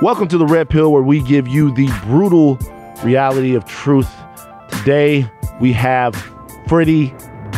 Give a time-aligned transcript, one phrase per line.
[0.00, 2.56] Welcome to the Red Pill, where we give you the brutal
[3.02, 4.08] reality of truth.
[4.68, 5.28] Today,
[5.60, 6.14] we have
[6.68, 7.12] Freddie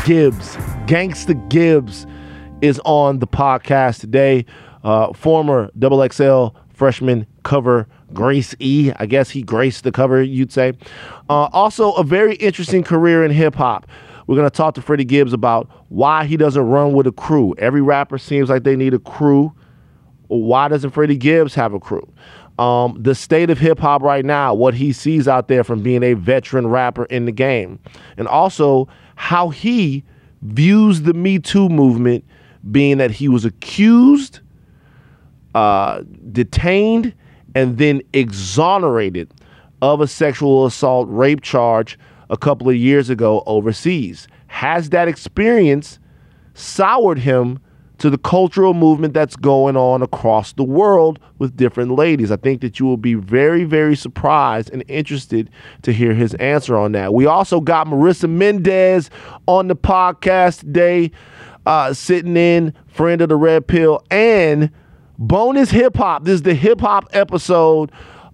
[0.07, 0.57] Gibbs.
[0.87, 2.07] Gangsta Gibbs
[2.63, 4.47] is on the podcast today.
[4.83, 8.91] Uh, former Double XL freshman cover Grace E.
[8.97, 10.73] I guess he graced the cover, you'd say.
[11.29, 13.87] Uh, also, a very interesting career in hip hop.
[14.27, 17.55] We're going to talk to Freddie Gibbs about why he doesn't run with a crew.
[17.59, 19.53] Every rapper seems like they need a crew.
[20.29, 22.09] Why doesn't Freddie Gibbs have a crew?
[22.61, 26.03] Um, the state of hip hop right now, what he sees out there from being
[26.03, 27.79] a veteran rapper in the game,
[28.19, 28.87] and also
[29.17, 30.05] how he
[30.43, 32.23] views the Me Too movement,
[32.71, 34.41] being that he was accused,
[35.55, 36.03] uh,
[36.33, 37.15] detained,
[37.55, 39.33] and then exonerated
[39.81, 44.29] of a sexual assault rape charge a couple of years ago overseas.
[44.49, 45.99] Has that experience
[46.53, 47.59] soured him
[48.01, 52.31] to the cultural movement that's going on across the world with different ladies?
[52.31, 55.51] I think that you will be very, very surprised and interested
[55.83, 57.15] to hear his answer on that.
[57.15, 59.11] We also got Marissa Mendez
[59.47, 61.13] on the podcast today,
[61.67, 64.71] uh, sitting in, friend of the Red Pill, and
[65.19, 66.25] bonus hip hop.
[66.25, 67.93] This is the hip hop episode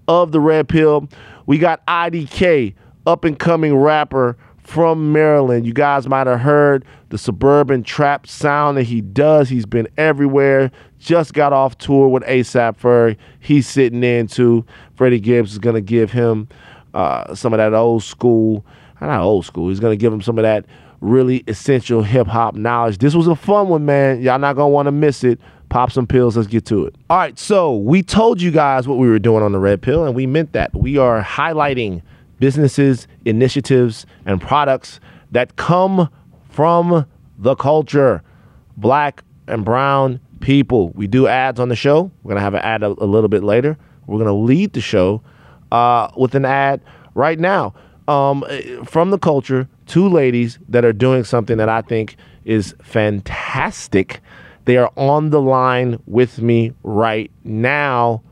[0.08, 1.08] of the Red Pill.
[1.46, 2.74] We got IDK
[3.06, 4.36] up and coming rapper
[4.66, 5.64] from Maryland.
[5.64, 9.48] You guys might have heard the suburban trap sound that he does.
[9.48, 10.72] He's been everywhere.
[10.98, 13.16] Just got off tour with ASAP Ferg.
[13.38, 14.66] He's sitting in too.
[14.96, 16.48] Freddie Gibbs is to give him
[16.94, 18.66] uh, some of that old school,
[19.00, 20.64] not old school, he's to give him some of that
[21.00, 22.98] really essential hip hop knowledge.
[22.98, 24.20] This was a fun one, man.
[24.20, 25.38] Y'all not to want to miss it.
[25.68, 26.36] Pop some pills.
[26.36, 26.94] Let's get to it.
[27.10, 27.38] All right.
[27.38, 30.26] So we told you guys what we were doing on the Red Pill, and we
[30.26, 30.74] meant that.
[30.74, 32.02] We are highlighting
[32.38, 35.00] businesses, initiatives, and products
[35.32, 36.08] that come
[36.48, 37.06] from
[37.38, 38.22] the culture,
[38.76, 40.90] black and brown people.
[40.90, 42.10] We do ads on the show.
[42.22, 43.76] We're going to have an ad a, a, little bit later.
[44.06, 45.22] We're going to lead the show
[45.72, 46.80] uh, with an ad
[47.14, 47.74] right now
[48.08, 48.44] um,
[48.84, 49.68] from the culture.
[49.86, 54.20] Two ladies that are doing something that I think is fantastic.
[54.64, 58.22] They are on the line with me right now.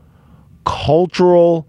[0.65, 1.67] Cultural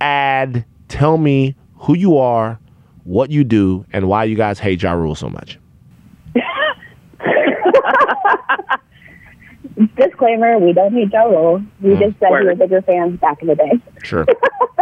[0.00, 0.64] ad.
[0.88, 2.58] Tell me who you are,
[3.04, 5.58] what you do, and why you guys hate Ja Rule so much.
[9.96, 11.62] Disclaimer: We don't hate Ja Rule.
[11.80, 12.42] We mm, just said word.
[12.42, 13.72] we were bigger fans back in the day.
[14.02, 14.26] Sure.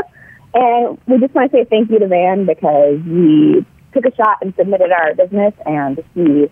[0.55, 4.39] and we just want to say thank you to Van because we took a shot
[4.41, 6.51] and submitted our business, and he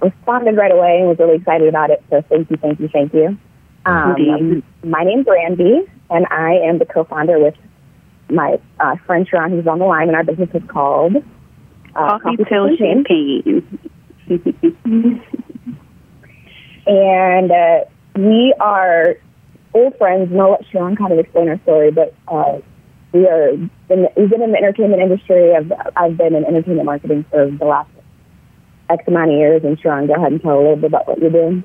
[0.00, 2.02] responded right away and was really excited about it.
[2.10, 3.38] So thank you, thank you, thank you.
[3.84, 5.80] Um, my name's Randy,
[6.10, 7.54] and I am the co-founder with
[8.30, 12.36] my uh, friend Sharon, who's on the line, and our business is called uh, Coffee,
[12.36, 13.78] Coffee Till Champagne.
[16.86, 17.84] and uh,
[18.16, 19.16] we are
[19.74, 22.58] old friends, and I'll let Sharon kind of explain our story, but uh,
[23.12, 23.70] we are in,
[24.16, 25.54] we've been in the entertainment industry.
[25.54, 27.90] I've, I've been in entertainment marketing for the last
[28.88, 31.18] X amount of years, and Sharon, go ahead and tell a little bit about what
[31.18, 31.64] you're doing.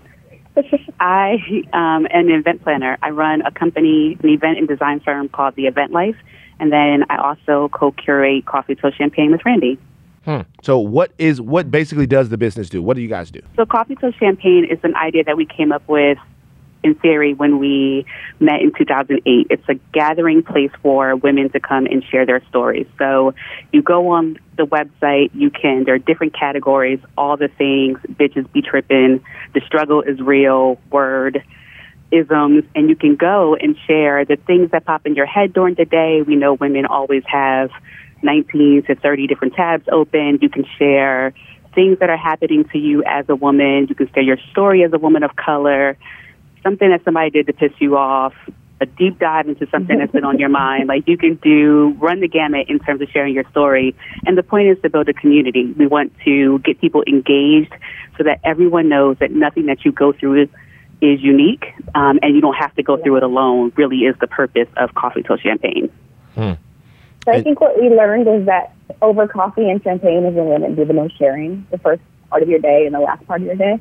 [1.00, 1.38] I
[1.74, 2.98] um, am an event planner.
[3.02, 6.16] I run a company, an event and design firm called The Event Life,
[6.60, 9.78] and then I also co-curate Coffee Till Champagne with Randy.
[10.26, 10.42] Hmm.
[10.62, 12.84] So what is what basically does the business do?
[12.84, 13.42] What do you guys do?
[13.56, 16.18] So Coffee Till Champagne is an idea that we came up with
[16.84, 18.06] in theory when we
[18.40, 19.48] met in 2008.
[19.50, 22.88] It's a gathering place for women to come and share their stories.
[22.98, 23.34] So
[23.72, 28.52] you go on the website, you can, there are different categories, all the things, bitches
[28.52, 31.44] be tripping, the struggle is real, word,
[32.12, 35.76] isms, and you can go and share the things that pop in your head during
[35.76, 36.22] the day.
[36.22, 37.70] We know women always have
[38.24, 40.40] 19 to 30 different tabs open.
[40.42, 41.34] You can share
[41.76, 43.88] things that are happening to you as a woman.
[43.90, 45.98] You can share your story as a woman of color,
[46.64, 48.34] something that somebody did to piss you off,
[48.80, 50.88] a deep dive into something that's been on your mind.
[50.88, 53.96] Like you can do, run the gamut in terms of sharing your story.
[54.26, 55.72] And the point is to build a community.
[55.78, 57.74] We want to get people engaged
[58.18, 60.48] so that everyone knows that nothing that you go through
[61.02, 61.66] is is unique,
[61.96, 63.72] um, and you don't have to go through it alone.
[63.76, 65.92] Really, is the purpose of Coffee Till Champagne.
[66.36, 66.54] Hmm.
[67.26, 70.76] So I think what we learned is that over coffee and champagne is when women
[70.76, 73.48] do the most sharing, the first part of your day and the last part of
[73.48, 73.80] your day.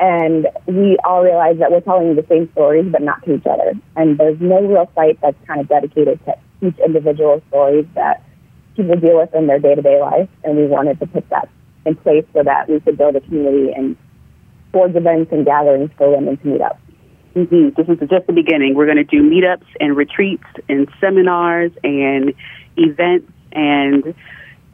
[0.00, 3.74] And we all realize that we're telling the same stories, but not to each other.
[3.96, 8.24] And there's no real site that's kind of dedicated to each individual stories that
[8.76, 10.28] people deal with in their day to day life.
[10.42, 11.48] And we wanted to put that
[11.86, 13.96] in place so that we could build a community and
[14.70, 16.80] sports events and gatherings for women to meet up.
[17.34, 17.70] Mm-hmm.
[17.76, 18.74] This is just the beginning.
[18.74, 22.32] We're going to do meetups and retreats and seminars and
[22.76, 24.14] events, and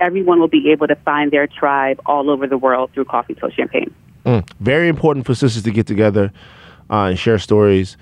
[0.00, 3.50] everyone will be able to find their tribe all over the world through Coffee Till
[3.50, 3.94] Champagne.
[4.24, 4.48] Mm.
[4.60, 6.32] Very important for sisters to get together
[6.90, 7.96] uh, and share stories.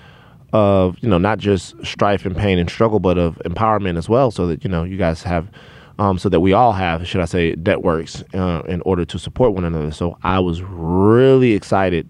[0.52, 4.31] of you know not just strife and pain and struggle, but of empowerment as well,
[4.31, 5.49] so that you know you guys have.
[5.96, 9.52] Um, so that we all have, should I say, networks uh, in order to support
[9.52, 9.93] one another.
[9.93, 12.08] So I was really excited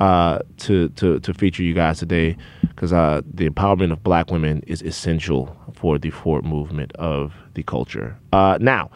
[0.00, 4.60] uh, to to to feature you guys today because uh, the empowerment of Black women
[4.66, 8.16] is essential for the forward movement of the culture.
[8.32, 8.90] Uh, now,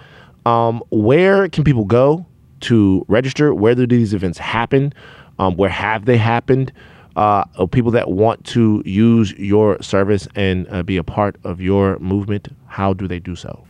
[0.46, 2.26] um, where can people go
[2.62, 3.54] to register?
[3.54, 4.92] Where do these events happen?
[5.38, 6.72] Um, where have they happened?
[7.14, 11.98] Uh, people that want to use your service and uh, be a part of your
[12.00, 13.64] movement, how do they do so?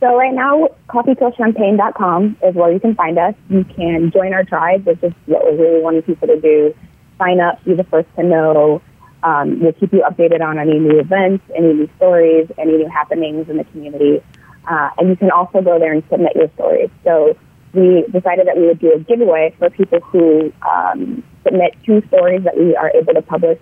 [0.00, 3.34] So right now, coffeetillchampagne.com is where you can find us.
[3.48, 6.74] You can join our tribe, which is what we're really wanting people to do.
[7.18, 8.80] Sign up, be the first to know.
[9.24, 13.48] Um, we'll keep you updated on any new events, any new stories, any new happenings
[13.48, 14.22] in the community.
[14.70, 16.90] Uh, and you can also go there and submit your stories.
[17.02, 17.36] So
[17.72, 22.44] we decided that we would do a giveaway for people who um, submit two stories
[22.44, 23.58] that we are able to publish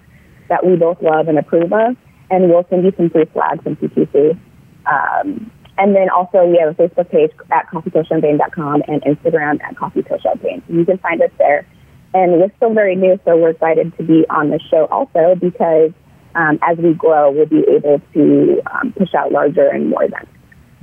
[0.50, 1.96] that we both love and approve of.
[2.30, 4.38] And we'll send you some free flags from PTC.
[4.84, 10.62] Um, and then also we have a Facebook page at coffeetillchampagne.com and Instagram at coffeetillchampagne.
[10.68, 11.66] You can find us there.
[12.14, 15.90] And we're still very new, so we're excited to be on the show also because
[16.34, 20.30] um, as we grow, we'll be able to um, push out larger and more events.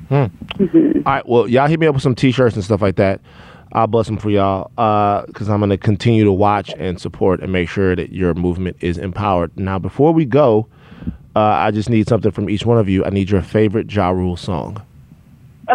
[0.10, 0.16] Hmm.
[0.64, 1.08] Mm-hmm.
[1.08, 1.28] All right.
[1.28, 3.22] Well, y'all hit me up with some T-shirts and stuff like that.
[3.72, 4.70] I'll bust them for y'all
[5.26, 8.36] because uh, I'm going to continue to watch and support and make sure that your
[8.36, 9.58] movement is empowered.
[9.58, 10.68] Now, before we go,
[11.36, 13.04] uh, I just need something from each one of you.
[13.06, 14.82] I need your favorite Ja Rule song.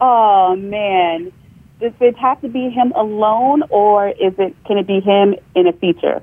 [0.00, 1.32] oh man,
[1.80, 5.66] does it have to be him alone, or is it can it be him in
[5.66, 6.22] a feature?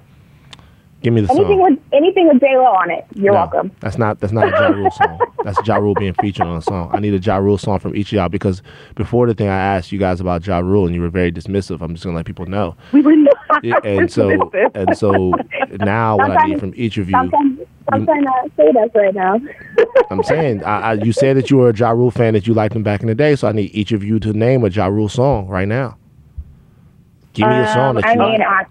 [1.01, 1.71] Give me the anything song.
[1.71, 3.05] With, anything with J Lo on it.
[3.15, 3.71] You're no, welcome.
[3.79, 5.19] That's not that's not a Ja Rule song.
[5.45, 6.89] That's Ja Rule being featured on a song.
[6.93, 8.61] I need a Ja Rule song from each of y'all because
[8.95, 11.81] before the thing I asked you guys about Ja Rule and you were very dismissive.
[11.81, 12.75] I'm just gonna let people know.
[12.91, 13.35] We were not.
[13.85, 15.33] and so and so
[15.79, 17.15] now what I need from each of you.
[17.91, 19.39] I'm trying to say that right now.
[20.11, 22.53] I'm saying I, I, you said that you were a Ja Rule fan that you
[22.53, 24.69] liked him back in the day, so I need each of you to name a
[24.69, 25.97] Ja Rule song right now.
[27.33, 28.47] Give me a song that Um, I you mean, like.
[28.47, 28.65] I,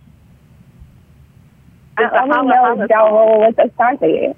[1.98, 4.36] I only know Ja Rule with the start it.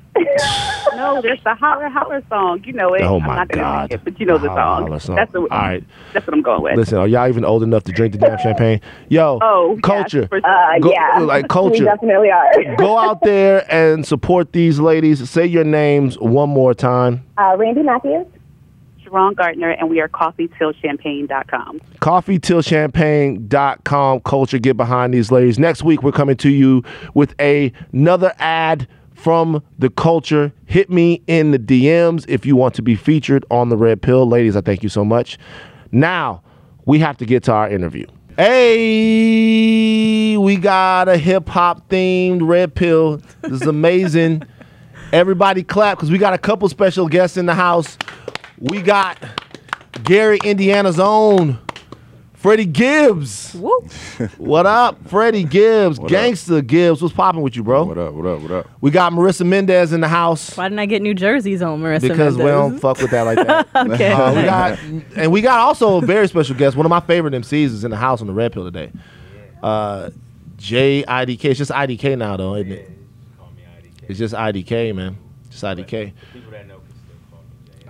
[0.97, 2.63] no, there's the holler holler song.
[2.65, 3.03] You know it.
[3.03, 3.93] Oh I'm my not God.
[3.93, 4.83] it, but you know the Holler, song.
[4.87, 5.17] holler song.
[5.17, 5.41] That's the.
[5.41, 5.85] All right.
[6.13, 6.77] That's what I'm going with.
[6.77, 8.81] Listen, are y'all even old enough to drink the damn champagne?
[9.09, 10.27] Yo, Oh, yes, culture.
[10.29, 11.85] for- Uh, Go- yeah, like We culture.
[11.85, 12.75] definitely are.
[12.77, 15.29] Go out there and support these ladies.
[15.29, 17.23] Say your names one more time.
[17.39, 18.27] Uh, Randy Matthews.
[19.11, 21.81] Sharon Gardner, and we are coffeetillchampagne.com.
[22.01, 25.59] coffeetillchampagne.com culture get behind these ladies.
[25.59, 26.85] Next week we're coming to you
[27.15, 30.53] with a, another ad from the culture.
[30.67, 34.27] Hit me in the dms if you want to be featured on the red pill.
[34.27, 35.39] Ladies i thank you so much.
[35.93, 36.43] Now
[36.87, 38.07] we have to get to our interview.
[38.37, 43.21] Hey we got a hip-hop themed red pill.
[43.43, 44.43] This is amazing.
[45.13, 47.99] Everybody clap because we got a couple special guests in the house
[48.61, 49.19] we got
[50.05, 51.59] Gary, Indiana's own
[52.35, 53.55] Freddie Gibbs.
[53.55, 53.91] Whoop.
[54.37, 55.99] What up, Freddie Gibbs?
[55.99, 56.11] What up?
[56.11, 57.01] Gangster Gibbs.
[57.01, 57.85] What's popping with you, bro?
[57.85, 58.13] What up?
[58.13, 58.41] What up?
[58.43, 58.71] What up?
[58.83, 62.03] We got Marissa Mendez in the house Why didn't I get New Jerseys on Marissa
[62.03, 63.67] because we don't fuck with that like that.
[63.93, 64.13] okay.
[64.13, 64.79] Uh, we got
[65.17, 66.77] and we got also a very special guest.
[66.77, 68.93] One of my favorite MCs is in the house on the red pill today.
[69.63, 70.11] Uh,
[70.59, 71.45] JIDK.
[71.47, 72.91] It's just IDK now though, isn't it?
[74.09, 75.17] It's just IDK, man.
[75.49, 76.13] Just IDK.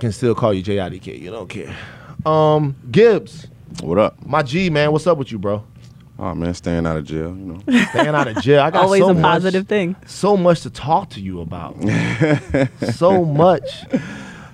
[0.00, 1.20] Can still call you JIDK.
[1.20, 1.76] You don't care.
[2.24, 3.46] Um, Gibbs,
[3.82, 4.24] What up?
[4.26, 4.92] my G man.
[4.92, 5.62] What's up with you, bro?
[6.18, 7.28] Oh man, staying out of jail.
[7.28, 7.60] You know.
[7.90, 8.60] Staying out of jail.
[8.62, 9.96] I got Always so a much- positive thing.
[10.06, 11.76] So much to talk to you about.
[12.92, 13.62] so much.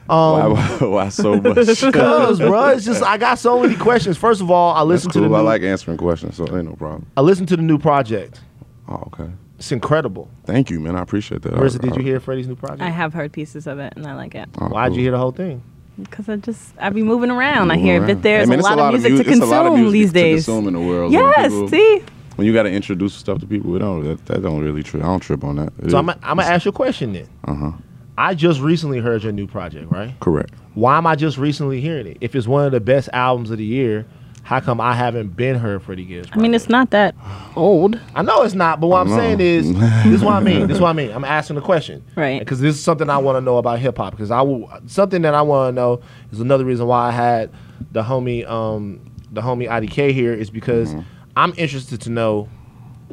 [0.09, 1.57] Um, why, why so much?
[1.93, 4.17] Cause, bro, it's just I got so many questions.
[4.17, 6.67] First of all, I That's listened to the new, I like answering questions, so ain't
[6.69, 7.07] no problem.
[7.17, 8.41] I listened to the new project.
[8.89, 9.29] Oh, okay.
[9.59, 10.29] It's incredible.
[10.45, 10.97] Thank you, man.
[10.97, 11.53] I appreciate that.
[11.55, 12.83] Marissa, I- did you hear Freddie's new project?
[12.83, 14.49] I have heard pieces of it and I like it.
[14.61, 14.97] oh, Why'd cool.
[14.99, 15.63] you hear the whole thing?
[15.99, 17.71] Because I just, I be moving around.
[17.71, 18.07] I hear, around.
[18.09, 19.73] but there's Hey, man, a it's lot of music mu- to it's a lot of
[19.73, 20.45] consume music these to days.
[20.45, 21.13] consume in the world.
[21.13, 22.03] Yes, people- see?
[22.35, 25.03] When you got to introduce stuff to people, we don't that, that don't really trip.
[25.03, 25.73] I don't trip on that.
[25.89, 27.29] So I'm, I'm gonna ask you a question then.
[27.45, 27.73] Uh huh.
[28.19, 30.13] I just recently heard your new project, right?
[30.21, 30.53] Correct.
[30.75, 32.19] Why am I just recently hearing it?
[32.21, 34.05] If it's one of the best albums of the year,
[34.47, 36.29] how come I haven't been heard Freddie Gibbs?
[36.33, 37.17] I mean, it's not that
[37.57, 38.01] old.
[38.15, 39.17] I know it's not, but what I'm know.
[39.17, 39.75] saying is,
[40.05, 40.69] this is what I mean.
[40.69, 41.11] This is what I mean.
[41.11, 42.39] I'm asking the question, Right.
[42.39, 44.13] Because this is something I want to know about hip hop.
[44.13, 46.01] Because I will, something that I want to know
[46.31, 47.51] is another reason why I had
[47.91, 49.01] the homie, um,
[49.33, 51.01] the homie IDK here is because Mm-hmm.
[51.39, 52.49] I'm interested to know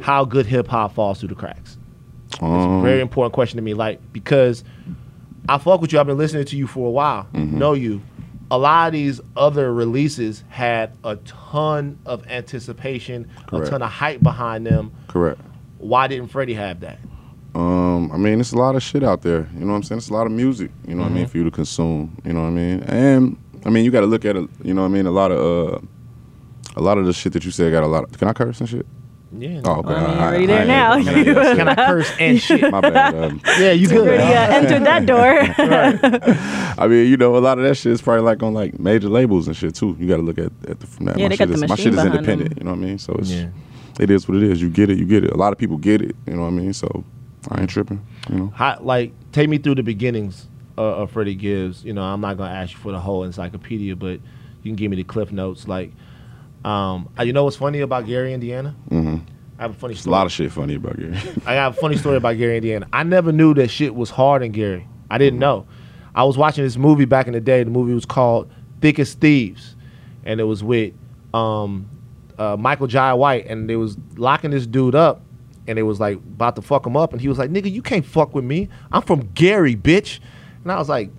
[0.01, 1.77] how good hip hop falls through the cracks.
[2.33, 4.63] It's a Um, very important question to me, like because
[5.49, 5.99] I fuck with you.
[5.99, 7.27] I've been listening to you for a while.
[7.33, 7.57] Mm-hmm.
[7.57, 8.01] Know you.
[8.53, 14.21] A lot of these other releases had a ton of anticipation, a ton of hype
[14.21, 15.41] behind them correct.
[15.79, 16.99] why didn't Freddie have that?
[17.55, 19.47] Um, I mean, it's a lot of shit out there.
[19.55, 19.97] You know what I'm saying?
[19.99, 20.69] It's a lot of music.
[20.87, 21.15] You know what I Mm-hmm.
[21.17, 22.15] mean for you to consume.
[22.25, 22.79] You know what I mean?
[22.83, 24.47] And I mean, you got to look at it.
[24.63, 25.05] You know what I mean?
[25.07, 25.79] A lot of uh,
[26.75, 28.03] a lot of the shit that you said got a lot.
[28.05, 28.85] Of, can I curse and shit?
[29.35, 29.61] Yeah.
[29.65, 29.87] Oh, okay.
[29.89, 30.91] Well, I mean, I- you're already I there ain't- now.
[30.93, 32.71] I ain't- Can I curse and shit?
[32.71, 33.15] My bad.
[33.15, 34.07] Um, Yeah, you good.
[34.07, 36.13] Already uh, entered that door.
[36.77, 39.09] I mean, you know, a lot of that shit is probably like on like major
[39.09, 39.95] labels and shit too.
[39.99, 41.17] You got to look at, at the, from that.
[41.17, 42.49] Yeah, my they shit got the is, my shit is independent.
[42.51, 42.57] them.
[42.59, 42.97] You know what I mean?
[42.99, 43.49] So it's Yeah.
[43.99, 44.61] it is what it is.
[44.61, 45.31] You get it, you get it.
[45.31, 46.15] A lot of people get it.
[46.27, 46.73] You know what I mean?
[46.73, 47.03] So
[47.49, 48.05] I ain't tripping.
[48.29, 48.47] You know.
[48.55, 50.47] How, like, take me through the beginnings
[50.77, 51.83] of, of Freddie Gibbs.
[51.83, 54.19] You know, I'm not gonna ask you for the whole encyclopedia, but
[54.63, 55.67] you can give me the cliff notes.
[55.67, 55.91] Like,
[56.63, 58.75] um, you know what's funny about Gary, Indiana?
[58.89, 59.17] hmm
[59.59, 61.15] I have a funny It's a lot of shit funny about Gary.
[61.45, 62.87] I got a funny story about Gary, Indiana.
[62.91, 64.87] I never knew that shit was hard in Gary.
[65.11, 65.67] I didn't know.
[66.15, 67.63] I was watching this movie back in the day.
[67.63, 68.51] The movie was called
[68.81, 69.75] Thick as Thieves,
[70.25, 70.93] and it was with
[71.33, 71.87] um,
[72.37, 75.21] uh, Michael Jai White, and they was locking this dude up,
[75.67, 77.81] and they was like about to fuck him up, and he was like, "Nigga, you
[77.81, 78.69] can't fuck with me.
[78.91, 80.19] I'm from Gary, bitch."
[80.63, 81.09] And I was like,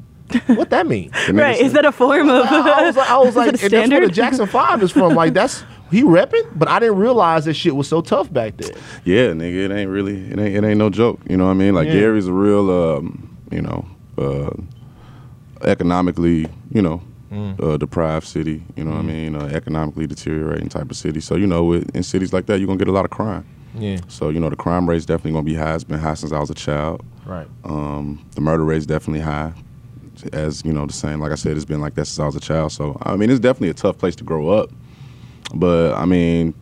[0.47, 1.57] "What that mean?" Right?
[1.57, 2.47] said- Is that a form of?
[2.47, 4.13] I was like, I was like, and that's where the?
[4.13, 5.15] Jackson Five is from.
[5.15, 8.71] Like that's he repping, but I didn't realize that shit was so tough back then.
[9.05, 11.21] Yeah, nigga, it ain't really, it ain't, it ain't no joke.
[11.29, 11.75] You know what I mean?
[11.75, 11.93] Like Yeah.
[12.01, 13.87] Gary's a real, um, you know,
[14.19, 14.51] uh,
[15.63, 17.01] economically, you know,
[17.33, 17.61] Mm.
[17.61, 18.63] uh, deprived city.
[18.77, 19.35] You know what I mean?
[19.35, 21.19] Uh, economically deteriorating type of city.
[21.21, 23.45] So you know, with, in cities like that, you're gonna get a lot of crime.
[23.77, 25.75] Yeah, So you know, the crime rate's definitely gonna be high.
[25.75, 27.03] It's been high since I was a child.
[27.27, 27.49] right.
[27.65, 29.53] Um, the murder rate's definitely high.
[30.33, 31.21] As you know, the same.
[31.21, 32.73] Like I said, it's been like that since I was a child.
[32.73, 34.71] So I mean, it's definitely a tough place to grow up.
[35.55, 36.55] But I mean,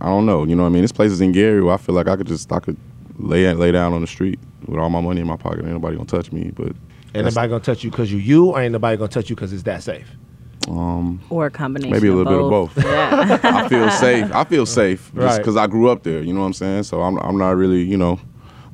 [0.00, 0.44] I don't know.
[0.44, 0.82] You know what I mean?
[0.82, 2.76] This place is in Gary where I feel like I could just I could
[3.18, 5.60] lay lay down on the street with all my money in my pocket.
[5.60, 6.50] Ain't nobody gonna touch me.
[6.54, 6.72] But
[7.14, 9.52] Ain't nobody gonna touch you because you you, or ain't nobody gonna touch you because
[9.52, 10.08] it's that safe.
[10.68, 11.92] um, or a combination.
[11.92, 12.84] maybe a of little bit of both.
[12.84, 13.38] Yeah.
[13.44, 14.32] I feel safe.
[14.32, 15.38] I feel safe just Right.
[15.38, 16.22] because I grew up there.
[16.22, 16.82] You know what I'm saying?
[16.84, 18.18] So I'm I'm not really you know.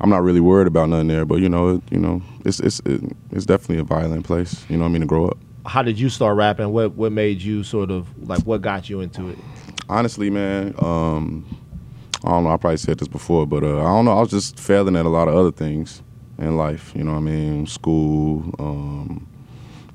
[0.01, 2.81] I'm not really worried about nothing there, but you know, it, you know, it's it's
[2.85, 4.65] it, it's definitely a violent place.
[4.69, 5.37] You know what I mean to grow up.
[5.65, 6.73] How did you start rapping?
[6.73, 9.37] What what made you sort of like what got you into it?
[9.91, 11.45] honestly, man, um,
[12.23, 12.51] I don't know.
[12.51, 14.17] I probably said this before, but uh, I don't know.
[14.17, 16.01] I was just failing at a lot of other things
[16.39, 16.93] in life.
[16.95, 17.67] You know what I mean?
[17.67, 18.55] School.
[18.57, 19.27] Um,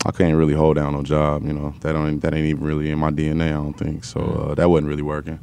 [0.04, 1.44] I can't really hold down no job.
[1.44, 3.48] You know that don't that ain't even really in my DNA.
[3.48, 4.20] I don't think so.
[4.20, 5.40] Uh, that wasn't really working.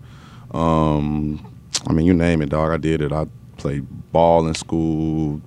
[0.51, 1.53] Um,
[1.88, 2.72] I mean, you name it, dog.
[2.72, 3.12] I did it.
[3.12, 3.25] I
[3.57, 5.41] played ball in school.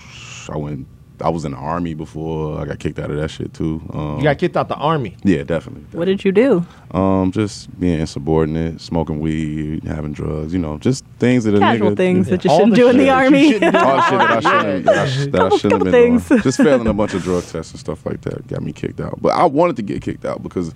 [0.48, 0.86] I went.
[1.18, 2.60] I was in the army before.
[2.60, 3.80] I got kicked out of that shit too.
[3.94, 5.16] Um, You got kicked out the army.
[5.24, 5.84] yeah, definitely.
[5.98, 6.66] what did you do?
[6.90, 11.92] Um, just being insubordinate, smoking weed, having drugs, you know, just things that a Casual
[11.92, 13.52] nigga, things that you shouldn't the do in the army.
[13.52, 13.78] shouldn't do.
[13.78, 16.28] all the shit that I shouldn't, that I, sh- that I shouldn't have been things.
[16.28, 16.42] doing.
[16.42, 19.18] Just failing a bunch of drug tests and stuff like that got me kicked out.
[19.22, 20.74] But I wanted to get kicked out because,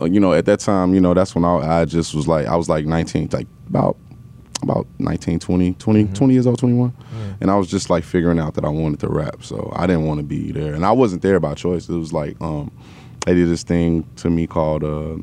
[0.00, 2.46] uh, you know, at that time, you know, that's when I, I just was like,
[2.46, 3.96] I was like 19, like about
[4.62, 6.92] about 19, 20, 20, 20 years old, 21.
[7.40, 9.42] And I was just like figuring out that I wanted to rap.
[9.42, 10.74] So I didn't want to be there.
[10.74, 11.88] And I wasn't there by choice.
[11.88, 12.70] It was like, um,
[13.26, 15.16] they did this thing to me called uh,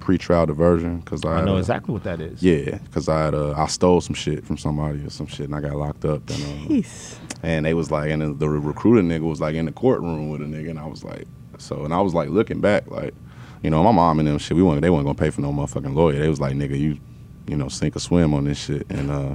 [0.00, 2.42] pre-trial diversion because I, I know a- exactly what that is.
[2.42, 5.54] yeah, because I had uh, I stole some shit from somebody or some shit, and
[5.54, 6.28] I got locked up.
[6.30, 7.18] And uh, Jeez.
[7.42, 10.42] and they was like, and the, the recruiter nigga was like in the courtroom with
[10.42, 11.26] a nigga, and I was like,
[11.58, 13.14] so, and I was like looking back, like,
[13.62, 15.52] you know, my mom and them shit, we weren't, they weren't gonna pay for no
[15.52, 16.18] motherfucking lawyer.
[16.18, 16.98] They was like, nigga, you,
[17.46, 19.34] you know, sink or swim on this shit, and uh,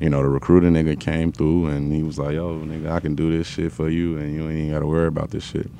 [0.00, 3.14] you know, the recruiter nigga came through, and he was like, yo, nigga, I can
[3.14, 5.70] do this shit for you, and you ain't even gotta worry about this shit.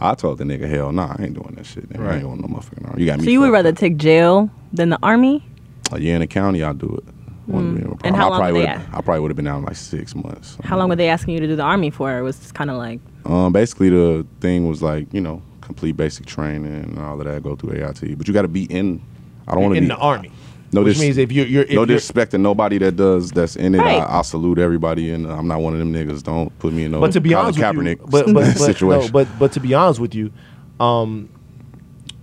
[0.00, 1.88] I told the nigga, hell nah, I ain't doing that shit.
[1.88, 2.04] Nigga.
[2.08, 3.00] I ain't going no motherfucking army.
[3.02, 3.24] You got me.
[3.26, 3.76] So you would rather up.
[3.76, 5.44] take jail than the army?
[5.92, 7.14] a year in the county, I'll do it.
[7.46, 7.98] Wouldn't be a problem.
[7.98, 8.06] Mm.
[8.06, 9.64] And how I long probably would they would've- I probably would have been out in
[9.64, 10.56] like six months.
[10.62, 12.16] How long were they asking you to do the army for?
[12.18, 16.26] It was kind of like, Um, basically, the thing was like you know complete basic
[16.26, 17.42] training and all of that.
[17.42, 19.00] Go through AIT, but you got to be in.
[19.46, 20.30] I don't want to be in the army.
[20.72, 23.30] No, which dis- means if you're, you're if no you're, disrespect to nobody that does
[23.32, 23.78] that's in it.
[23.78, 24.00] Right.
[24.00, 26.22] I, I salute everybody, and I'm not one of them niggas.
[26.22, 28.34] Don't put me in no but to be Colin honest with Kaepernick you, but but
[28.34, 29.06] but, situation.
[29.06, 30.30] no, but but to be honest with you,
[30.78, 31.28] um,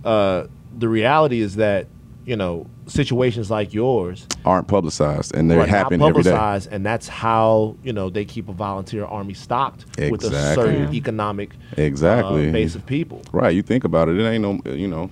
[0.04, 0.46] uh,
[0.78, 1.86] the reality is that
[2.24, 6.30] you know situations like yours aren't publicized, and they are not happen every day.
[6.30, 10.84] publicized, and that's how you know they keep a volunteer army stocked with a certain
[10.92, 10.98] Yeah.
[10.98, 12.48] economic Exactly.
[12.48, 13.20] uh, base of people.
[13.32, 15.10] Right, you think about it, it ain't no, you know,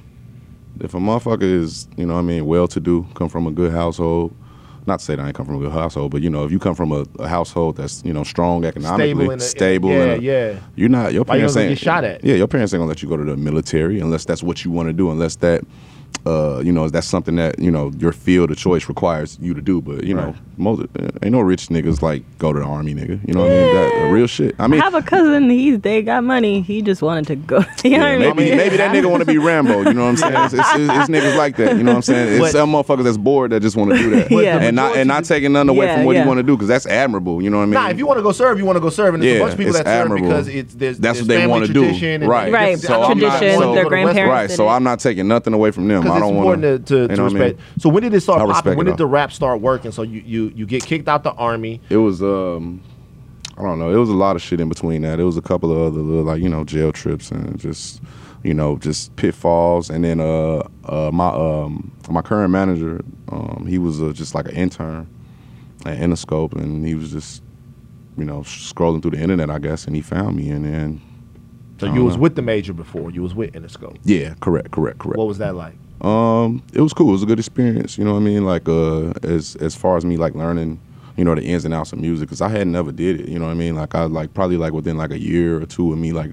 [0.80, 3.50] if a motherfucker is, you know what I mean, well to do, come from a
[3.50, 4.35] good household,
[4.87, 6.52] not to say that I ain't come from a good household, but you know, if
[6.52, 10.23] you come from a, a household that's, you know, strong economically, Stable stable, a- and
[10.23, 10.61] yeah, a- yeah.
[10.76, 12.23] you're not, your parents gonna ain't, get shot at?
[12.25, 14.71] yeah, your parents ain't gonna let you go to the military unless that's what you
[14.71, 15.64] want to do, unless that
[16.25, 19.61] uh, you know, that's something that you know your field of choice requires you to
[19.61, 19.81] do.
[19.81, 23.21] But you know, most uh, ain't no rich niggas like go to the army, nigga.
[23.27, 23.75] You know what I mean?
[23.75, 24.55] That uh, real shit.
[24.59, 25.51] I mean, I mean, have a cousin.
[25.51, 26.63] He's they got money.
[26.63, 27.65] He just wanted to go.
[27.87, 28.57] You know yeah, what I maybe mean?
[28.57, 29.83] maybe that nigga want to be Rambo.
[29.83, 30.35] You know what I'm saying?
[30.37, 31.77] It's, it's, it's, it's niggas like that.
[31.77, 32.29] You know what I'm saying?
[32.33, 34.59] It's But- some motherfuckers that's bored that just want to do that, Yeah.
[34.59, 36.23] and not and not taking none away Yeah, from what yeah.
[36.23, 37.41] he want to do because that's admirable.
[37.43, 37.75] You know what I mean?
[37.75, 39.39] Nah, if you want to go serve, you want to go serve, and there's Yeah,
[39.39, 40.29] a bunch of people it's that serve admirable.
[40.29, 42.27] because it's there's That's there's what they wanna do.
[42.27, 42.53] Right.
[42.53, 44.51] Right, different- tradition, going their go to West grandparents right.
[44.51, 44.67] So.
[44.69, 46.03] I'm not taking nothing away from them.
[46.07, 47.43] Because it's important to, to, to know what I mean?
[47.43, 47.83] respect.
[47.83, 48.77] So when did it start I respect popping?
[48.79, 49.93] When did the rap start working?
[49.93, 51.81] So you, you you get kicked out the army.
[51.91, 52.81] It was um
[53.59, 53.91] I don't know.
[53.91, 55.19] It was a lot of shit in between that.
[55.19, 58.01] It was a couple of other little like, you know, jail trips and just
[58.45, 63.79] you know, just pitfalls and then uh uh my um my current manager, um he
[63.79, 65.09] was uh, just like an intern
[65.85, 67.43] at Interscope and he was just
[68.19, 71.01] you know, scrolling through the internet, I guess, and he found me and then
[71.79, 72.23] So you was know.
[72.23, 73.11] with the major before.
[73.11, 73.99] You was with Interscope.
[74.05, 75.19] yeah, correct, correct, correct.
[75.19, 75.75] What was that like?
[76.00, 77.09] Um, it was cool.
[77.11, 77.99] It was a good experience.
[77.99, 78.45] You know what I mean?
[78.45, 80.81] Like, uh, as as far as me like learning,
[81.17, 83.29] you know, the ins and outs of music, because I had never did it.
[83.29, 83.75] You know what I mean?
[83.75, 86.33] Like, I like probably like within like a year or two of me like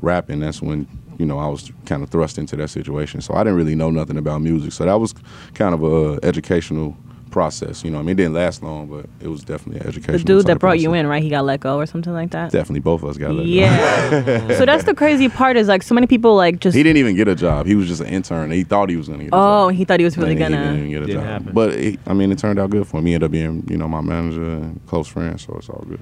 [0.00, 0.40] rapping.
[0.40, 0.86] That's when
[1.18, 3.20] you know I was kind of thrust into that situation.
[3.20, 4.72] So I didn't really know nothing about music.
[4.72, 5.14] So that was
[5.54, 6.96] kind of a educational
[7.30, 7.84] process.
[7.84, 10.18] You know, I mean, it didn't last long, but it was definitely an educational.
[10.18, 11.22] the dude that type brought you in, right?
[11.22, 12.52] He got let go or something like that.
[12.52, 13.48] Definitely, both of us got let go.
[13.48, 14.48] Yeah.
[14.58, 16.76] so that's the crazy part is like so many people like just.
[16.76, 17.66] He didn't even get a job.
[17.66, 18.50] He was just an intern.
[18.50, 19.76] He thought he was gonna get a oh, job.
[19.76, 20.56] he thought he was really And gonna.
[20.56, 21.30] didn't even get a Didn't job.
[21.30, 21.52] happen.
[21.52, 23.06] But it, I mean, it turned out good for him.
[23.06, 26.00] He ended up being, you know, my manager and close friend, so it's all good.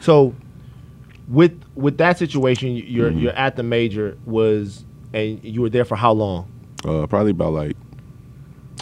[0.00, 0.34] So
[1.28, 3.18] with with that situation, you're Mm-hmm.
[3.20, 6.50] you're at the major was and you were there for how long?
[6.84, 7.76] Uh, probably about like,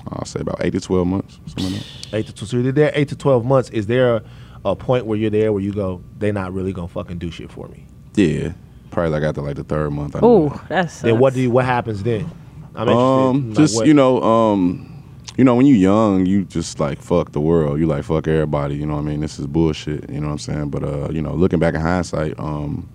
[0.09, 2.15] I'll say about eight to twelve months, something like that.
[2.19, 2.49] Eight to twelve.
[2.51, 3.71] So you're there eight to twelve months.
[3.71, 4.23] Is there a,
[4.65, 7.51] a point where you're there where you go, they're not really gonna fucking do shit
[7.51, 7.87] for me?
[8.15, 8.53] Yeah,
[8.91, 10.17] probably like after like the third month.
[10.17, 11.01] I Oh, that's.
[11.01, 12.31] Then what do you, what happens then?
[12.75, 12.97] I'm interested.
[12.99, 14.91] Um, Like, just what- you know, um,
[15.37, 17.79] you know, when you young, you just like fuck the world.
[17.81, 18.75] You like fuck everybody.
[18.77, 19.21] You know what I mean?
[19.21, 20.09] This is bullshit.
[20.11, 20.69] You know what I'm saying?
[20.71, 22.89] But uh, you know, looking back in hindsight, um,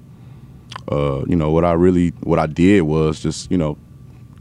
[0.91, 3.77] uh, you know, what I really, what I did was just, you know,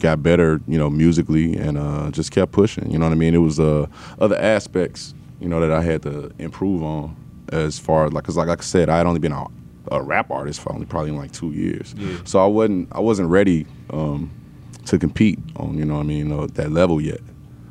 [0.00, 2.90] got better, you know, musically and uh, just kept pushing.
[2.90, 3.34] You know what I mean?
[3.34, 3.86] It was uh,
[4.20, 7.16] other aspects, you know, that I had to improve on
[7.52, 9.44] as far as like, cause like, like I said, I had only been a,
[9.90, 11.94] a rap artist for only probably in like two years.
[12.24, 14.30] So I wasn't, I wasn't ready um,
[14.86, 17.20] to compete on, you know what I mean, uh, that level yet.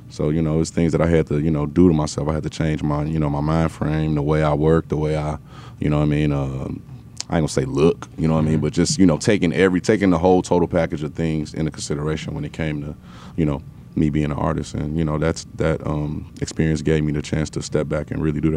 [0.09, 2.29] So you know, it's things that I had to you know do to myself.
[2.29, 4.97] I had to change my you know my mind frame, the way I work, the
[4.97, 5.37] way I,
[5.79, 6.31] you know what I mean.
[6.31, 6.81] Um,
[7.29, 9.51] I ain't gonna say look, you know what I mean, but just you know taking
[9.53, 12.95] every taking the whole total package of things into consideration when it came to,
[13.35, 13.61] you know,
[13.95, 17.49] me being an artist, and you know that's that um, experience gave me the chance
[17.51, 18.51] to step back and really do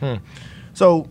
[0.00, 0.20] that.
[0.74, 1.08] So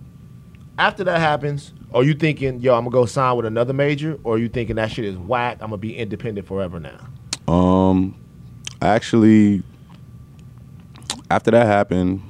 [0.78, 4.36] after that happens, are you thinking, yo, I'm gonna go sign with another major, or
[4.36, 5.58] are you thinking that shit is whack?
[5.62, 7.54] I'm gonna be independent forever now.
[7.54, 8.15] Um,
[8.82, 9.63] actually,
[11.32, 12.21] after that happened,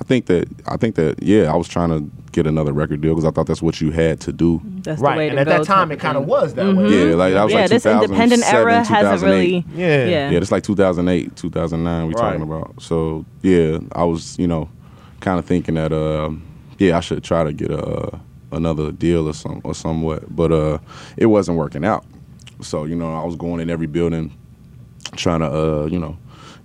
[0.00, 3.14] I think that I think that yeah, I was trying to get another record deal
[3.14, 4.60] because I thought that's what you had to do.
[4.64, 6.74] That's the right, way and to at go that time, it kind of was that
[6.76, 7.08] way.
[7.10, 9.64] Yeah, like that was yeah, like this independent era hasn't really.
[9.74, 10.06] Yeah.
[10.06, 10.30] Yeah.
[10.30, 12.20] Yeah, it's like 2008, 2009 we Right.
[12.20, 12.80] talking about.
[12.80, 14.68] So, yeah, I was, you know,
[15.20, 16.30] kind of thinking that uh
[16.78, 18.20] yeah, I should try to get a
[18.52, 20.78] another deal or some or somewhat, but uh
[21.16, 22.04] it wasn't working out.
[22.60, 24.32] So, you know, I was going in every building
[25.16, 26.16] trying to uh, you know,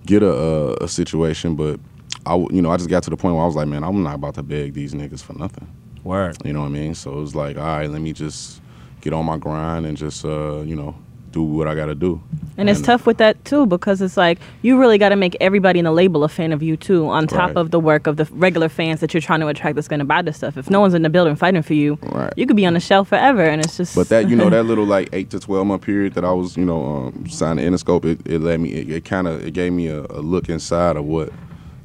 [0.06, 1.80] get a a, a situation, but
[2.26, 3.84] I w- you know, I just got to the point where I was like, man,
[3.84, 5.66] I'm not about to beg these niggas for nothing.
[6.02, 6.36] Word.
[6.44, 6.94] You know what I mean?
[6.94, 8.60] So it was like, all right, let me just
[9.00, 10.94] get on my grind and just uh, you know,
[11.32, 12.22] do what I got to do.
[12.56, 15.80] And it's tough with that too because it's like you really got to make everybody
[15.80, 17.56] in the label a fan of you too, on top Right.
[17.56, 20.04] of the work of the regular fans that you're trying to attract that's going to
[20.04, 20.56] buy this stuff.
[20.56, 22.32] If no one's in the building fighting for you, Right.
[22.36, 23.96] you could be on the shelf forever, and it's just.
[23.96, 26.56] But that you know that little like eight to twelve month period that I was
[26.56, 29.52] you know um, signed to Interscope, it, it let me it, it kind of it
[29.52, 31.32] gave me a, a look inside of what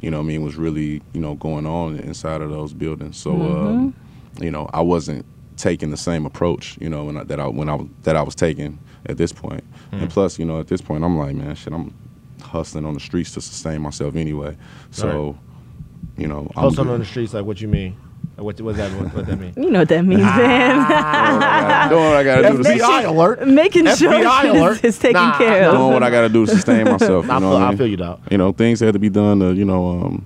[0.02, 3.18] you know what I mean was really you know going on inside of those buildings.
[3.18, 3.96] So um,
[4.40, 5.26] you know I wasn't
[5.58, 8.22] taking the same approach you know when I, that I when I was that I
[8.22, 9.64] was taking at this point.
[9.92, 10.04] Mm.
[10.04, 11.94] And plus you know at this point I'm like man shit I'm
[12.42, 14.56] hustling on the streets to sustain myself anyway.
[14.92, 15.38] So
[16.18, 16.94] you know I'm Hustling good.
[16.94, 17.98] on the streets, like what you mean?
[18.40, 18.92] Like, What what's that?
[19.02, 19.54] What, what that mean?
[19.58, 20.38] you know what that means, Ah.
[20.38, 21.90] man.
[21.90, 23.48] doing what I gotta do to FBI alert.
[23.48, 24.80] Making sure FBI it's, alert.
[24.84, 25.76] it's taken Nah, care of.
[25.78, 27.26] doing what I got to do to sustain myself.
[27.26, 27.78] You I know feel, what I I mean?
[27.78, 28.22] feel you, dog.
[28.32, 30.26] you know, things had to be done to, you know, um,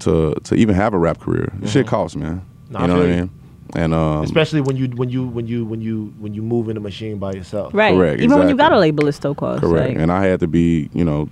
[0.00, 1.52] to to even have a rap career.
[1.60, 2.36] This shit costs, man.
[2.70, 2.72] Mm-hmm.
[2.72, 3.30] Nah, you know what I mean?
[3.74, 6.74] And um, Especially when you when you when you when you when you move in
[6.74, 7.74] the machine by yourself.
[7.74, 7.94] Right.
[7.94, 8.80] Correct, Even when you got a exactly.
[8.80, 9.60] label, it still costs.
[9.60, 9.88] correct.
[9.94, 11.28] Like, and I had to be, you know,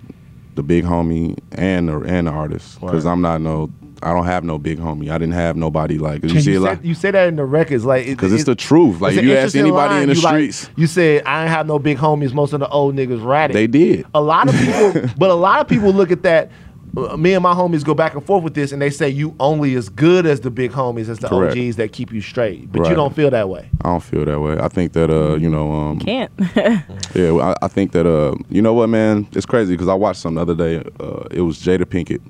[0.57, 3.11] the big homie and the and the artist because Word.
[3.13, 3.71] I'm not no,
[4.05, 5.11] I don't have no big homie.
[5.11, 7.37] I didn't have nobody like you You, see a said, lot you say that in
[7.37, 9.01] the records, like because it's the truth.
[9.01, 10.03] Like it's if an you ask anybody line.
[10.05, 12.33] in the You like- streets, you said I ain't have no big homies.
[12.35, 13.57] Most of the old niggas ratted.
[13.57, 14.07] they did.
[14.15, 16.51] A lot of people, but a lot of people look at that.
[16.97, 19.35] uh, Me and my homies go back and forth with this, and they say you
[19.41, 21.57] only as good as the big homies as the Correct.
[21.57, 22.71] OGs that keep you straight.
[22.71, 23.69] But you don't feel that way.
[23.83, 24.59] I don't feel that way.
[24.61, 26.31] I think that uh, you know, um, Can't.
[27.15, 30.21] Yeah, I, I think that uh, you know what, man, it's crazy because I watched
[30.21, 30.89] something the other day.
[31.01, 32.21] Uh, it was Jada Pinkett,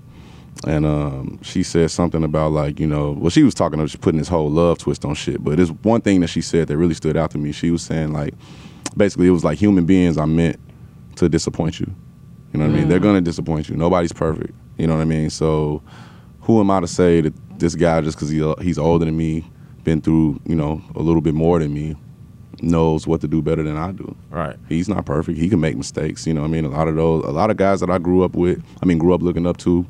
[0.66, 4.18] and um, she said something about like you know, well, she was talking about putting
[4.18, 5.42] this whole love twist on shit.
[5.42, 7.52] But there's one thing that she said that really stood out to me.
[7.52, 8.34] She was saying like,
[8.96, 10.58] basically, it was like human beings are meant
[11.16, 11.92] to disappoint you.
[12.52, 12.88] You know what I mean?
[12.88, 13.76] They're gonna disappoint you.
[13.76, 14.54] Nobody's perfect.
[14.78, 15.30] You know what I mean?
[15.30, 15.82] So,
[16.40, 19.44] who am I to say that this guy just because he, he's older than me,
[19.82, 21.96] been through you know a little bit more than me,
[22.62, 24.16] knows what to do better than I do?
[24.30, 24.56] Right.
[24.68, 25.38] he's not perfect.
[25.38, 26.26] He can make mistakes.
[26.26, 27.98] You know, what I mean, a lot of those, a lot of guys that I
[27.98, 29.86] grew up with, I mean, grew up looking up to,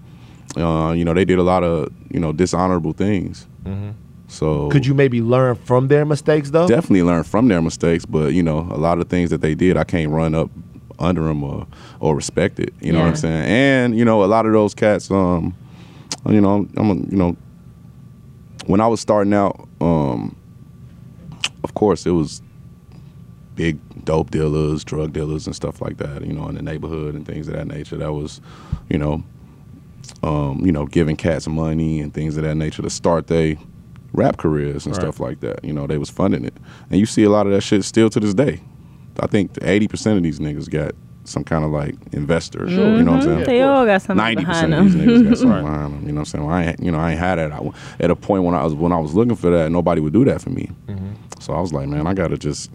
[0.56, 3.46] uh, you know, they did a lot of, you know, dishonorable things.
[4.28, 6.66] So Could you maybe learn from their mistakes though?
[6.66, 8.04] definitely learn from their mistakes?
[8.04, 10.50] But you know, a lot of things that they did, I can't run up
[10.98, 11.66] under them or
[12.00, 12.74] or respect it.
[12.80, 13.44] You know what I'm saying?
[13.44, 15.54] And you know, a lot of those cats, um,
[16.28, 17.36] you know, I'm, a, you know,
[18.66, 20.34] when I was starting out, um,
[21.62, 22.42] of course, it was
[23.54, 26.24] big dope dealers, drug dealers, and stuff like that.
[26.24, 27.96] You know, in the neighborhood and things of that nature.
[27.96, 28.40] That was,
[28.88, 29.22] you know,
[30.22, 33.56] um, you know, giving cats money and things of that nature to start their
[34.12, 35.02] rap careers and Right.
[35.02, 35.64] stuff like that.
[35.64, 36.54] You know, they was funding it,
[36.90, 38.60] and you see a lot of that shit still to this day.
[39.20, 40.92] I think eighty percent of these niggas got
[41.26, 42.68] some kind of like investor.
[42.68, 43.44] You know what I'm saying?
[43.44, 45.08] they all got something Ninety behind percent of these them.
[45.24, 46.02] niggas got something behind them.
[46.06, 46.44] You know what I'm saying?
[46.44, 47.52] Well, I you know, I ain't had that.
[47.52, 50.12] I, at a point when I was when I was looking for that, nobody would
[50.12, 50.70] do that for me.
[51.40, 52.70] So I was like, man, I gotta just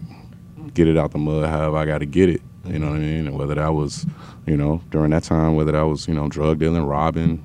[0.74, 1.48] get it out the mud.
[1.48, 2.40] However, I gotta get it.
[2.64, 3.26] You know what I mean?
[3.26, 4.06] And whether that was,
[4.46, 7.38] you know, during that time, whether that was, you know, drug dealing, robbing,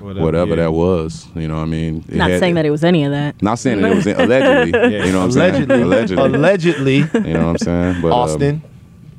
[0.00, 1.28] whatever, that was.
[1.36, 2.04] You know what I mean?
[2.08, 3.40] It Not had- saying that it was any of that.
[3.42, 5.06] Not saying that it was allegedly.
[5.06, 5.54] You know what I'm saying?
[5.70, 6.24] Allegedly, Allegedly.
[6.34, 8.02] allegedly, You know what I'm saying?
[8.02, 8.62] But, um, Austin.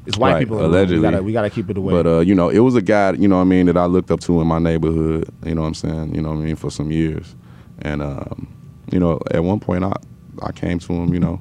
[0.08, 0.58] It's white right, people.
[0.58, 0.74] in the room.
[0.76, 0.98] allegedly.
[1.00, 1.94] we gotta, we gotta keep it away.
[1.94, 3.86] But uh, you know, it was a guy, you know what I mean, that I
[3.86, 6.42] looked up to in my neighborhood, you know what I'm saying, you know what I
[6.42, 7.36] mean, for some years.
[7.84, 8.52] And um,
[8.92, 9.94] you know, at one point I
[10.42, 11.40] I came to him, you know,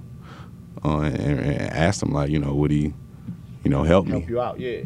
[0.85, 2.93] uh, and, and asked him like, you know, would he,
[3.65, 4.13] you know, help me?
[4.21, 4.81] help you out, yeah.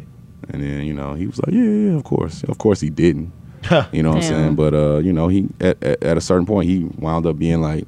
[0.49, 2.43] And then, you know, he was like, Yeah, yeah, of course.
[2.43, 3.31] Of course he didn't.
[3.91, 4.55] You know what I'm saying?
[4.55, 7.61] But uh, you know, he at, at, at a certain point he wound up being
[7.61, 7.87] like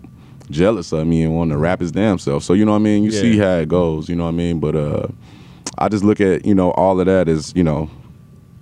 [0.50, 2.42] jealous of me and wanting to rap his damn self.
[2.44, 3.04] So you know what I mean?
[3.04, 4.60] You see how it goes, you know what I mean?
[4.60, 5.08] But uh
[5.78, 7.92] I just look at, you know, all of that as, you know,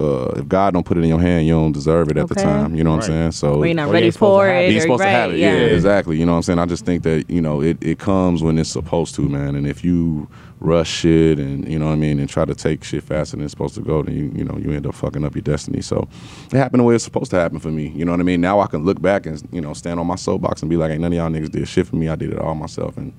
[0.01, 2.35] uh, if God don't put it in your hand, you don't deserve it at the
[2.35, 2.75] time.
[2.75, 3.11] You know what Right.
[3.11, 3.31] I'm saying?
[3.31, 4.65] So We're not Or you ready ain't supposed to for have it.
[4.65, 4.71] it.
[4.73, 5.39] He's or- supposed right, to have it.
[5.39, 5.51] Yeah.
[5.53, 6.19] exactly.
[6.19, 6.59] You know what I'm saying?
[6.59, 9.55] I just think that, you know, it, it comes when it's supposed to, man.
[9.55, 10.27] And if you
[10.65, 13.45] rush shit and, you know what I mean, and try to take shit faster than
[13.45, 15.81] it's supposed to go, then you, you know, you end up fucking up your destiny.
[15.81, 16.07] So
[16.47, 17.89] it happened the way it's supposed to happen for me.
[17.89, 18.41] You know what I mean?
[18.41, 20.91] Now I can look back and, you know, stand on my soapbox and be like,
[20.91, 22.09] ain't none of y'all niggas did shit for me.
[22.09, 22.97] I did it all myself.
[22.97, 23.13] And And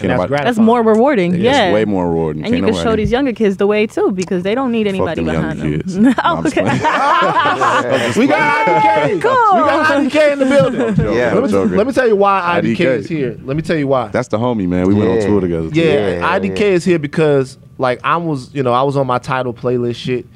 [0.00, 1.34] can't that's nobody, That's more rewarding.
[1.34, 1.72] it's yeah.
[1.72, 2.44] way more rewarding.
[2.44, 4.86] And you Can't can show these younger kids the way too, because they don't need
[4.86, 5.70] Fuck anybody them behind them.
[5.72, 5.96] kids.
[5.98, 6.62] No, I'm okay.
[8.20, 9.22] We got IDK.
[9.22, 9.54] Cool.
[9.56, 11.14] We got IDK in the building.
[11.16, 12.80] Yeah, let, me, let me tell you why IDK, IDK.
[12.98, 13.38] is here.
[13.44, 14.08] Let me tell you why.
[14.08, 14.86] That's the homie, man.
[14.88, 15.70] We went on tour together.
[15.70, 15.80] too.
[15.80, 16.66] yeah, Yeah, IDK yeah.
[16.66, 20.26] is here because like I was, you know, I was on my Tidal playlist shit,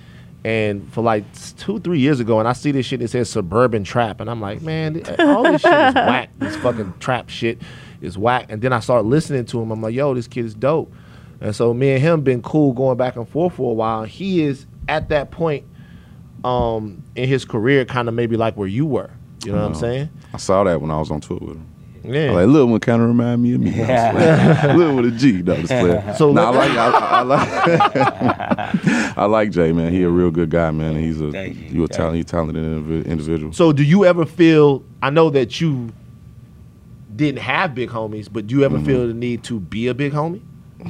[0.44, 1.24] and for like
[1.58, 4.40] two, three years ago, and I see this shit that says suburban trap, and I'm
[4.40, 6.30] like, man, all this shit is whack.
[6.38, 7.58] This fucking trap shit
[8.04, 8.46] is whack.
[8.48, 9.70] And then I start listening to him.
[9.70, 10.92] I'm like, yo, this kid is dope.
[11.40, 14.04] And so me and him been cool going back and forth for a while.
[14.04, 15.64] He is at that point
[16.44, 19.10] um in his career kind of maybe like where you were.
[19.44, 20.10] You know what I'm saying?
[20.32, 21.66] I saw that when I was on tour with him.
[22.04, 22.32] Yeah.
[22.32, 23.70] Like Lil one kind of remind me of me.
[24.74, 26.02] Lil with a G, no, just playing.
[26.16, 29.90] So nah, I like, I, I like, I like Jay, man.
[29.90, 30.96] He a real good guy, man.
[30.96, 31.78] He's a, you.
[31.78, 33.52] you a talented, you talented individual.
[33.52, 35.92] So do you ever feel I know that you
[37.14, 40.12] didn't have big homies, but do you ever feel the need to be a big
[40.12, 40.40] homie?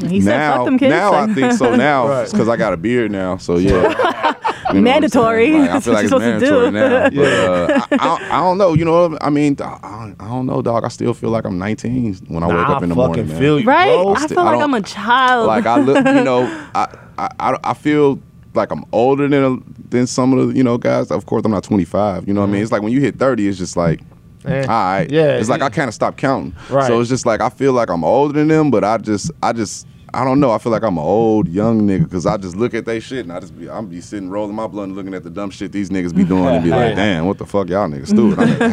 [0.09, 1.77] He said, now, "Fuck them kids." now I think so.
[1.77, 2.31] Now Right.
[2.31, 4.31] because I got a beard now, so yeah.
[4.71, 5.53] You know Mandatory.
[5.53, 7.23] Like, I That's feel what like you're it's supposed to mandatory do.
[7.23, 7.89] now.
[7.91, 8.73] But, uh, I, I, I don't know.
[8.73, 10.85] You know, I mean, I, I I don't know, dog.
[10.85, 13.39] I still feel like I'm 19 when I wake up in the morning, man.
[13.39, 13.87] feel you, right?
[13.95, 14.15] bro.
[14.15, 15.47] I still- feel like don't- I'm a child.
[15.49, 18.19] like I look, you know, I, I I I feel
[18.55, 21.11] like I'm older than than some of the you know guys.
[21.11, 22.27] Of course, I'm not 25.
[22.27, 22.63] You know what I mean?
[22.63, 24.01] It's like when you hit 30, it's just like.
[24.45, 25.11] Eh, All right.
[25.11, 25.63] yeah, It's like.
[25.63, 26.55] I kind of stopped counting.
[26.71, 26.87] Right.
[26.87, 29.53] So it's just like I feel like I'm older than them, but I just I
[29.53, 30.53] just I don't know.
[30.53, 33.21] I feel like I'm an old young nigga because I just look at they shit
[33.25, 35.73] and I just be I'm be sitting rolling my blunt, looking at the dumb shit
[35.73, 38.11] these niggas be doing and be like, damn, what the fuck y'all niggas.
[38.17, 38.69] I'm at the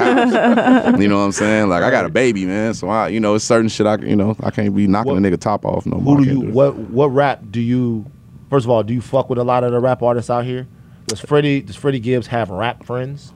[0.91, 0.99] house.
[1.01, 1.69] you know what I'm saying?
[1.69, 2.73] Like I got a baby, man.
[2.73, 5.25] So I you know it's certain shit I you know I can't be knocking What-
[5.25, 6.17] a nigga top off no more.
[6.17, 8.05] Who do you what what rap do you
[8.49, 10.67] first of all, do you fuck with a lot of the rap artists out here?
[11.07, 13.33] Does Freddie does Freddie Gibbs have rap friends?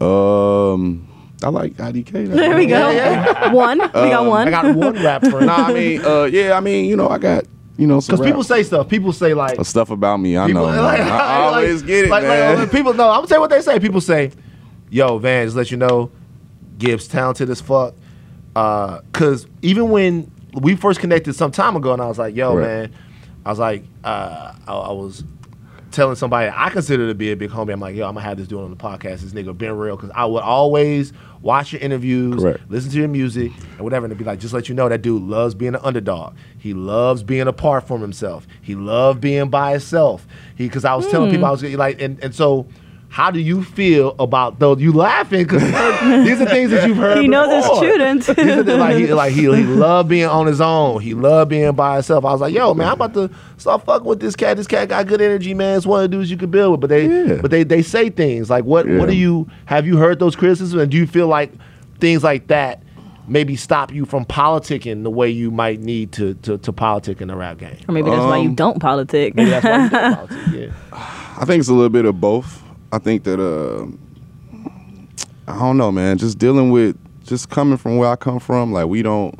[0.00, 1.06] Um,
[1.44, 2.28] I like IDK.
[2.28, 2.90] There we go.
[2.90, 3.78] Yeah, One.
[3.78, 4.48] we got one.
[4.48, 5.46] I got one rap friend.
[5.46, 7.44] Nah, I mean, uh, yeah, I mean, you know, I got,
[7.76, 8.88] you know, Because people say stuff.
[8.88, 10.36] People say like uh, stuff about me.
[10.38, 10.72] I people, know.
[10.72, 10.82] man.
[10.84, 12.58] like- I, like- always get it, like, man.
[12.58, 13.08] Like, people know.
[13.10, 13.78] I'm gonna tell you what they say.
[13.80, 14.30] People say,
[14.90, 16.10] "Yo, Van, just let you know,
[16.78, 17.94] Gibbs talented as fuck."
[18.54, 22.54] Uh, Cause even when we first connected some time ago, and I was like, "Yo,
[22.54, 22.66] Right.
[22.66, 22.92] man,"
[23.46, 25.24] I was like, uh, I, I was
[25.92, 27.72] telling somebody I consider to be a big homie.
[27.72, 29.20] I'm like, "Yo, I'm gonna have this dude on the podcast.
[29.20, 32.60] This nigga been real." Cause I would always watch your interviews, Correct.
[32.68, 35.02] listen to your music and whatever, and it'd be like, just let you know that
[35.02, 36.34] dude loves being an underdog.
[36.58, 38.46] He loves being apart from himself.
[38.60, 40.26] He loved being by himself.
[40.56, 41.34] He because I was telling hmm.
[41.34, 42.66] people I was like, and and so.
[43.12, 44.74] How do you feel about though?
[44.74, 45.60] You laughing because
[46.24, 47.18] these are things that you've heard.
[47.18, 47.82] He knows it's before.
[47.84, 48.32] true, then, too.
[48.32, 51.02] These are the- like he like he, he loved being on his own.
[51.02, 52.24] He loved being by himself.
[52.24, 54.56] I was like, yo, man, I'm about to start fucking with this cat.
[54.56, 55.76] This cat got good energy, man.
[55.76, 56.80] It's one of the dudes you can build with.
[56.80, 57.40] But they Yeah.
[57.42, 58.98] but they they say things like what Yeah.
[58.98, 61.52] what do you have you heard those criticisms and do you feel like
[62.00, 62.82] things like that
[63.28, 67.28] maybe stop you from politicking the way you might need to to, to politic in
[67.28, 67.76] the rap game?
[67.86, 69.34] Or maybe that's why you Um, don't politic.
[69.34, 70.38] Maybe that's why you don't politic.
[70.54, 70.98] Yeah.
[71.38, 72.60] I think it's a little bit of both.
[72.92, 73.86] I think that uh,
[75.50, 76.18] I don't know, man.
[76.18, 79.34] Just dealing with just coming from where I come from, like we don't.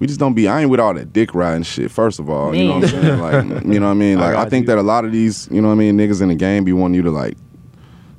[0.00, 0.48] We just don't be.
[0.48, 1.88] I ain't with all that dick riding shit.
[1.88, 3.20] First of all, you know what I'm saying.
[3.20, 4.18] Like, you know what I mean.
[4.18, 4.66] Like, I, got think you.
[4.68, 6.72] that a lot of these, you know what I mean, niggas in the game be
[6.72, 7.36] wanting you to like,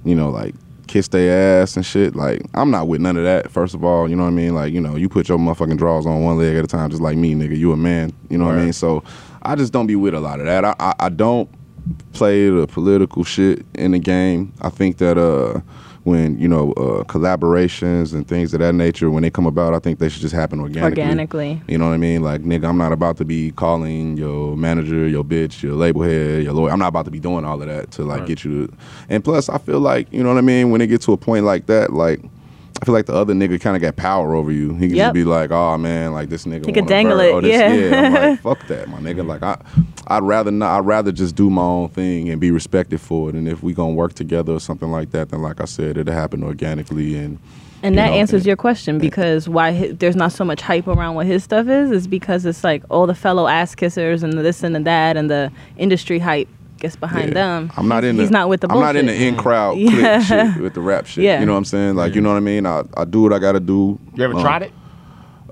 [0.05, 0.55] you know, like
[0.87, 2.15] kiss their ass and shit.
[2.15, 3.51] Like, I'm not with none of that.
[3.51, 4.55] First of all, you know what I mean.
[4.55, 7.01] Like, you know, you put your motherfucking drawers on one leg at a time, just
[7.01, 7.57] like me, nigga.
[7.57, 8.13] You a man.
[8.29, 8.73] You know what I mean.
[8.73, 9.03] So,
[9.41, 10.63] I just don't be with a lot of that.
[10.63, 11.49] I, I, I don't
[12.13, 14.53] play the political shit in the game.
[14.61, 15.61] I think that uh,
[16.03, 19.79] when you know uh, collaborations and things of that nature, when they come about, I
[19.79, 21.01] think they should just happen organically.
[21.01, 21.61] Organically.
[21.67, 22.23] You know what I mean?
[22.23, 26.43] Like nigga, I'm not about to be calling your manager, your bitch, your label head,
[26.43, 26.71] your lawyer.
[26.71, 28.73] I'm not about to be doing all of that to like get you to.
[29.09, 30.71] And plus, I feel like you know what I mean.
[30.71, 32.21] When it get to a point like that, like.
[32.83, 34.73] I feel like the other nigga kind of got power over you.
[34.73, 35.05] He can Yep.
[35.05, 37.91] just be like, "Oh man, like this nigga." He could dangle bird- it, or this-
[37.91, 37.95] yeah.
[38.07, 39.25] I'm like, fuck that, my nigga.
[39.25, 39.57] Like I,
[40.07, 40.77] I'd rather not.
[40.77, 43.35] I'd rather just do my own thing and be respected for it.
[43.35, 46.13] And if we gonna work together or something like that, then like I said, it'll
[46.13, 47.15] happen organically.
[47.15, 47.39] And
[47.83, 50.85] And that know, answers and- your question because why hi there's not so much hype
[50.89, 54.33] around what his stuff is is because it's like all the fellow ass kissers and
[54.33, 56.49] the this and the that and the industry hype
[56.83, 57.33] gets behind Yeah.
[57.33, 57.71] them.
[57.75, 58.17] I'm not in.
[58.17, 60.21] He's the, not with the I'm not in the in crowd Yeah.
[60.21, 61.23] shit with the rap shit.
[61.23, 61.39] Yeah.
[61.39, 61.95] You know what I'm saying?
[61.95, 62.65] Like you know what I mean?
[62.67, 63.99] I, I do what I gotta do.
[64.13, 64.71] You ever Um, tried it?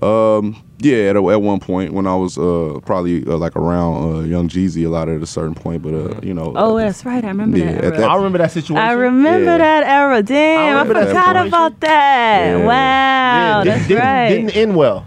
[0.04, 4.15] Um, yeah, at, a- at one point when I was uh, probably uh, like around
[4.15, 6.54] uh, Young Jeezy a lot at a certain point, but uh, you know.
[6.56, 7.24] Oh, uh, that's right.
[7.24, 7.84] I remember Yeah, that.
[7.84, 7.98] Era.
[7.98, 8.78] that- I remember that situation.
[8.84, 9.58] I remember Yeah.
[9.60, 10.24] that era.
[10.24, 11.48] Damn, I, remember that forgot situation.
[11.50, 12.46] about that.
[12.48, 12.65] Yeah.
[12.65, 14.30] Wow, Yeah, that's didn't, didn't- right.
[14.30, 15.06] Didn't end well.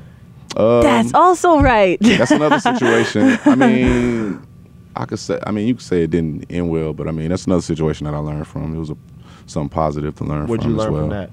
[0.55, 1.99] that's also right.
[2.01, 3.37] That's another situation.
[3.45, 4.47] I mean,
[4.97, 5.41] I could say.
[5.47, 8.05] I mean, you could say it didn't end well, but I mean, that's another situation
[8.07, 8.75] that I learned from.
[8.75, 8.97] It was a,
[9.47, 11.03] something positive to learn What'd from you as learn well.
[11.03, 11.31] from that?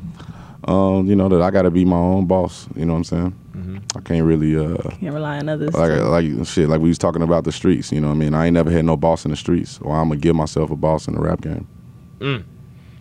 [0.72, 2.68] Um, you know that I got to be my own boss.
[2.76, 3.36] You know what I'm saying?
[3.58, 3.78] Mm-hmm.
[3.98, 5.74] I can't really uh, Can't rely on others.
[5.74, 7.92] like to- like shit like we was talking about the streets.
[7.92, 8.34] You know what I mean?
[8.34, 10.76] I ain't never had no boss in the streets, or I'm gonna give myself a
[10.76, 11.68] boss in the rap game.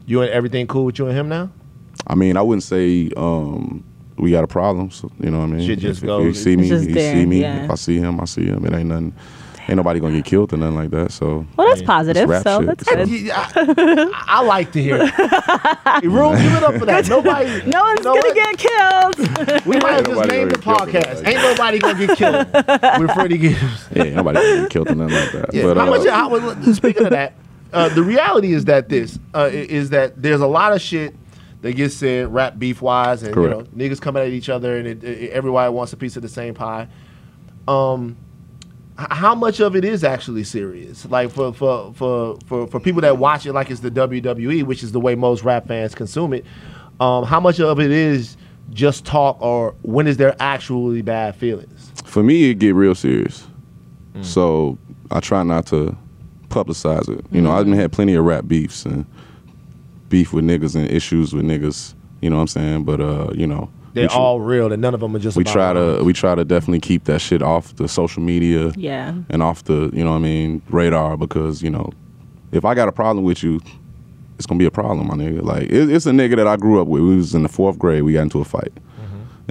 [0.07, 1.51] You and everything cool with you and him now?
[2.07, 3.85] I mean, I wouldn't say um,
[4.16, 4.90] we got a problem.
[4.90, 5.66] So, you know what I mean?
[5.66, 7.40] Shit just if, goes- If you see me, It's just you see me.
[7.42, 7.64] yeah.
[7.64, 8.64] If I see him, I see him.
[8.64, 9.14] It ain't nothing.
[9.70, 11.12] Ain't nobody gonna get killed or nothing like that.
[11.12, 12.28] So well, that's positive.
[12.28, 13.30] rap So shit, that's so- good.
[13.33, 15.02] I, I like to hear it.
[16.04, 17.09] Room, give it up for that.
[17.09, 17.70] Nobody.
[17.70, 18.35] No one's you know gonna what?
[18.35, 19.66] get killed.
[19.66, 21.26] We might have Ain't just nobody named the gonna get killed podcast.
[21.26, 23.88] Ain't nobody gonna get killed with Freddie Gibbs.
[23.94, 25.54] yeah, ain't nobody gonna get killed or nothing like that.
[25.54, 25.62] Yeah.
[25.62, 26.09] But how uh, much?
[26.09, 27.35] How, well, speaking of that,
[27.72, 31.14] uh, the reality is that this uh, is that there's a lot of shit
[31.62, 33.56] that gets said rap beef wise, and Correct.
[33.56, 36.22] you know niggas coming at each other, and it, it, everybody wants a piece of
[36.22, 36.88] the same pie.
[37.68, 38.29] Um, h-
[39.10, 41.06] how much of it is actually serious?
[41.06, 44.82] Like for for for for, for people that watch it like it's the WWE, which
[44.82, 46.44] is the way most rap fans consume it.
[47.00, 48.36] Um, how much of it is
[48.72, 51.92] just talk, or when is there actually bad feelings?
[52.04, 53.46] for me, it get real serious.
[54.14, 54.24] Mm.
[54.24, 54.76] So
[55.12, 55.96] I try not to
[56.48, 57.24] publicize it.
[57.30, 57.74] You know, I've Mm-hmm.
[57.74, 59.06] had plenty of rap beefs and
[60.08, 61.94] beef with niggas and issues with niggas.
[62.20, 62.84] You know what I'm saying?
[62.84, 65.37] But uh, you know, They're tr- all real, and none of them are just.
[65.37, 66.05] we about try to rhymes.
[66.05, 69.14] we try to definitely keep that shit off the social media Yeah.
[69.29, 71.90] and off the you know what I mean radar because you know
[72.53, 73.61] if I got a problem with you,
[74.37, 75.42] it's gonna be a problem, my nigga.
[75.42, 77.03] Like it, it's a nigga that I grew up with.
[77.03, 78.03] We was in the fourth grade.
[78.03, 78.72] We got into a fight,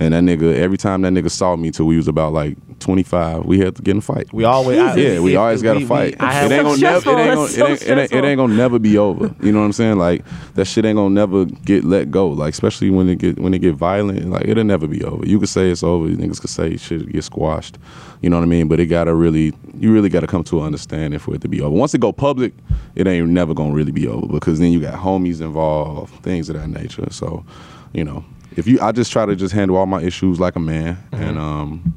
[0.02, 3.44] And that nigga, every time that nigga saw me till we was about like 25,
[3.44, 4.32] we had to get in a fight.
[4.32, 6.18] We always, I, yeah, we always got we- to fight.
[6.22, 8.38] we- it ain't gonna never, it ain't gonna, That's it ain't, it, ain't, it ain't
[8.38, 9.36] gonna never be over.
[9.44, 9.98] You know what I'm saying?
[9.98, 12.30] Like that shit ain't gonna never get let go.
[12.30, 15.26] Like especially when it get when it get violent, like it'll never be over.
[15.28, 16.08] You could say it's over.
[16.08, 17.78] Niggas could say shit get squashed.
[18.22, 18.70] You know what I mean?
[18.70, 21.60] But it gotta really, you really gotta come to an understanding for it to be
[21.60, 21.76] over.
[21.76, 22.54] Once it go public,
[22.96, 26.56] it ain't never gonna really be over because then you got homies involved, things of
[26.56, 27.08] that nature.
[27.12, 27.44] So,
[27.92, 28.24] you know,
[28.60, 31.38] if you, I just try to just handle all my issues like a man, and
[31.40, 31.96] um,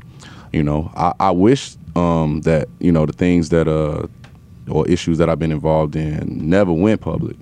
[0.52, 4.06] you know, I, I wish um that you know the things that uh
[4.70, 7.36] or issues that I've been involved in never went public.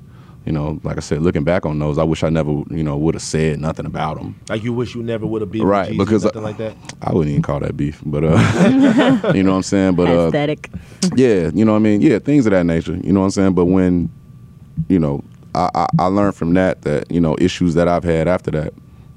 [0.46, 2.96] You know, like I said, looking back on those, I wish I never, you know,
[2.96, 4.40] would have said nothing about them.
[4.48, 6.74] Like you wish you never would have been Right, because, nothing like that.
[7.02, 8.38] I wouldn't even call that beef, but uh,
[9.34, 9.96] you know what I'm saying.
[9.96, 10.70] But uh, Aesthetic.
[11.14, 12.00] yeah, you know what I mean.
[12.00, 12.96] Yeah, things of that nature.
[12.96, 13.52] You know what I'm saying.
[13.54, 14.10] But when,
[14.88, 15.22] you know,
[15.54, 18.72] I, I, I learned from that that you know issues that I've had after that,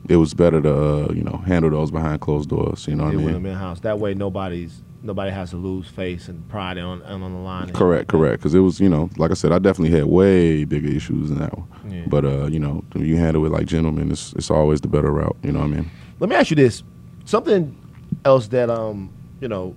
[0.10, 2.88] it was better to uh, you know handle those behind closed doors.
[2.88, 3.44] You know what I mean.
[3.44, 3.80] been house.
[3.82, 7.72] That way, nobody's nobody has to lose face and pride on on the line.
[7.72, 8.39] Correct, correct.
[8.39, 11.39] Because it was, you know, like I said, I definitely had way bigger issues than
[11.39, 11.68] that one.
[11.89, 12.06] Yeah.
[12.08, 15.38] But uh, you know, you handle it like gentlemen, it's it's always the better route.
[15.44, 15.92] You know what I mean?
[16.20, 16.84] Let me ask you this:
[17.26, 17.78] something
[18.26, 19.12] else that um
[19.42, 19.76] you know,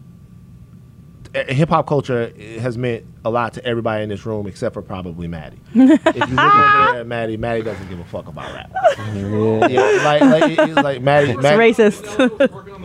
[1.36, 4.80] Uh, hip hop culture has meant a lot to everybody in this room except for
[4.82, 5.58] probably Maddie.
[5.74, 8.70] if you look over at Maddie, Maddie doesn't give a fuck about rap.
[9.14, 12.75] yeah, like like, it- it's like Maddie, It's Maddie racist.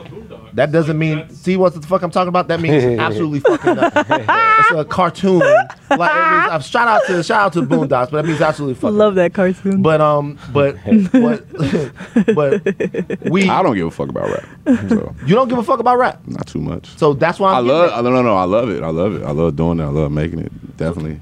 [0.54, 2.48] That doesn't mean see what the fuck I'm talking about.
[2.50, 4.06] That means absolutely fucking nothing.
[4.20, 5.40] it's a cartoon.
[5.40, 8.76] Like it means, uh, shout out to shout out to Boondocks, but that means absolutely
[8.76, 8.98] fucking.
[8.98, 9.02] Nothing.
[9.02, 9.82] I love that cartoon.
[9.82, 10.76] But um, but
[11.12, 13.50] but but we.
[13.50, 16.26] I don't give a fuck about rap, so You don't give a fuck about rap,
[16.28, 16.88] not too much.
[16.98, 17.68] so that's why I I'm.
[17.68, 17.90] love.
[17.92, 18.84] getting I, no, no, I love it.
[18.84, 19.24] I love it.
[19.24, 19.84] I love doing it.
[19.84, 20.78] I love making it.
[20.78, 21.20] Definitely.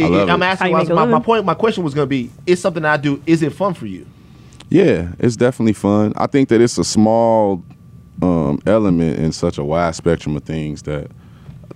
[0.00, 0.08] I it.
[0.10, 0.72] love I'm asking.
[0.72, 1.44] How why- my, my point.
[1.44, 3.22] My question was gonna be: Is something I do?
[3.26, 4.06] Is it fun for you?
[4.70, 6.14] Yeah, it's definitely fun.
[6.16, 7.62] I think that it's a small
[8.20, 11.10] um, element in such a wide spectrum of things that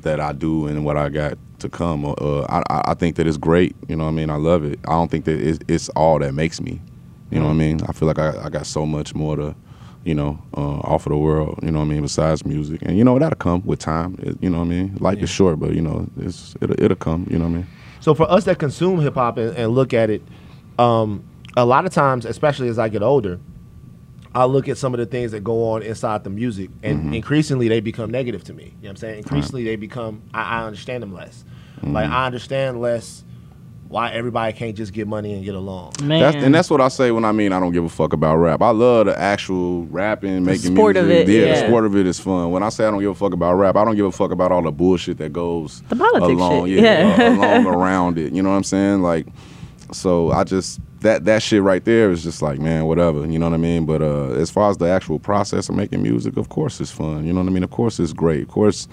[0.03, 2.05] that I do and what I got to come.
[2.05, 3.75] Uh, I, I- think that it's great.
[3.88, 4.31] You know what I mean?
[4.31, 4.79] I love it.
[4.87, 6.81] I don't think that it's, it's all that makes me.
[7.31, 7.81] You know what I mean?
[7.88, 9.55] I feel like I, I got so much more to,
[10.05, 11.59] you know, uh, offer the world.
[11.62, 12.03] You know what I mean?
[12.03, 14.16] Besides music, and you know that'll come with time.
[14.22, 14.96] It- you know what I mean?
[15.01, 17.27] Life is short, but you know it's it'll, it'll come.
[17.31, 17.66] You know what I mean?
[18.01, 20.22] So for us that consume hip hop and, and look at it,
[20.79, 21.25] um,
[21.57, 23.40] a lot of times, especially as I get older,
[24.37, 27.14] I look at some of the things that go on inside the music, and Mm-hmm.
[27.14, 28.64] increasingly they become negative to me.
[28.64, 29.18] You know what I'm saying?
[29.18, 31.44] Increasingly they become I, I understand them less.
[31.79, 31.92] Mm-hmm.
[31.94, 33.22] Like I understand less
[33.88, 35.92] why everybody can't just get money and get along.
[36.03, 36.18] Man.
[36.20, 38.37] That's, and that's what I say when I mean I don't give a fuck about
[38.37, 38.61] rap.
[38.61, 41.61] I love the actual rapping, making sport of it, yeah, yeah.
[41.61, 42.51] the sport of it is fun.
[42.51, 44.33] When I say I don't give a fuck about rap, I don't give a fuck
[44.33, 47.37] about all the bullshit that goes The politics along, shit, yeah, yeah.
[47.37, 48.33] along around it.
[48.33, 49.03] You know what I'm saying?
[49.03, 49.29] Like,
[49.92, 53.27] so I just that that shit right there is just like man, whatever.
[53.27, 53.87] You know what I mean?
[53.87, 57.27] But uh, as far as the actual process of making music, of course it's fun.
[57.27, 57.64] You know what I mean?
[57.64, 58.42] Of course it's great.
[58.42, 58.88] Of course.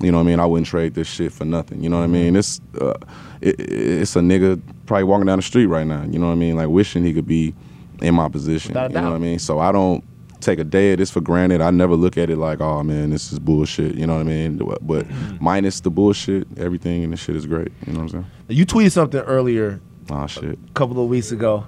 [0.00, 0.40] You know what I mean?
[0.40, 1.82] I wouldn't trade this shit for nothing.
[1.82, 2.36] You know what I mean?
[2.36, 2.94] It's uh,
[3.40, 6.02] it, it's a nigga probably walking down the street right now.
[6.02, 6.56] You know what I mean?
[6.56, 7.54] Like wishing he could be
[8.02, 8.74] in my position.
[8.74, 9.38] You know what I mean?
[9.38, 10.04] So I don't
[10.40, 11.62] take a day of this for granted.
[11.62, 13.94] I never look at it like, oh man, this is bullshit.
[13.94, 14.60] You know what I mean?
[14.82, 15.06] But
[15.40, 17.72] minus the bullshit, everything in the shit is great.
[17.86, 18.26] You know what I'm saying?
[18.48, 19.80] You tweeted something earlier
[20.10, 20.58] Oh shit.
[20.68, 21.66] a couple of weeks ago.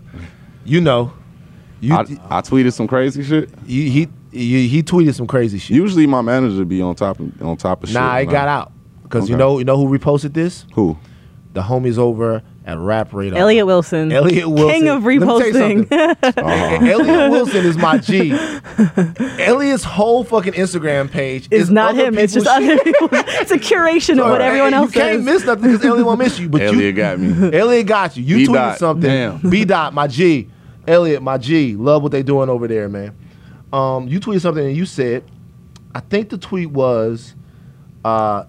[0.64, 1.12] You know,
[1.80, 3.50] you, I, I tweeted some crazy shit.
[3.66, 5.76] he, he he he tweeted some crazy shit.
[5.76, 7.94] Usually my manager be on top of, on top of shit.
[7.94, 8.72] nah, it got I- out
[9.02, 10.66] because you know you know who reposted this?
[10.74, 10.98] Who?
[11.54, 13.38] The homies over at Rap Radar.
[13.38, 14.12] Elliott Wilson.
[14.12, 14.68] Elliott Wilson.
[14.68, 15.18] King of Let me
[15.52, 16.18] tell you reposting.
[16.38, 16.86] Uh-huh.
[16.86, 18.32] Elliott Wilson is my G.
[19.42, 22.18] Elliott's whole fucking Instagram page is is not other him.
[22.18, 23.08] It's just people's other people.
[23.12, 25.24] It's a curation of what everyone else You can't says.
[25.24, 26.48] miss nothing because Elliott won't miss you.
[26.48, 27.58] But Elliott you, got me.
[27.58, 28.22] Elliott got you.
[28.24, 28.78] You B tweeted dot.
[28.78, 29.10] something.
[29.10, 29.50] Damn.
[29.50, 30.48] B dot, my G.
[30.86, 31.74] Elliott, my G.
[31.74, 33.16] Love what they doing over there, man.
[33.72, 35.24] Um, you tweeted something and you said,
[35.94, 37.34] I think the tweet was,
[38.04, 38.44] uh,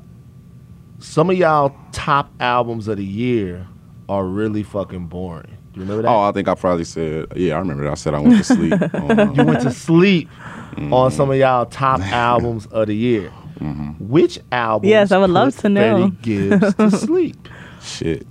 [0.99, 3.65] some of y'all top albums of the year
[4.09, 5.45] are really fucking boring.
[5.73, 6.09] Do you remember that?
[6.09, 7.27] Oh, I think I probably said.
[7.35, 7.91] Yeah, I remember that.
[7.91, 8.73] I said I went to sleep.
[8.93, 10.27] on, you went to sleep
[10.69, 10.93] Mm-hmm.
[10.93, 13.31] on some of y'all top albums of the year.
[13.59, 14.07] Mm-hmm.
[14.07, 14.87] Which album?
[14.87, 16.09] Yes, I would love to know.
[16.21, 17.35] Gibbs to sleep.
[17.81, 18.25] Shit.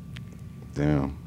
[0.75, 1.19] Damn.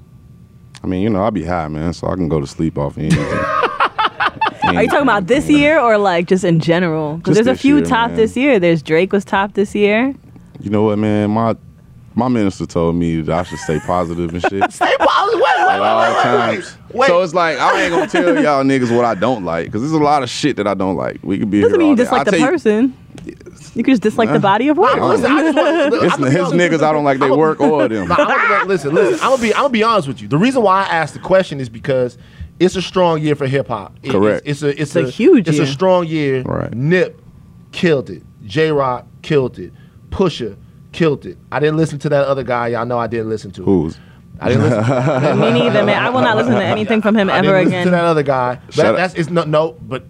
[0.83, 2.97] I mean, you know, I'll be high, man, so I can go to sleep off
[2.97, 3.19] anything.
[3.19, 7.17] Are you talking about this year or like just in general?
[7.17, 8.17] Because there's a few year, top man.
[8.17, 8.57] this year.
[8.59, 10.15] There's Drake was top this year.
[10.61, 11.31] You know what, man?
[11.31, 11.55] My
[12.15, 14.52] my minister told me that I should stay positive and shit.
[14.74, 15.39] Stay positive.
[15.39, 16.78] Wait, wait, at all wait, wait, wait, times.
[16.89, 16.95] wait.
[17.00, 17.08] Wait.
[17.08, 19.93] So it's like I ain't gonna tell y'all niggas what I don't like because there's
[19.93, 21.19] a lot of shit that I don't like.
[21.24, 22.97] We could be Doesn't here mean you dislike the tell you- person.
[23.74, 24.97] You could just dislike the body of work.
[24.97, 26.82] Nah, listen, I just want, It's I'm his niggas.
[26.84, 28.08] I don't like their work or them.
[28.10, 29.13] Nah, I'm listen, listen.
[29.24, 29.54] I'm gonna be.
[29.54, 30.28] I'm gonna be honest with you.
[30.28, 32.17] The reason why I asked the question is because
[32.60, 33.93] it's a strong year for hip hop.
[34.04, 34.43] It- Correct.
[34.45, 35.65] It's, it's a it's, It's a huge It's year.
[35.65, 36.41] a strong year.
[36.41, 36.74] Right.
[36.74, 37.21] Nip
[37.71, 38.24] killed it.
[38.45, 39.71] Jay Rock killed it.
[40.10, 40.58] Pusha
[40.91, 41.38] killed it.
[41.52, 42.69] I didn't listen to that other guy.
[42.69, 43.63] Y'all know I didn't listen to.
[43.63, 43.98] Who's?
[44.39, 44.83] I didn't listen.
[44.83, 46.02] To, Me neither, man.
[46.02, 47.85] I will not listen to anything from him I ever didn't listen again.
[47.85, 48.60] to that other guy.
[48.67, 49.73] But Shout that's it's no no.
[49.73, 50.04] But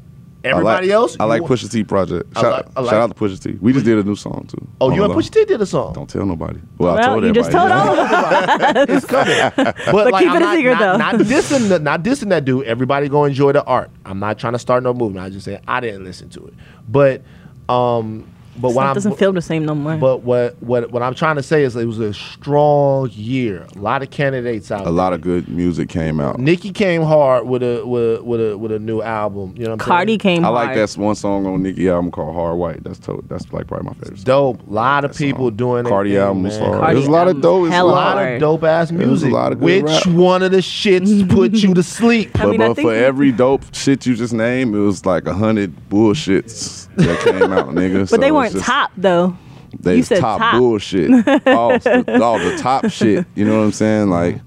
[0.43, 1.17] I everybody like, else.
[1.19, 2.31] I like wa- Pusha T project.
[2.35, 3.57] I Shout, like- I like- shout out to Pusha T.
[3.61, 4.65] We just did a new song too.
[4.79, 5.17] Oh, you and Hold on.
[5.21, 5.93] Pusha T did a song.
[5.93, 6.59] Don't tell nobody.
[6.77, 8.85] Well, I Well, told you just told all of us.
[8.89, 9.35] it's coming.
[9.91, 10.97] But, like, keep I'm it a not, secret, not, though.
[10.97, 12.65] Not dissing, the, not dissing that dude.
[12.65, 13.91] Everybody go enjoy the art.
[14.05, 15.25] I'm not trying to start no movement.
[15.25, 16.53] I just say I didn't listen to it.
[16.89, 17.21] But,
[17.69, 18.27] um,
[18.59, 19.95] but what I'm doesn't feel the same no more.
[19.97, 23.65] But what what what I'm trying to say is it was a strong year.
[23.75, 24.85] A lot of candidates out.
[24.85, 26.39] A lot of good music came out.
[26.39, 29.53] Nicki came hard with a with a, with a with a new album.
[29.55, 30.19] You know what I'm Cardi saying?
[30.19, 30.67] came I hard.
[30.67, 32.83] like that one song on Nicki album called Hard White.
[32.83, 34.17] That's to- that's like probably my favorite.
[34.17, 34.23] song.
[34.25, 34.67] Dope.
[34.67, 35.55] A lot of That people song.
[35.57, 36.67] doing their Cardi thing, album was man.
[36.67, 36.79] hard.
[36.81, 37.65] Cardi There's a lot of dope.
[37.67, 38.33] It's a hella A lot lot of hard.
[38.33, 39.31] of dope ass There was a music.
[39.31, 40.15] lot of good Which rap.
[40.15, 42.31] one of the shits put you to sleep?
[42.39, 45.25] I But, mean, I but for every dope shit you just named, it was like
[45.27, 48.09] a hundred bullshits that came out, nigga.
[48.09, 49.37] but they weren't top though.
[49.79, 50.55] They you said top, top.
[50.59, 51.09] bullshit.
[51.47, 53.25] all, all the top shit.
[53.35, 54.09] You know what I'm saying?
[54.09, 54.41] Like,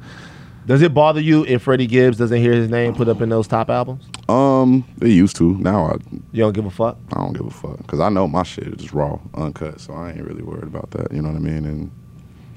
[0.67, 3.47] Does it bother you if Freddie Gibbs doesn't hear his name put up in those
[3.49, 4.05] top albums?
[4.29, 5.57] um, they used to.
[5.59, 5.97] Now I,
[6.33, 6.99] You don't give a fuck.
[7.13, 9.81] I don't give a fuck because I know my shit is raw, uncut.
[9.81, 11.11] So I ain't really worried about that.
[11.13, 11.65] You know what I mean?
[11.65, 11.91] And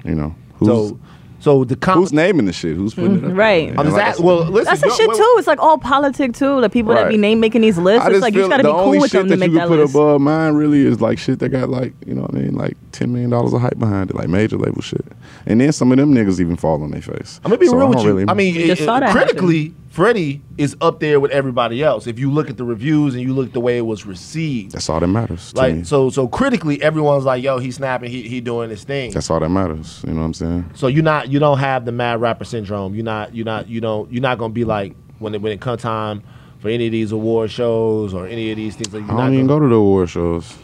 [0.04, 1.00] you know, who's So,
[1.40, 2.76] so the com- who's naming the shit?
[2.76, 3.32] Who's putting it up?
[3.38, 3.68] Right.
[3.70, 4.64] And I'm just like I at, said- well, listen.
[4.64, 5.34] That's the shit too.
[5.38, 6.60] It's like all politic too.
[6.60, 7.20] The people that be Right.
[7.20, 8.04] name making these lists.
[8.04, 9.28] I It's just like you feel just gotta the be only cool with shit them
[9.28, 9.94] to that make you that can put list.
[9.94, 12.76] above mine really is like shit that got like you know what I mean like
[12.92, 15.04] ten million dollars of hype behind it, like major label shit.
[15.46, 17.40] And then some of them niggas even fall on their face.
[17.44, 18.12] I'm gonna be So real I with don't you.
[18.14, 21.32] really- I mean, We just it- saw it- that critically, Freddie is up there with
[21.32, 22.06] everybody else.
[22.06, 24.70] If you look at the reviews and you look at the way it was received,
[24.70, 25.52] that's all that matters.
[25.52, 25.74] To me.
[25.78, 28.08] like so, so critically, everyone's like, "Yo, he's snapping.
[28.08, 30.04] He he doing his thing." that's all that matters.
[30.06, 30.70] You know what I'm saying?
[30.74, 32.94] So you're not you don't have the mad rapper syndrome.
[32.94, 35.60] You're not you're not you don't you're not gonna be like when it when it
[35.60, 36.22] comes time
[36.60, 38.94] for any of these award shows or any of these things.
[38.94, 40.56] Like you're I not don't even gonna, go to the award shows.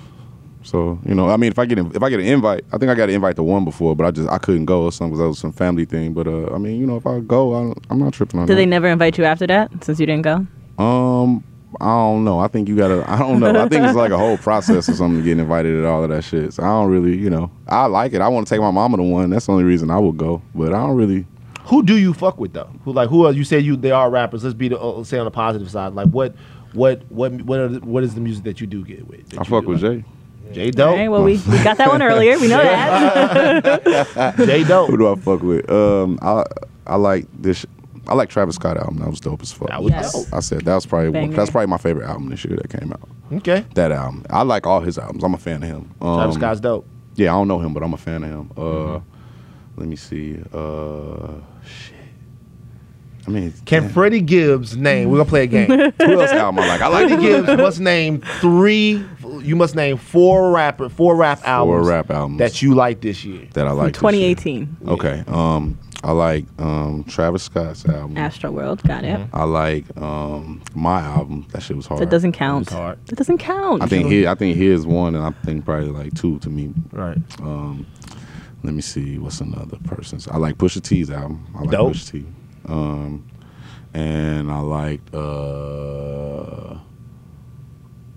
[0.65, 2.91] So you know, I mean, if I get if I get an invite, I think
[2.91, 5.13] I got an invite to one before, but I just I couldn't go or something
[5.13, 6.15] because that was some family thing.
[6.15, 8.55] But uh, I mean, you know, if I go, I, I'm not tripping on Did
[8.55, 8.57] that.
[8.57, 10.47] they never invite you after that since you didn't go?
[10.83, 11.45] Um,
[11.81, 12.39] I don't know.
[12.39, 13.09] I think you gotta.
[13.11, 13.51] I don't know.
[13.51, 16.11] I think it's like a whole process or something to get invited and all of
[16.11, 16.55] that shit.
[16.55, 18.21] So I don't really, you know, I like it.
[18.21, 19.31] I want to take my mama to one.
[19.31, 20.43] That's the only reason I would go.
[20.55, 21.27] But I don't really.
[21.65, 22.71] Who do you fuck with though?
[22.85, 24.45] Who like who are you say you they are rappers?
[24.45, 25.95] Let's be the uh, say on the positive side.
[25.95, 26.35] Like what
[26.75, 29.39] what what what are the, what is the music that you do get with?
[29.39, 29.99] I fuck do with like?
[29.99, 30.05] Jay.
[30.53, 30.97] Jay All Dope.
[30.97, 32.39] right, well, we, we got that one earlier.
[32.39, 34.35] We know that.
[34.39, 34.91] Jay Dope.
[34.91, 35.69] Who do I fuck with?
[35.71, 36.45] Um, I
[36.87, 37.65] I like this.
[38.07, 38.99] I like Travis Scott album.
[38.99, 39.69] That was dope as fuck.
[39.69, 40.13] That was Yes.
[40.13, 40.27] dope.
[40.35, 42.93] I said that was probably one, that's probably my favorite album this year that came
[42.93, 43.09] out.
[43.33, 43.65] Okay.
[43.75, 44.27] That album.
[44.29, 45.25] I like all his albums.
[45.25, 45.91] I'm a fan of him.
[46.03, 46.87] Um, Travis Scott's dope.
[47.15, 48.51] Yeah, I don't know him, but I'm a fan of him.
[48.57, 49.81] Uh, Mm-hmm.
[49.81, 50.37] let me see.
[50.53, 51.95] Uh, shit.
[53.27, 53.91] I mean, Can damn.
[53.93, 55.09] Freddie Gibbs name?
[55.09, 55.67] We're gonna play a game.
[55.69, 56.83] who else album I like?
[56.83, 59.03] I like Freddie Gibbs must name three.
[59.45, 61.87] You must name four rapper, four rap albums.
[61.87, 62.39] Four rap albums.
[62.39, 63.47] that you like this year.
[63.53, 63.93] that I like.
[63.95, 64.35] this year.
[64.35, 65.25] 2018, Okay.
[65.29, 68.15] Um, I like um Travis Scott's album.
[68.17, 68.87] Astroworld.
[68.87, 69.27] Got it.
[69.33, 71.47] I like um my album.
[71.53, 72.01] That shit was hard.
[72.03, 72.67] That doesn't count.
[72.67, 72.99] It's hard.
[73.07, 73.83] That doesn't count.
[73.83, 74.27] I think he.
[74.27, 76.75] I think his one, and I think probably like two to me.
[76.93, 77.17] Right.
[77.41, 77.87] Um,
[78.63, 79.19] let me see.
[79.19, 80.29] What's another person's?
[80.29, 81.47] I like Pusha T's album.
[81.55, 81.93] I like Dope.
[81.95, 82.27] Pusha T.
[82.67, 83.25] Um,
[83.95, 85.15] and I liked.
[85.15, 86.77] Uh,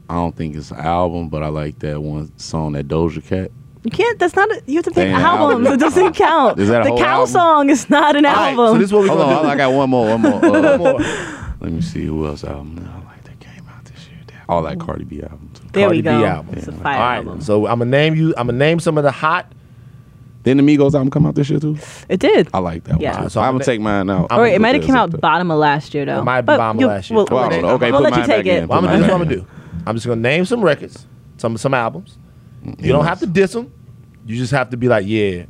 [0.09, 3.51] I don't think it's an album, but I like that one song that Doja Cat.
[3.83, 4.17] You can't.
[4.19, 4.49] That's not.
[4.51, 5.67] A, you have to pick albums.
[5.67, 5.67] album.
[5.73, 6.59] It doesn't count.
[6.59, 7.27] Is that a the whole cow album?
[7.27, 8.67] song is not an All right, album.
[8.67, 9.49] so this is what we're Hold gonna on, do.
[9.49, 10.07] I got one more.
[10.07, 10.39] One more.
[10.41, 10.99] One Uh, more.
[11.61, 14.19] let me see who else album that I like that came out this year.
[14.27, 14.39] Damn.
[14.49, 15.63] I like Cardi B album too.
[15.73, 16.25] there Cardi we B go.
[16.25, 16.55] album.
[16.57, 17.15] It's a fire All right.
[17.17, 17.41] album.
[17.41, 18.33] So I'm gonna name you.
[18.37, 19.51] I'm gonna name some of the hot.
[20.43, 21.77] Then the Migos album come out this year too.
[22.07, 22.47] It did.
[22.53, 23.15] I like that Yeah.
[23.15, 23.23] one.
[23.23, 23.29] Too.
[23.29, 24.27] So I I'm gonna- take mine out.
[24.31, 26.19] I'm or it might have Put came out bottom of last year though.
[26.19, 27.17] It might be bottom of last year.
[27.17, 27.69] We'll, Well, I don't know.
[27.71, 28.63] Okay, we'll put let you take back it.
[28.63, 28.67] in.
[28.69, 29.45] Well, I'm gonna, this what I'm gonna do.
[29.87, 31.07] I'm just gonna name some records,
[31.37, 32.17] some some albums.
[32.79, 33.71] You don't have to diss them.
[34.25, 35.45] You just have to be like, yeah,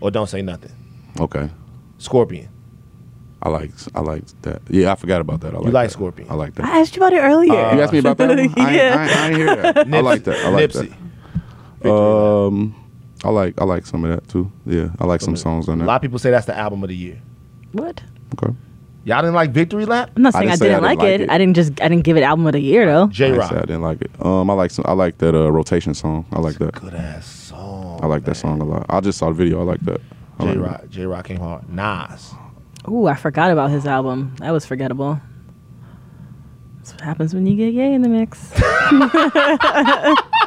[0.00, 0.72] or don't say nothing.
[1.18, 1.48] Okay.
[1.96, 2.48] Scorpion.
[3.42, 4.60] I like I like that.
[4.68, 5.54] Yeah, I forgot about that.
[5.54, 5.92] I like you like that.
[5.92, 6.28] Scorpion.
[6.30, 6.66] I like that.
[6.66, 7.52] I asked you about it earlier.
[7.52, 8.38] you asked me about that one?
[8.38, 9.06] I, ain't, I, yeah.
[9.08, 9.78] I ain't hear that.
[9.78, 10.44] I like that.
[10.44, 10.94] I like Nipsey.
[11.80, 11.90] that.
[11.90, 12.74] Um,
[13.24, 14.52] I like I like some of that too.
[14.66, 15.84] Yeah, I like some songs on that.
[15.84, 17.22] A lot of people say that's the album of the year.
[17.72, 18.02] What?
[18.34, 18.54] Okay.
[19.08, 20.10] Y'all didn't like Victory Lap?
[20.16, 21.20] I'm not saying I didn't say didn't, I like, didn't it.
[21.20, 21.32] like it.
[21.32, 21.80] I didn't just.
[21.80, 23.06] I didn't give it album of the year though.
[23.06, 23.50] J I, ain't Rock.
[23.50, 24.10] say I didn't like it.
[24.20, 24.84] Um, I like some.
[24.86, 26.26] I like that uh, rotation song.
[26.30, 26.74] I like that.
[26.74, 28.00] Good ass song.
[28.02, 28.84] I like that song a lot.
[28.90, 29.60] I just saw the video.
[29.60, 30.02] I like that.
[30.38, 30.88] I J like Rock.
[30.90, 31.66] Jay Rock came hard.
[31.70, 32.34] Nas.
[32.86, 34.36] Ooh, I forgot about his album.
[34.40, 35.18] That was forgettable.
[36.88, 38.50] That's what happens when you get Ye in the mix.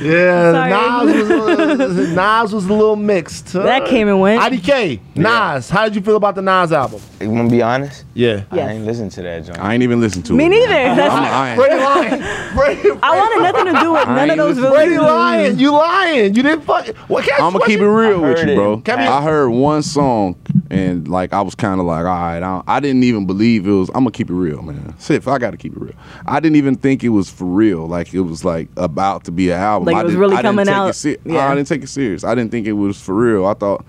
[0.00, 0.70] Yeah, Sorry.
[0.70, 3.52] Nas was, uh, Nas was a little mixed.
[3.52, 4.40] That came and went.
[4.42, 7.00] IDK, Nas, how did you feel about the Nas album?
[7.20, 8.04] You want to be honest?
[8.14, 8.44] Yeah.
[8.52, 8.68] Yes.
[8.68, 9.58] I ain't listen to that joint.
[9.60, 10.48] I ain't even listened to Me it.
[10.50, 10.68] neither.
[10.68, 10.96] man.
[10.96, 11.56] That's- I'm lying.
[11.56, 12.54] Brady lying.
[12.54, 14.86] Brady, I wanted nothing to do with none of those listen- really.
[14.86, 15.58] Brady lying.
[15.58, 16.34] You lying.
[16.34, 16.86] You didn't fuck.
[17.08, 18.56] What I'm gonna keep it real I with you, it.
[18.56, 18.82] bro.
[18.86, 20.36] I heard one song
[20.70, 23.70] and like I was kind of like, all right, I, I didn't even believe it
[23.70, 23.88] was.
[23.90, 24.94] I'm gonna keep it real, man.
[24.98, 25.94] Sif, I gotta keep it real.
[26.26, 27.86] I didn't even think it was for real.
[27.86, 29.86] Like it was like about to be an album.
[29.92, 30.88] Like, it was didn't- really I coming out.
[30.88, 31.48] It ser- Yeah.
[31.50, 32.24] I didn't take it serious.
[32.24, 33.46] I didn't think it was for real.
[33.46, 33.84] I thought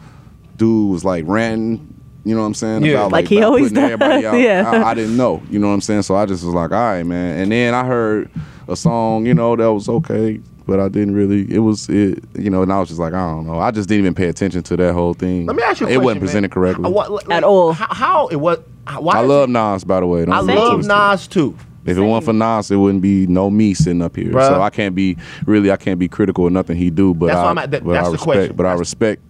[0.58, 1.92] dude was like ranting.
[2.24, 2.84] You know what I'm saying?
[2.84, 2.94] Yeah.
[2.94, 4.40] About, Like he about always putting everybody does, out.
[4.40, 4.72] yeah.
[4.72, 5.44] I, I didn't know.
[5.52, 6.02] You know what I'm saying?
[6.02, 7.40] So I just was like, all right, man.
[7.40, 8.32] And then I heard
[8.68, 11.52] a song, you know, that was okay, but I didn't really.
[11.54, 13.60] It was it, you know, and I was just like, I don't know.
[13.60, 15.46] I just didn't even pay attention to that whole thing.
[15.46, 16.54] Let me ask you a It question, wasn't presented man.
[16.54, 16.86] correctly.
[16.86, 17.74] Uh, what- like, At all.
[17.74, 18.60] How, how it was?
[19.00, 20.26] Why I is love it- Nas, by the way.
[20.26, 20.88] Don't I get it love twisted.
[20.96, 21.58] Nas too.
[21.86, 24.32] If it weren't for Nas, it wouldn't be no me sitting up here.
[24.32, 24.48] Bruh.
[24.48, 27.14] So I can't be really, I can't be critical of nothing he do.
[27.14, 28.56] But That's I, why I'm at- that- but that's I the respect, question.
[28.56, 29.22] But I respect,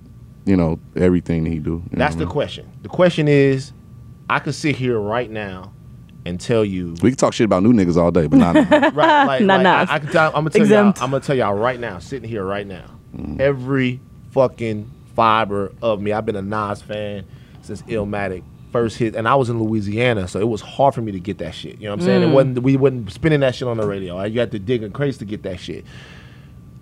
[0.45, 1.71] you know, everything that he do.
[1.71, 2.31] You know That's what I the mean?
[2.31, 2.69] question.
[2.83, 3.73] The question is,
[4.29, 5.71] I could sit here right now
[6.25, 8.55] and tell you We can talk shit about new niggas all day, but not.
[8.95, 9.89] right, like, Not like, Nas.
[9.89, 12.27] I, I can tell, I'm gonna tell y'all, I'm gonna tell y'all right now, sitting
[12.29, 13.39] here right now, Mm.
[13.39, 14.01] every
[14.31, 16.11] fucking fiber of me.
[16.11, 17.23] I've been a Nas fan
[17.61, 21.13] since Illmatic first hit, and I was in Louisiana, so it was hard for me
[21.13, 21.77] to get that shit.
[21.79, 22.21] You know what I'm saying?
[22.23, 22.29] Mm.
[22.29, 24.21] It wasn't we wasn't spinning that shit on the radio.
[24.23, 25.85] You had to dig a crates to get that shit.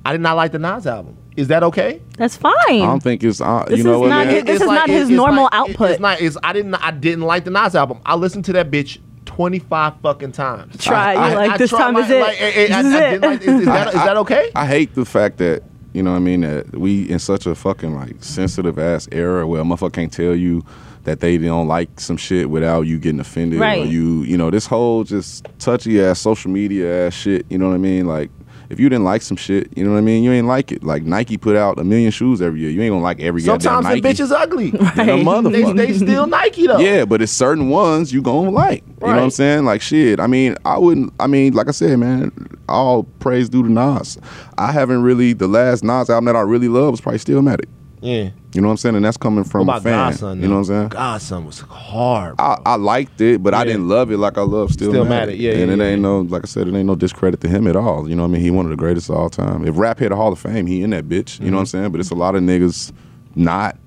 [0.05, 1.15] I did not like the Nas album.
[1.37, 2.01] Is that okay?
[2.17, 2.53] That's fine.
[2.67, 3.39] I don't think it's.
[3.39, 4.35] Uh, This you know is what, not man?
[4.35, 5.91] his- this It's is not his it's normal like- it- output.
[5.91, 6.19] It's not.
[6.21, 6.73] It's, I didn't.
[6.75, 7.99] I didn't like the Nas album.
[8.05, 8.97] I listened to that bitch
[9.35, 10.77] 25 fucking times.
[10.83, 11.13] Try.
[11.15, 12.21] I, You're like, this tried time my- is it.
[12.21, 13.27] like, eh, eh, I- I This is didn't it.
[13.27, 14.51] like- is- is that- is that okay?
[14.55, 15.63] I hate the fact that
[15.93, 19.45] you know what I mean that we in such a fucking like sensitive ass era
[19.47, 20.63] where a motherfucker can't tell you
[21.03, 23.87] that they don't like some shit without you getting offended or Right.
[23.87, 27.45] you you know this whole just touchy ass social media ass shit.
[27.49, 28.07] You know what I mean?
[28.07, 28.31] Like
[28.73, 30.23] if you didn't like some shit, you know what I mean.
[30.23, 30.83] You ain't like it.
[30.83, 32.69] Like Nike put out a million shoes every year.
[32.69, 34.73] You ain't gonna like every Sometimes the bitch is ugly.
[35.03, 35.43] Right.
[35.51, 36.79] They, they still Nike though.
[36.79, 38.83] Yeah, but it's certain ones you gonna like.
[39.01, 39.65] You know what I'm saying?
[39.65, 40.19] Like shit.
[40.19, 41.13] I mean, I wouldn't.
[41.19, 42.31] I mean, like I said, man,
[42.67, 44.17] all praise due to Nas.
[44.57, 47.67] I haven't really the last Nas album that I really love was probably Stillmatic.
[48.03, 48.31] Yeah.
[48.53, 48.95] You know what I'm saying?
[48.97, 49.93] And that's coming What from a about fan.
[49.93, 50.41] God's Son?
[50.41, 50.87] you know what I'm saying?
[50.89, 52.35] God's Son was hard.
[52.35, 52.45] bro.
[52.45, 55.07] I, I liked it, but I didn't love it like I love Stillmatic.
[55.07, 55.85] Stillmatic, yeah, and yeah, it yeah.
[55.85, 58.09] ain't no, like I said, it ain't no discredit to him at all.
[58.09, 58.41] You know what I mean?
[58.41, 59.65] He one of the greatest of all time.
[59.65, 61.39] If rap hit a Hall of Fame, he in that bitch.
[61.39, 61.77] You know what I'm mm-hmm.
[61.77, 61.91] saying?
[61.93, 62.91] But it's a lot of niggas
[63.35, 63.77] not.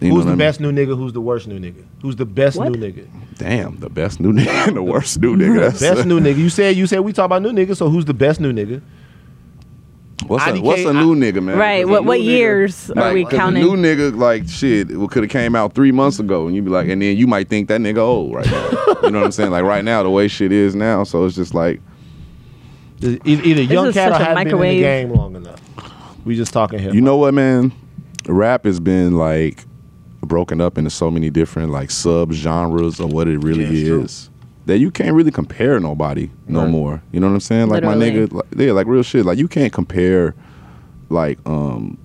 [0.00, 0.38] You who's what the I mean?
[0.38, 0.96] best new nigga?
[0.96, 1.84] Who's the worst new nigga?
[2.02, 2.72] Who's the best What?
[2.72, 3.08] new nigga?
[3.38, 5.60] Damn, the best new nigga and the worst new nigga.
[5.60, 6.38] That's Best new nigga.
[6.38, 7.76] You said you said we talk about new niggas.
[7.76, 8.82] So who's the best new nigga?
[10.26, 11.58] What's a, what's a new nigga, man?
[11.58, 11.86] Right.
[11.86, 13.62] What what new nigga- years are like, we 'cause a counting?
[13.62, 16.70] new nigga, like shit, it could have came out three months ago, and you'd be
[16.70, 18.68] like, and then you might think that nigga old right now.
[19.02, 19.50] you know what I'm saying?
[19.50, 21.80] Like right now, the way shit is now, so it's just like
[23.02, 25.60] Either young is cat or a hasn't been in the game long enough.
[26.24, 26.94] We just talking here.
[26.94, 27.72] You know what, man?
[28.26, 29.64] Rap has been like
[30.22, 34.24] broken up into so many different like sub genres of what it really Yeah, it's
[34.26, 34.33] true.
[34.64, 36.70] Is that you can't really compare nobody no Right.
[36.70, 37.02] more.
[37.12, 37.68] You know what I'm saying?
[37.68, 39.24] Like my nigga, like, yeah, like real shit.
[39.26, 40.34] Like you can't compare,
[41.10, 41.98] like um,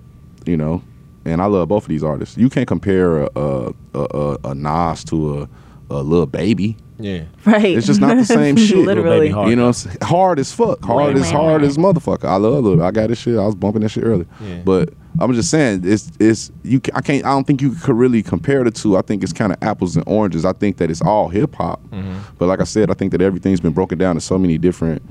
[0.45, 0.81] you know.
[1.25, 2.37] And I love both of these artists.
[2.37, 5.49] You can't compare a a, a, a, a Nas to a
[5.91, 6.77] a Lil Baby.
[7.01, 7.23] Yeah.
[7.45, 7.63] right.
[7.77, 8.77] It's just not the same shit.
[8.85, 9.31] Literally.
[9.31, 9.49] Baby.
[9.51, 10.83] You know, hard as fuck.
[10.83, 12.25] Hard Right, as right, hard as motherfucker.
[12.25, 12.81] I love it.
[12.83, 13.37] I got this shit.
[13.37, 14.27] I was bumping that shit earlier.
[14.41, 14.61] Yeah.
[14.65, 16.81] But I'm just saying, it's it's you.
[16.93, 17.25] I can't.
[17.25, 18.97] I don't think you could really compare the two.
[18.97, 20.45] I think it's kind of apples and oranges.
[20.45, 21.81] I think that it's all hip hop.
[21.89, 22.19] Mm-hmm.
[22.37, 25.01] But like I said, I think that everything's been broken down to so many different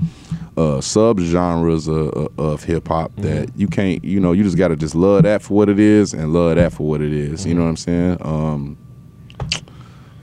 [0.57, 3.21] uh, sub genres of, of hip hop Mm-hmm.
[3.21, 4.03] that you can't.
[4.03, 6.55] You know, you just got to just love that for what it is and love
[6.55, 7.45] that for what it is.
[7.45, 8.17] You know what I'm saying?
[8.21, 8.77] Um,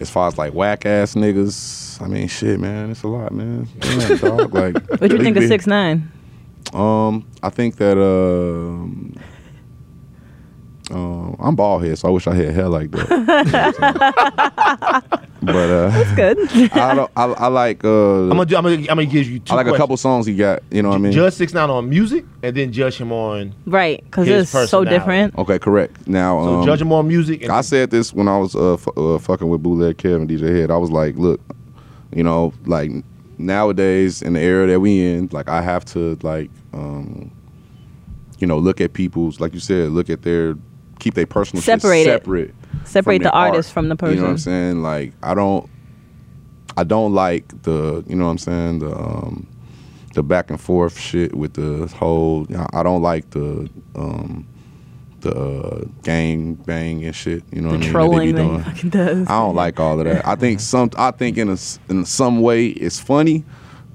[0.01, 3.67] as far as like whack ass niggas, I mean, shit, man, it's a lot, man.
[3.81, 4.53] Damn, dog.
[4.55, 6.11] Like, What you think of six nine?
[6.75, 9.15] Um, I think that um,
[10.91, 13.09] um, I'm bald head, so I wish I had hair like that.
[15.43, 16.39] but uh, Good.
[16.73, 17.11] I don't.
[17.17, 17.85] I, I like.
[17.85, 19.53] Uh, I'm gonna, do- I'm gonna, I'm gonna give you two.
[19.53, 20.63] I like a couple songs he got.
[20.71, 21.13] You know what I mean?
[21.13, 23.55] Judge Six Nine on music, and then judge him on.
[23.67, 24.03] right.
[24.05, 25.37] Because it's so different.
[25.39, 26.07] okay, correct.
[26.07, 27.43] Now, So um, judge him on music.
[27.43, 30.29] And I said this when I was uh, f- uh, fucking with Bootleg Kev and
[30.29, 30.71] DJ Head.
[30.71, 31.41] I was like, look,
[32.15, 32.91] you know, like
[33.39, 37.31] nowadays in the era that we in, like I have to like, um,
[38.39, 40.57] you know, look at people's, like you said, look at their,
[40.99, 42.55] keep their personal Separate shit separate.
[42.85, 43.51] Separate the their art.
[43.51, 44.15] artist from the person.
[44.17, 44.83] You know what I'm saying?
[44.83, 45.69] Like I don't,
[46.77, 49.47] I don't like the, you know what I'm saying, the, um,
[50.15, 52.47] the back and forth shit with the whole.
[52.73, 53.69] I don't like the.
[53.95, 54.47] Um,
[55.21, 57.91] the uh, gang bang and shit, you know The what I mean?
[57.91, 58.63] trolling that be doing.
[58.65, 59.27] fucking does.
[59.29, 60.27] I don't like all of that.
[60.27, 60.91] I think some.
[60.99, 63.43] I think in a s- in some way it's funny.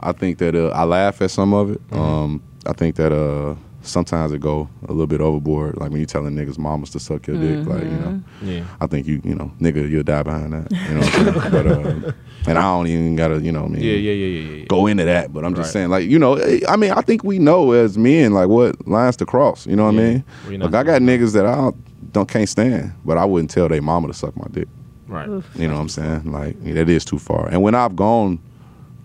[0.01, 1.81] I think that uh, I laugh at some of it.
[1.91, 3.53] Um, I think that uh
[3.91, 5.77] sometimes it go a little bit overboard.
[5.77, 8.21] Like when you telling niggas mamas to suck your dick, like you know.
[8.41, 8.63] Yeah.
[8.79, 10.71] I think you you know nigga you'll die behind that.
[10.71, 11.51] You know what I'm saying?
[11.51, 12.11] but uh,
[12.49, 14.65] and I don't even gotta you know what I mean Yeah, yeah, yeah, yeah, yeah.
[14.65, 15.31] go into that.
[15.33, 15.73] But I'm just Right.
[15.73, 18.87] saying like you know eh, I mean I think we know as men like what
[18.87, 19.67] lines to cross.
[19.67, 20.01] You know what Yeah.
[20.01, 20.23] I mean?
[20.47, 23.67] We're Like I got niggas that I don't, don't can't stand, but I wouldn't tell
[23.67, 24.67] their mama to suck my dick.
[25.07, 25.27] Right.
[25.27, 26.31] You know what I'm saying?
[26.31, 27.47] Like that is too far.
[27.49, 28.39] And when I've gone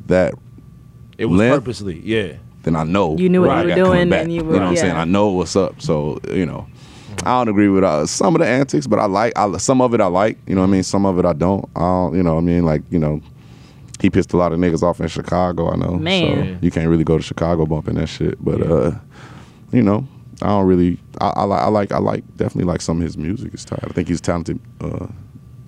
[0.06, 0.34] that
[1.18, 1.54] It was Length?
[1.64, 2.00] purposely.
[2.04, 2.34] Yeah.
[2.66, 4.24] Then I know You knew what I you were doing back.
[4.24, 4.96] and you know were- what I'm saying?
[4.96, 5.80] I know what's up.
[5.80, 6.66] So you know,
[7.24, 9.94] I don't agree with uh, some of the antics, but I like I, some of
[9.94, 10.00] it.
[10.00, 10.36] I like.
[10.46, 10.82] You know what I mean?
[10.82, 11.64] Some of it I don't.
[11.76, 12.16] I don't.
[12.16, 12.64] You know what I mean?
[12.66, 13.22] Like you know.
[13.98, 15.92] He pissed a lot of niggas off in Chicago, I know.
[15.92, 16.58] Man.
[16.58, 18.36] So you can't really go to Chicago bumping that shit.
[18.44, 18.92] But uh,
[19.72, 20.06] you know,
[20.42, 23.16] I don't really I, I like I like I like definitely like some of his
[23.16, 23.54] music.
[23.54, 23.80] It's tight.
[23.82, 25.06] I think he's a talented uh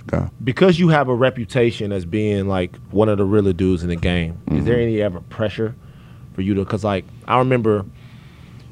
[0.08, 0.28] guy.
[0.44, 3.96] Because you have a reputation as being like one of the realer dudes in the
[3.96, 5.74] game, is there any ever pressure
[6.38, 6.60] for you to?
[6.64, 7.84] Because like I remember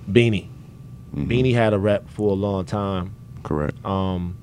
[0.08, 0.48] Beanie.
[1.12, 3.12] Beanie had a rep for a long time.
[3.42, 3.84] Correct.
[3.84, 4.36] Um,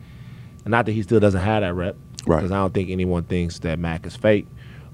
[0.65, 1.95] and not that he still doesn't have that rep,
[2.25, 2.37] Right.
[2.37, 4.45] Because I don't think anyone thinks that Mac is fake.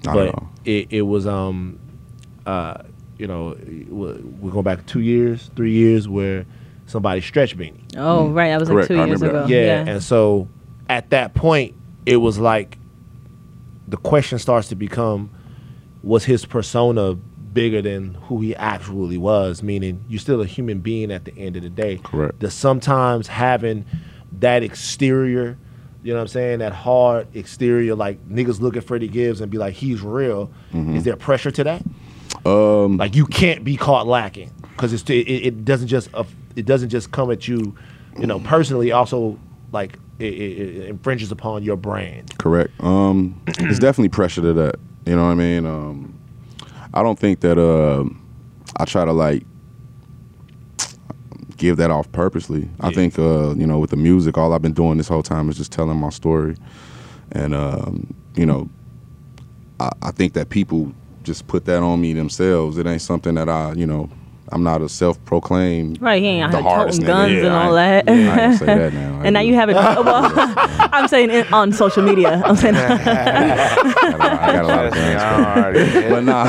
[0.04, 0.48] Not but at all.
[0.64, 1.78] it, it was um,
[2.46, 2.82] uh,
[3.18, 6.44] you know, we- we're going back two years, three years where
[6.86, 7.80] somebody stretched Beanie.
[7.96, 8.48] Oh, right.
[8.50, 9.40] That was like two I years ago.
[9.40, 9.48] that.
[9.48, 10.46] Yeah, and so
[10.88, 11.74] at that point,
[12.06, 12.78] it was like
[13.88, 15.30] the question starts to become:
[16.02, 17.16] Was his persona
[17.52, 19.62] bigger than who he actually was?
[19.62, 21.98] Meaning, you're still a human being at the end of the day.
[22.02, 22.40] Correct.
[22.40, 23.84] That sometimes having
[24.38, 25.58] that exterior,
[26.02, 29.50] you know what I'm saying, that hard exterior, like niggas look at Freddie Gibbs and
[29.50, 30.50] be like, he's real.
[30.72, 31.82] Is there pressure to that?
[32.46, 36.24] Um Like you can't be caught lacking because it's it, it doesn't just uh,
[36.56, 37.74] it doesn't just come at you,
[38.18, 38.92] you know, personally.
[38.92, 39.38] Also,
[39.72, 42.38] like it, it, it infringes upon your brand.
[42.38, 42.70] Correct.
[42.80, 44.76] Um, it's definitely pressure to that.
[45.06, 45.66] You know what I mean?
[45.66, 46.19] Um,
[46.92, 48.04] I don't think that uh,
[48.76, 49.44] I try to like
[51.56, 52.68] give that off purposely.
[52.80, 55.48] I think uh, you know with the music, all I've been doing this whole time
[55.48, 56.56] is just telling my story,
[57.32, 58.68] and um, you know,
[59.78, 62.78] I, I think that people just put that on me themselves.
[62.78, 64.08] It ain't something that I, you know,
[64.52, 68.08] I'm not a self-proclaimed Right, he ain't out the hardest guns Yeah, and all that.
[68.08, 69.10] I ain't gonna say that now.
[69.22, 69.74] And now you have it.
[70.00, 70.32] Well,
[70.92, 72.40] I'm saying it on social media.
[72.44, 73.08] I'm saying I got,
[74.20, 76.08] I got a lot of friends.
[76.08, 76.44] but nah,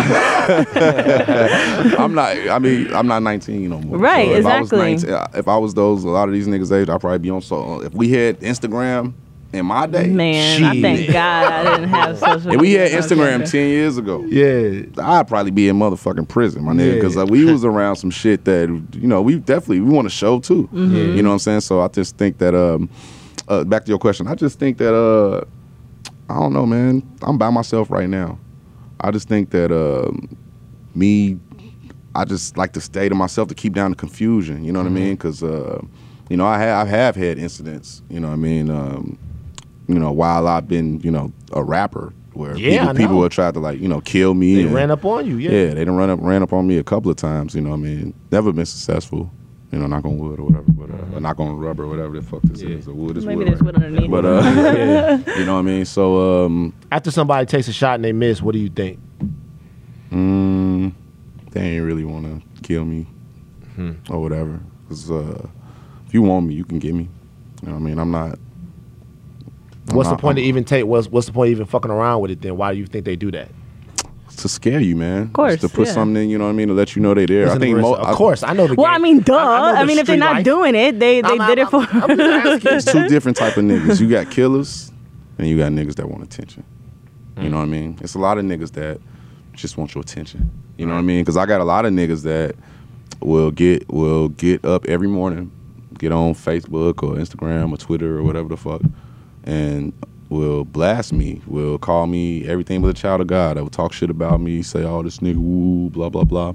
[2.02, 2.38] I'm not.
[2.50, 3.98] I mean, I'm not 19 no more.
[3.98, 4.96] Right, if I was exactly.
[4.96, 7.42] 19 if I was those, a lot of these niggas' age, I'd probably be on.
[7.42, 9.14] So if we had Instagram
[9.54, 12.54] in my day, man, I thank God I didn't have social.
[12.54, 12.92] if we had.
[12.92, 16.96] Instagram 10 years ago, Yeah, I'd probably be in motherfucking prison, my nigga, Yeah.
[16.96, 20.40] because we was around some shit that you know we definitely we want to show
[20.40, 20.64] too.
[20.74, 20.96] Mm-hmm.
[21.18, 21.62] You know what I'm saying?
[21.62, 22.90] So I just think that um,
[23.48, 25.44] uh, back to your question, I just think that uh,
[26.30, 27.04] I don't know, man.
[27.22, 28.40] I'm by myself right now.
[29.02, 30.38] I just think that um,
[30.96, 31.40] me,
[32.16, 34.64] I just like to stay to myself to keep down the confusion.
[34.64, 34.96] You know what Mm-hmm.
[34.98, 35.14] I mean?
[35.16, 35.82] Because uh,
[36.30, 38.02] you know I have I have had incidents.
[38.10, 38.70] You know what I mean?
[38.70, 39.18] Um,
[39.92, 43.22] you know while I've been you know a rapper where Yeah, people, people know.
[43.24, 44.56] will try to like you know kill me.
[44.56, 45.38] they and- ran up on you.
[45.38, 47.54] Yeah, yeah, they done run up ran up on me a couple of times.
[47.56, 49.32] You know, what I mean, never been successful.
[49.72, 52.20] You know, knock on wood or whatever, but uh, or knock on rubber or whatever
[52.20, 52.76] the fuck this Yeah.
[52.76, 52.88] is.
[52.90, 53.48] Or wood is Maybe wood.
[53.48, 53.74] there's right?
[53.74, 54.12] wood underneath.
[54.12, 55.18] But uh, Yeah.
[55.40, 55.86] you know what I mean.
[55.86, 59.00] So um, After somebody takes a shot and they miss, what do you think?
[60.12, 60.92] mm,
[61.52, 63.08] they ain't really want to kill me
[63.76, 63.92] Hmm.
[64.10, 64.60] or whatever.
[64.90, 65.48] Cause uh,
[66.06, 67.08] if you want me, you can get me.
[67.62, 67.98] You know what I mean?
[68.00, 68.38] I'm not.
[69.90, 70.86] I'm What's not- the point I'm- to even take?
[70.86, 72.42] What's what's the point of even fucking around with it?
[72.42, 73.50] Then why do you think they do that?
[74.38, 75.24] to scare you, man?
[75.24, 75.94] Of course, to put yeah.
[75.94, 76.30] something in.
[76.30, 76.70] You know what I mean?
[76.70, 77.46] To let you know they're there.
[77.46, 78.74] Listen, I think, mo- of I- course, I know the.
[78.74, 78.96] well, game.
[78.96, 79.36] I mean, duh.
[79.36, 80.46] I, I, know the mean, if they're not life.
[80.46, 81.78] doing it, they they I'm- did I'm- it for.
[81.92, 82.22] I'm just
[82.64, 82.74] asking.
[82.78, 84.02] it's two different type of niggas.
[84.02, 84.92] You got killers,
[85.38, 86.64] and you got niggas that want attention.
[87.40, 87.98] You know what I mean?
[88.02, 89.00] It's a lot of niggas that
[89.54, 90.50] just want your attention.
[90.78, 91.22] You know what I mean?
[91.24, 92.56] Because I got a lot of niggas that
[93.20, 95.52] will get will get up every morning,
[96.00, 98.82] get on Facebook or Instagram or Twitter or whatever the fuck,
[99.44, 99.94] and
[100.30, 103.58] will blast me, will call me everything but a child of God.
[103.58, 106.54] That will talk shit about me, say all this nigga woo, blah blah blah.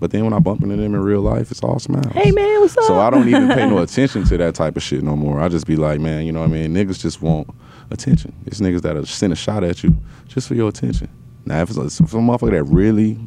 [0.00, 2.12] But then when I bump into them in real life, it's all smiles.
[2.12, 2.84] hey man, what's up?
[2.84, 5.40] So I don't even pay no attention to that type of shit no more.
[5.40, 6.74] I just be like, man, you know what I mean?
[6.74, 7.48] Niggas just want
[7.90, 8.32] attention.
[8.46, 11.08] It's niggas that'll send a shot at you just for your attention.
[11.46, 13.18] Now, if it's a, if some motherfucker that really,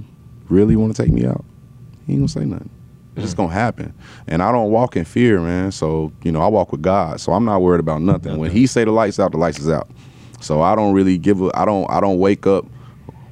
[0.50, 1.44] really want to take me out,
[2.06, 2.70] he ain't gonna say nothing.
[3.16, 3.94] It's just gonna happen.
[4.28, 5.72] And I don't walk in fear, man.
[5.72, 7.20] So, you know, I walk with God.
[7.20, 8.38] So I'm not worried about nothing.
[8.38, 9.90] When he say the lights out, the lights is out.
[10.40, 12.66] So I don't really give a I don't I don't wake up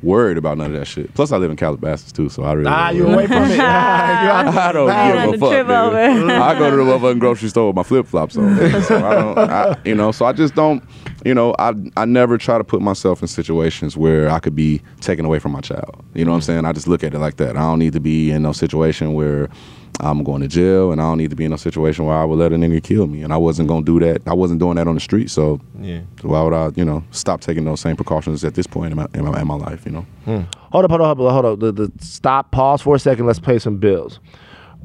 [0.01, 1.13] worried about none of that shit.
[1.13, 2.69] Plus, I live in Calabasas too, so I really.
[2.69, 3.13] Ah, don't you worry.
[3.13, 3.49] away from it.
[3.59, 5.25] You I don't there.
[5.31, 5.49] give a fuck.
[5.51, 8.55] trip I go to the motherfucking grocery store with my flip flops on.
[8.83, 10.11] so I don't, I, you know.
[10.11, 10.83] So I just don't,
[11.25, 11.55] you know.
[11.59, 15.39] I I never try to put myself in situations where I could be taken away
[15.39, 16.03] from my child.
[16.13, 16.65] You know what I'm saying?
[16.65, 17.55] I just look at it like that.
[17.57, 19.49] I don't need to be in no situation where
[19.99, 22.23] I'm going to jail, and I don't need to be in a situation where I
[22.25, 23.21] would let a nigga kill me.
[23.23, 24.21] And I wasn't gonna do that.
[24.27, 25.29] I wasn't doing that on the street.
[25.29, 26.01] So Yeah.
[26.21, 29.07] why would I, you know, stop taking those same precautions at this point in my
[29.13, 29.85] in my, in my life?
[29.85, 30.05] You know.
[30.25, 30.41] Hmm.
[30.71, 31.59] Hold up, hold up, hold up, hold up.
[31.59, 33.25] The, the stop, pause for a second.
[33.25, 34.19] Let's pay some bills.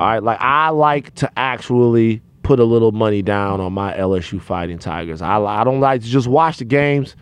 [0.01, 4.41] All right, like I like to actually put a little money down on my LSU
[4.41, 5.23] Fighting Tigers.
[5.23, 7.15] I, I don't like to just watch the games.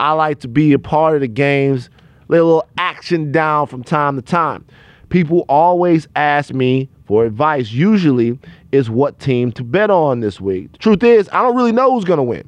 [0.00, 1.90] I like to be a part of the games,
[2.28, 4.64] lay a little action down from time to time.
[5.14, 7.70] People always ask me for advice.
[7.70, 8.36] Usually,
[8.72, 10.76] is what team to bet on this week.
[10.78, 12.42] Truth is, I don't really know who's gonna win.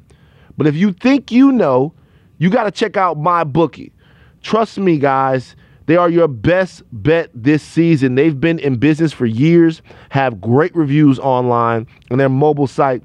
[0.57, 1.93] But if you think you know,
[2.39, 3.93] you got to check out MyBookie.
[4.41, 5.55] Trust me, guys,
[5.85, 8.15] they are your best bet this season.
[8.15, 13.01] They've been in business for years, have great reviews online, and their mobile site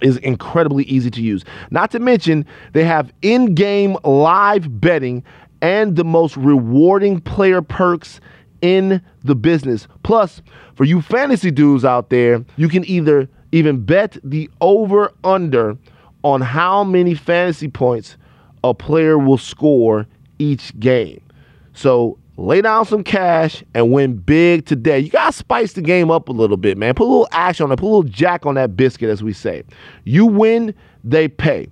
[0.00, 1.44] is incredibly easy to use.
[1.72, 5.24] Not to mention, they have in game live betting
[5.60, 8.20] and the most rewarding player perks
[8.66, 9.86] in the business.
[10.02, 10.42] Plus,
[10.74, 15.78] for you fantasy dudes out there, you can either even bet the over under
[16.24, 18.16] on how many fantasy points
[18.64, 20.06] a player will score
[20.40, 21.22] each game.
[21.72, 24.98] So lay down some cash and win big today.
[24.98, 26.94] You gotta spice the game up a little bit, man.
[26.94, 29.32] Put a little ash on it, put a little jack on that biscuit, as we
[29.32, 29.62] say.
[30.04, 31.68] You win, they pay.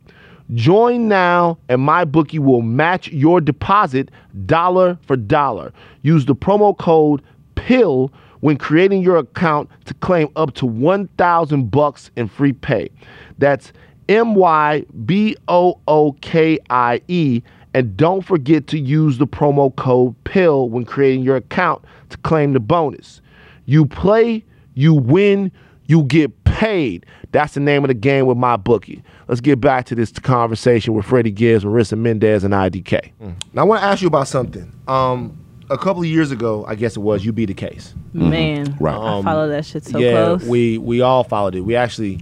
[0.53, 4.11] Join now, and MyBookie will match your deposit
[4.45, 5.73] dollar for dollar.
[6.03, 7.23] Use the promo code
[7.55, 12.91] PILL when creating your account to claim up to 1000 bucks in free pay.
[13.39, 13.73] That's
[14.09, 17.43] M Y B O O K I E
[17.73, 22.53] and don't forget to use the promo code PILL when creating your account to claim
[22.53, 23.21] the bonus.
[23.65, 25.51] You play, you win,
[25.87, 27.05] you get paid.
[27.33, 29.03] That's the name of the game with MyBookie.
[29.29, 33.12] Let's get back to this conversation with Freddie Gibbs, Marissa Mendez, and IDK.
[33.53, 34.70] Now I want to ask you about something.
[34.87, 35.39] Um,
[35.70, 37.95] a couple of years ago, I guess it was, you beat the case.
[38.14, 38.31] Mm-hmm.
[38.31, 38.95] Man, Right.
[38.95, 40.45] I um, follow that shit so yeah, close.
[40.45, 41.62] we we all followed it.
[41.62, 42.20] We actually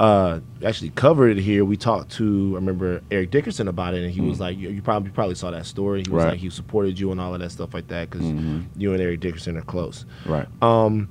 [0.00, 1.64] uh actually covered it here.
[1.64, 4.42] We talked to I remember Eric Dickerson about it, and he was mm.
[4.42, 6.02] like, you, you probably you probably saw that story.
[6.04, 6.30] He was Right.
[6.30, 8.62] like, he supported you and all of that stuff like that because mm-hmm.
[8.76, 10.04] you and Eric Dickerson are close.
[10.26, 10.48] Right.
[10.62, 11.08] Um,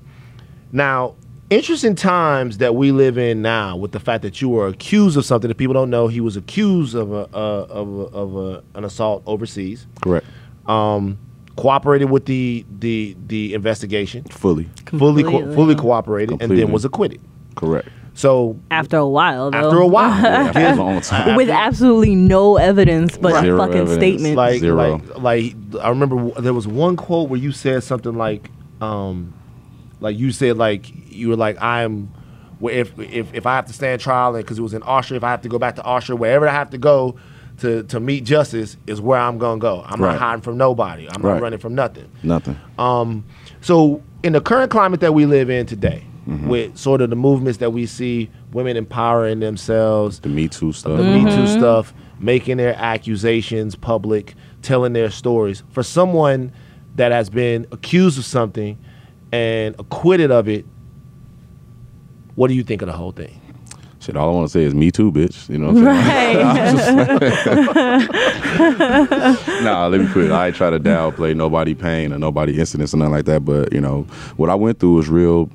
[0.71, 1.15] now,
[1.49, 5.25] interesting times that we live in now with the fact that you were accused of
[5.25, 6.07] something that people don't know.
[6.07, 9.87] He was accused of a, uh, of a, of a, an assault overseas.
[10.01, 10.25] Correct.
[11.55, 14.23] Cooperated with the the the investigation.
[14.25, 14.69] Fully.
[14.85, 17.19] Fully co- fully cooperated and then was acquitted.
[17.55, 17.89] Correct.
[18.13, 19.57] So After a while, though.
[19.57, 21.35] after a while, Yeah, for a long time.
[21.35, 23.91] with absolutely no evidence but a fucking evidence.
[23.93, 24.35] statement.
[24.35, 25.01] like Zero.
[25.15, 28.49] like like I remember w- there was one quote where you said something like
[28.81, 29.33] um
[29.99, 32.11] like you said like you were like I'm
[32.61, 35.23] if if if I have to stand trial and because it was in Austria if
[35.23, 37.15] I have to go back to Austria wherever I have to go
[37.59, 40.11] to to meet justice is where I'm gonna go I'm Right.
[40.13, 42.57] not hiding from nobody I'm not running from nothing Nothing.
[42.77, 43.25] um,
[43.61, 46.47] so in the current climate that we live in today, Mm-hmm.
[46.47, 50.97] with sort of the movements that we see, women empowering themselves, The Me Too stuff.
[50.97, 55.63] the Me Too stuff, making their accusations public, telling their stories.
[55.71, 56.51] For someone
[56.97, 58.77] that has been accused of something
[59.31, 60.65] and acquitted of it,
[62.35, 63.39] what do you think of the whole thing?
[63.99, 65.49] Shit, all I want to say is Me Too, bitch.
[65.49, 66.45] You know what I'm saying?
[68.07, 69.39] Right.
[69.63, 70.31] nah, let me quit.
[70.31, 73.43] I ain't try to downplay nobody pain or nobody incidents or nothing like that.
[73.43, 74.03] But you know,
[74.37, 75.49] what I went through was real.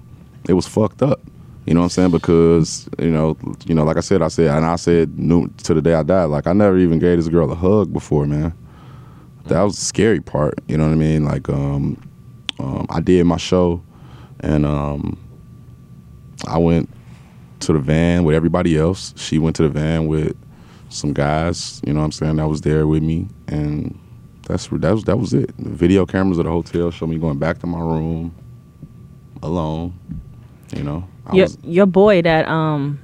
[0.47, 1.21] It was fucked up.
[1.67, 2.11] You know what I'm saying?
[2.11, 5.73] Because you know, you know, like I said, I said, and I said nu- to
[5.73, 6.27] the day I died.
[6.27, 8.53] Like I never even gave this girl a hug before, man.
[9.47, 10.59] That was the scary part.
[10.69, 11.25] You know what I mean?
[11.25, 12.01] Like, um,
[12.59, 13.83] um, I did my show,
[14.41, 15.19] and um,
[16.47, 16.89] I went
[17.61, 19.15] to the van with everybody else.
[19.17, 20.37] She went to the van with
[20.89, 23.29] some guys, you know what I'm saying, that was there with me.
[23.49, 23.99] And
[24.47, 25.57] that's that was that was it.
[25.59, 28.35] The video cameras at the hotel showed me going back to my room
[29.43, 29.99] alone.
[30.75, 31.09] You know.
[31.27, 33.01] I your, was your boy that um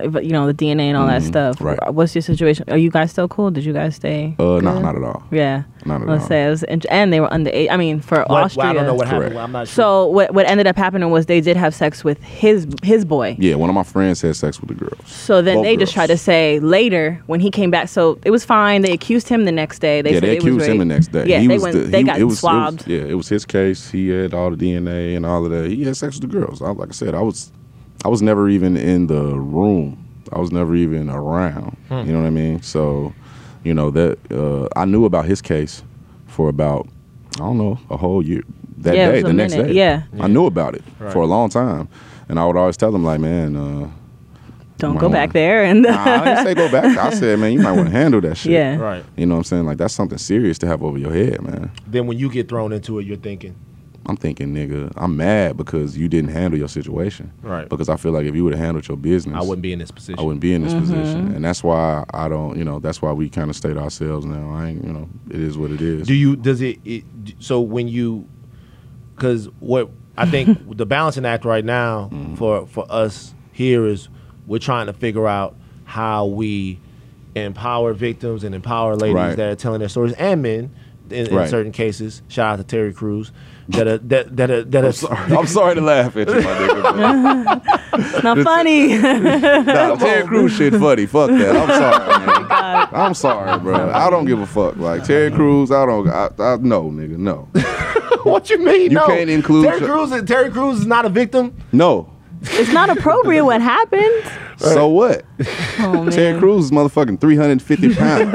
[0.00, 1.60] you know the DNA and all that Mhm, stuff.
[1.60, 1.78] right.
[1.94, 2.64] What's your situation?
[2.68, 3.50] Are you guys still cool?
[3.50, 4.34] Did you guys stay?
[4.38, 4.82] uh no, good?
[4.82, 5.22] not at all.
[5.30, 5.62] Yeah.
[5.86, 6.28] Not at Let's all.
[6.28, 7.68] say it was, int- and they were underage.
[7.70, 8.66] I mean, for What- Austria.
[8.70, 9.32] I don't know what happened.
[9.34, 9.36] Correct.
[9.44, 9.74] I'm not sure.
[9.74, 13.36] So what what ended up happening was they did have sex with his his boy.
[13.38, 14.98] Yeah, one of my friends had sex with the girls.
[15.06, 15.94] So then Both they just girls.
[15.94, 17.88] tried to say later when he came back.
[17.88, 18.82] So it was fine.
[18.82, 20.02] They accused him the next day.
[20.02, 21.24] They yeah, they it was accused him the next day.
[21.26, 21.74] Yeah, he they was went.
[21.76, 22.86] the, they he, got it was, it was- swabbed.
[22.88, 23.90] yeah, it was his case.
[23.90, 25.70] He had all the DNA and all of that.
[25.70, 26.60] He had sex with the girls.
[26.60, 27.52] I, like I said, I was,
[28.06, 29.24] I was never even in the
[29.56, 29.98] room.
[30.32, 31.76] I was never even around.
[31.90, 32.62] You know what I mean?
[32.62, 33.12] So,
[33.64, 35.82] you know that uh, I knew about his case,
[36.28, 36.86] for about
[37.34, 38.42] I don't know a whole year.
[38.78, 40.02] That Yeah, day, was a the next minute, day, yeah.
[40.20, 41.12] I knew about it Right.
[41.12, 41.88] for a long time,
[42.28, 43.56] and I would always tell him like, man.
[43.56, 43.88] Uh,
[44.78, 46.96] Don't Might go wanna- back there and Nah, I didn't say go back.
[46.96, 48.52] I said, man, you might want to handle that shit.
[48.52, 48.76] Yeah.
[48.76, 49.04] Right.
[49.16, 49.66] You know what I'm saying?
[49.66, 51.70] Like that's something serious to have over your head, man.
[51.88, 53.54] Then when you get thrown into it, you're thinking,
[54.08, 57.32] I'm thinking, nigga, I'm mad because you didn't handle your situation.
[57.42, 57.68] Right.
[57.68, 59.78] Because I feel like if you would have handled your business, I wouldn't be in
[59.80, 60.18] this position.
[60.18, 60.80] I wouldn't be in this Mm-hmm.
[60.82, 62.56] position, and that's why I don't.
[62.56, 64.50] You know, that's why we kind of state ourselves now.
[64.54, 64.84] I ain't.
[64.84, 66.06] You know, it is what it is.
[66.06, 66.36] Do you?
[66.36, 66.78] Does it?
[66.84, 67.04] it
[67.40, 68.28] so when you,
[69.14, 72.34] because what I think the balancing act right now Mm-hmm.
[72.36, 74.08] for for us here is
[74.46, 76.78] we're trying to figure out how we
[77.34, 79.36] empower victims and empower ladies Right.
[79.36, 80.70] that are telling their stories and men
[81.10, 82.22] in, in certain cases.
[82.28, 83.30] Shout out to Terry Crews
[83.68, 85.36] that are that that are, that are I'm sorry.
[85.36, 87.62] I'm sorry to laugh at you, my nigga.
[88.14, 89.00] it's not funny.
[89.00, 91.06] but- Nah, Terry Crews shit funny.
[91.06, 91.56] Fuck that.
[91.56, 92.46] I'm sorry, man.
[92.48, 93.90] Oh I'm sorry, bro.
[93.92, 94.76] I don't give a fuck.
[94.76, 96.08] Like Terry Crews, I don't.
[96.08, 97.48] I, I no, nigga, no,
[98.22, 98.82] what you mean?
[98.90, 99.06] You no.
[99.06, 100.24] can't include Terry your- Crews.
[100.24, 101.56] Terry Crews is not a victim.
[101.72, 102.12] no.
[102.42, 104.22] it's not appropriate what happened.
[104.58, 105.24] So what?
[105.80, 106.12] Oh man.
[106.12, 108.32] Terry Crews is motherfucking 350 pounds.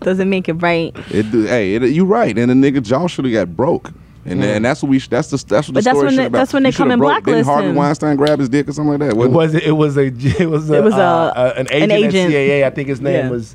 [0.00, 0.94] Doesn't make it right.
[1.10, 2.36] It, do- hey, it, you right.
[2.36, 3.90] And the nigga jaw should have got broke.
[4.30, 4.98] And, and that's what we.
[4.98, 5.36] sh- That's the.
[5.36, 6.38] That's what the But that's story when should they- about.
[6.38, 7.74] that's when they You come and broke- Didn't blacklist Harvey him.
[7.76, 9.10] Weinstein grab his dick or something like that?
[9.10, 10.06] It Wasn't was it was a
[10.42, 12.32] it was a, It was a- uh, uh, an agent, an at agent.
[12.34, 12.64] CAA.
[12.64, 13.30] I think his name Yeah.
[13.30, 13.54] was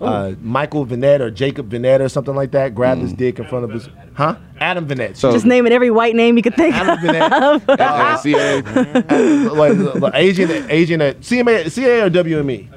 [0.00, 2.72] uh, Michael Vinette or Jacob Vinette or something like that.
[2.74, 4.36] Grabbed his dick in front of his huh?
[4.60, 5.10] Adam Venit.
[5.10, 5.16] Mm.
[5.16, 7.00] So- Just naming every white name you could think Adam of.
[7.00, 7.62] Vinette.
[7.78, 8.62] Yeah, CA.
[8.62, 12.68] like, the agent agent at CMA CAA or WME.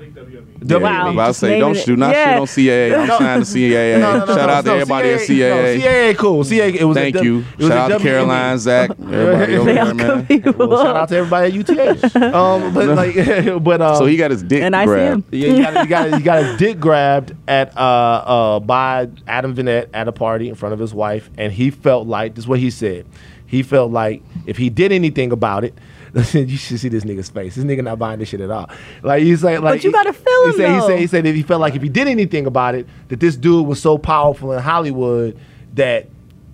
[0.63, 1.07] Yeah, Wow.
[1.07, 2.33] I'm about to say, don't do not Yeah.
[2.33, 2.93] shit on CAA.
[3.01, 3.17] I'm No.
[3.17, 3.99] signed to CAA.
[3.99, 5.81] No, no, no, Shout no, out to no, everybody at No, CAA.
[5.81, 6.43] CAA cool.
[6.43, 7.39] CAA it was Thank W- you.
[7.53, 10.27] it was Shout out to Caroline, Zach, everybody over there, man.
[10.57, 12.35] Well, shout out to everybody at UTA.
[12.37, 15.15] um, but like, but um, So he got his dick And I see grabbed.
[15.15, 15.25] him.
[15.31, 19.55] Yeah, you got, you got you got his dick grabbed at uh uh by Adam
[19.55, 22.47] Venit at a party in front of his wife, and he felt like this is
[22.47, 23.05] what he said.
[23.47, 25.73] He felt like if he did anything about it,
[26.33, 27.55] you should see this nigga's face.
[27.55, 28.69] This nigga not buying this shit at all.
[29.01, 31.25] Like he's like, like but you gotta feel he him, said, He said he said
[31.25, 33.97] that he felt like if he did anything about it, that this dude was so
[33.97, 35.37] powerful in Hollywood
[35.75, 36.07] that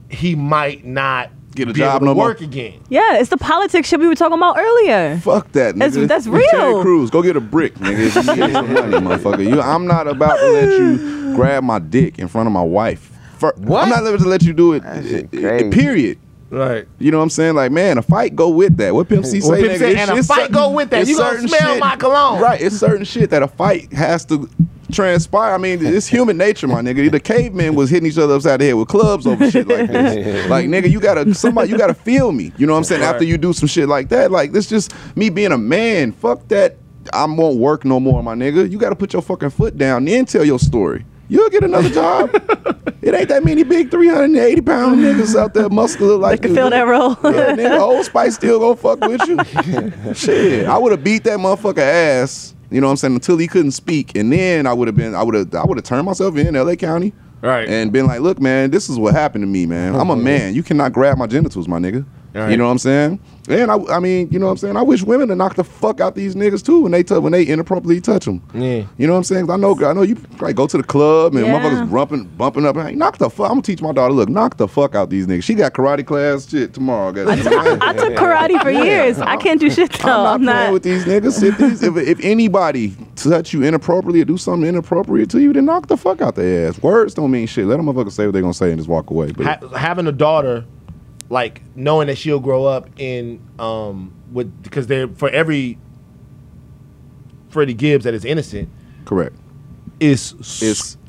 [0.09, 2.25] he might not Get a be job able to no more.
[2.27, 2.79] work again.
[2.87, 5.17] Yeah, it's the politics shit we were talking about earlier.
[5.23, 5.79] Fuck that, nigga.
[6.07, 6.81] That's- that's Terry real.
[6.83, 8.15] Crews, go get a brick, nigga.
[8.15, 9.43] If you need some money, motherfucker.
[9.43, 13.11] You, I'm not about to let you grab my dick in front of my wife.
[13.39, 13.83] Fir- What?
[13.83, 14.83] I'm not about to let you do it.
[14.83, 15.69] That shit eh, eh.
[15.71, 16.19] Period.
[16.49, 16.87] Right.
[16.99, 17.55] You know what I'm saying?
[17.55, 18.93] Like, man, a fight go with that.
[18.95, 19.47] What Pimp C say?
[19.49, 19.79] What Pimp nigga?
[19.79, 21.05] say, and a fight certain- go with that.
[21.07, 22.41] You gonna certain smell shit- my cologne.
[22.41, 22.61] Right.
[22.61, 24.49] It's certain shit that a fight has to
[24.91, 25.53] transpire.
[25.53, 27.11] I mean, it's human nature, my nigga.
[27.11, 30.49] The cavemen was hitting each other upside the head with clubs over shit like this.
[30.49, 32.53] like, nigga, you gotta somebody, you gotta feel me.
[32.57, 33.03] You know what I'm saying?
[33.03, 36.13] After you do some shit like that, like this, just me being a man.
[36.13, 36.77] Fuck that.
[37.13, 38.69] I won't work no more, my nigga.
[38.69, 41.05] You gotta put your fucking foot down, then tell your story.
[41.29, 42.29] You'll get another job.
[43.01, 46.55] it ain't that many big 380 pound niggas out there muscular like You can you.
[46.55, 47.09] fill that role.
[47.23, 50.13] Yeah, nigga, Old Spice still gonna fuck with you.
[50.13, 52.53] Shit, I would have beat that motherfucker ass.
[52.69, 53.13] You know what I'm saying?
[53.15, 55.77] Until he couldn't speak, and then I would have been, I would have, I would
[55.77, 56.75] have turned myself in L.A.
[56.75, 57.67] County, Right.
[57.69, 59.95] and been like, look, man, this is what happened to me, man.
[59.95, 60.53] Oh, I'm a man.
[60.53, 62.05] You cannot grab my genitals, my nigga.
[62.37, 62.51] Right.
[62.51, 63.19] You know what I'm saying?
[63.49, 64.75] And I, I mean, you know what I'm saying?
[64.75, 67.31] I wish women to knock the fuck out these niggas too when they t- when
[67.31, 68.41] they inappropriately touch them.
[68.53, 68.83] Yeah.
[68.97, 69.47] You know what I'm saying?
[69.47, 71.57] 'Cause I know, I know you like go to the club and Yeah.
[71.57, 72.75] motherfuckers bumping, bumping up.
[72.75, 73.45] Hey, knock the fuck.
[73.45, 74.13] I'm gonna teach my daughter.
[74.13, 75.43] Look, knock the fuck out these niggas.
[75.43, 77.13] She got karate class shit tomorrow.
[77.17, 77.31] I,
[77.81, 79.19] I took karate for years.
[79.19, 80.25] I can't do shit though.
[80.25, 80.73] I'm not I'm playing not.
[80.73, 81.41] with these niggas.
[81.41, 85.63] If, these, if, if anybody touch you inappropriately or do something inappropriate to you, then
[85.65, 86.81] knock the fuck out their ass.
[86.83, 87.65] Words don't mean shit.
[87.65, 89.31] Let them motherfuckers say what they're gonna say and just walk away.
[89.31, 90.65] But ha- having a daughter,
[91.29, 95.77] like knowing that she'll grow up in um with because they're for every
[97.49, 98.69] Freddie Gibbs that is innocent
[99.05, 99.35] correct.
[99.99, 100.61] is It's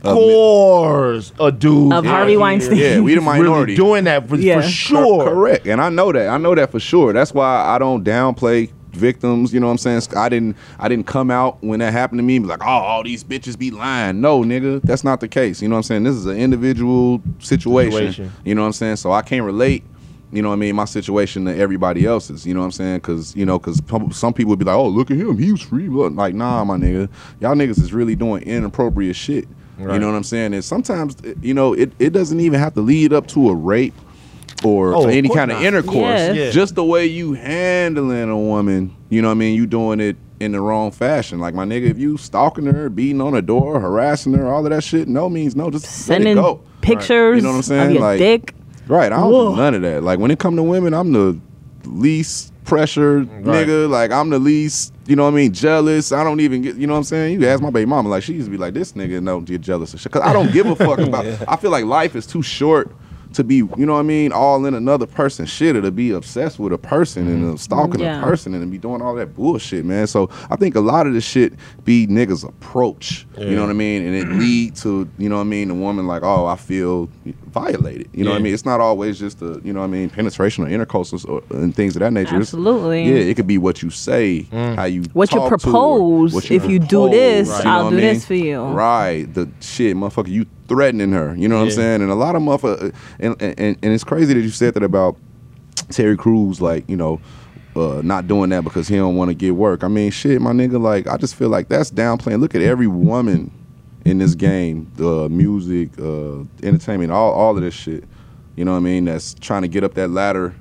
[0.05, 2.77] a scores of dudes Of out Harvey here Weinstein.
[2.79, 3.75] Yeah, we the really minority.
[3.77, 4.61] doing that for, Yeah.
[4.61, 5.25] for sure.
[5.25, 5.67] Cor- correct.
[5.67, 6.29] And I know that.
[6.29, 7.13] I know that for sure.
[7.13, 9.53] That's why I don't downplay victims.
[9.53, 10.03] You know what I'm saying?
[10.17, 10.57] I didn't.
[10.79, 12.39] I didn't come out when that happened to me.
[12.39, 14.21] Be like, oh, all these bitches be lying.
[14.21, 15.61] No, nigga, that's not the case.
[15.61, 16.05] You know what I'm saying?
[16.05, 18.13] This is an individual situation.
[18.13, 18.33] Situation.
[18.45, 18.97] You know what I'm saying?
[18.97, 19.83] So I can't relate.
[20.31, 20.77] You know what I mean?
[20.77, 22.47] My situation to everybody else's.
[22.47, 22.97] You know what I'm saying?
[22.99, 23.81] Because you know, because
[24.17, 26.65] some people would be like, "Oh, look at him, he was free." Look, Like, nah,
[26.65, 27.09] my nigga,
[27.41, 29.49] y'all niggas is really doing inappropriate shit.
[29.79, 30.55] You know what I'm saying?
[30.55, 33.95] And sometimes, you know, it, it doesn't even have to lead up to a rape
[34.65, 35.67] or Oh, any course kind of not.
[35.67, 35.95] intercourse.
[35.97, 36.33] Yeah.
[36.33, 36.51] Yeah.
[36.51, 39.55] Just the way you handling a woman, you know what I mean?
[39.55, 41.39] You doing it in the wrong fashion.
[41.39, 44.71] Like my nigga, if you stalking her, beating on her door, harassing her, all of
[44.73, 45.71] that shit, no means no.
[45.71, 46.61] Just Sending let it go.
[46.81, 47.87] pictures You know what I'm saying?
[47.87, 48.55] of your Like- dick.
[48.89, 49.13] Right.
[49.13, 49.51] I don't Whoa.
[49.53, 50.03] do none of that.
[50.03, 51.39] Like when it come to women, I'm the
[51.85, 53.89] least pressure nigga.
[53.89, 56.13] Like I'm the least, you know what I mean, jealous.
[56.13, 57.41] I don't even get, you know what I'm saying?
[57.41, 59.61] You ask my baby mama, like she used to be like, this nigga don't get
[59.61, 60.13] jealous of shit.
[60.13, 62.95] Cause I don't give a fuck about I feel like life is too short
[63.35, 66.13] to be, you know what I mean, all in another person's shit or to be
[66.13, 68.21] obsessed with a person and uh, stalking Yeah.
[68.21, 70.07] a person and to be doing all that bullshit, man.
[70.07, 71.53] So I think a lot of this shit
[71.85, 75.43] be niggas approach, you know what I mean, and it lead to, you know what
[75.43, 77.11] I mean, the woman like, oh, I feel
[77.49, 78.09] violated.
[78.13, 78.55] You know what I mean?
[78.55, 81.75] It's not always just the, you know what I mean, penetration or intercourse or, and
[81.75, 82.29] things of that nature.
[82.37, 83.05] It's- Absolutely.
[83.05, 86.33] yeah, it could be what you say, how you What you talk to propose.
[86.35, 88.05] what you If you do this, propose, you know I'll do mean?
[88.05, 88.63] this for you.
[88.63, 91.35] Right, the shit, motherfucker, you threatening her.
[91.37, 92.03] You know what I'm saying?
[92.03, 95.17] And a lot of motherfucker, and, and and it's crazy that you said that about
[95.91, 97.21] Terry Crews, like you know.
[97.77, 99.85] Uh, not doing that because he don't want to get work.
[99.85, 100.81] I mean, shit, my nigga.
[100.81, 102.41] Like, I just feel like that's downplaying.
[102.41, 103.53] Look at every woman
[104.09, 108.05] in this game, the music, uh, entertainment, all all of this shit.
[108.57, 109.05] You know what I mean?
[109.05, 110.55] That's trying to get up that ladder.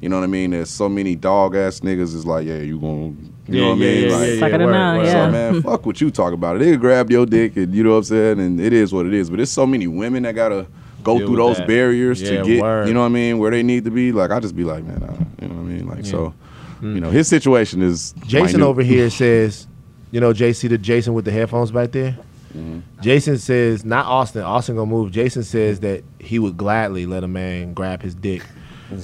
[0.00, 0.50] You know what I mean?
[0.50, 2.14] There's so many dog ass niggas.
[2.16, 3.14] It's like, yeah, you gonna,
[3.46, 4.10] you know what I mean?
[4.10, 5.06] like, Suck it word, now, word.
[5.06, 5.26] yeah.
[5.26, 6.58] so man, fuck what you talk about.
[6.58, 9.14] They grab your dick and you know what I'm saying, and it is what it
[9.14, 9.30] is.
[9.30, 10.66] But there's so many women that gotta
[11.04, 11.68] go Deal through those that.
[11.68, 12.88] barriers Yeah, to get, word.
[12.88, 14.10] you know what I mean, where they need to be.
[14.12, 15.86] Like I just be like, man, I, you know what I mean.
[15.86, 16.34] Like so,
[16.80, 18.66] you know, his situation is Jason minute.
[18.66, 19.68] over here says,
[20.10, 22.16] you know, JC the Jason with the headphones back there.
[22.56, 22.80] Mm-hmm.
[23.00, 24.42] Jason says, not Austin.
[24.42, 25.10] Austin gonna move.
[25.12, 28.42] Jason says that he would gladly let a man grab his dick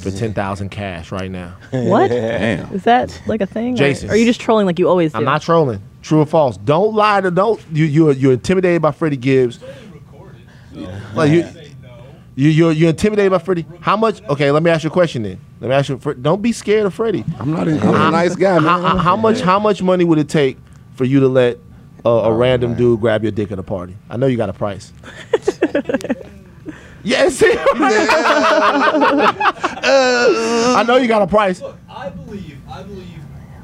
[0.03, 1.57] for ten thousand cash right now.
[1.72, 2.09] What?
[2.09, 2.72] Damn.
[2.74, 3.74] Is that like a thing?
[3.74, 4.11] Jason.
[4.11, 5.18] Or are you just trolling like you always do?
[5.18, 5.80] I'm not trolling.
[6.03, 6.57] True or false?
[6.59, 9.61] Don't lie to don't you you're you're intimidated by Freddie Gibbs.
[11.14, 11.44] Like you,
[12.36, 13.66] you you're you're intimidated by Freddie.
[13.80, 14.22] How much?
[14.24, 15.40] Okay, let me ask you a question then.
[15.61, 15.99] Let me ask you.
[15.99, 17.24] Fre- Don't be scared of Freddie.
[17.40, 17.66] I'm not.
[17.66, 18.82] A, I'm a nice guy, How, man.
[18.82, 19.40] how, how much?
[19.40, 20.57] How much money would it take
[20.94, 21.59] for you to let
[22.09, 23.96] a, a random dude grab your dick at a party?
[24.11, 24.92] I know you got a price.
[27.04, 27.42] yes.
[29.90, 31.61] I know you got a price.
[31.61, 33.18] Look, I believe, I believe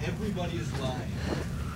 [0.05, 1.01] everybody is lying.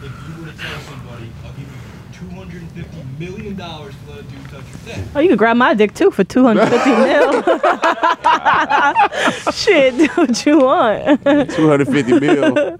[0.03, 1.67] If you were to tell somebody, I'll give you
[2.13, 5.05] two hundred and fifty million dollars to let a dude touch your dick.
[5.15, 7.43] Oh, you could grab my dick too for 250 mil.
[9.53, 11.23] Shit, do what you want.
[11.51, 12.79] 250 mil.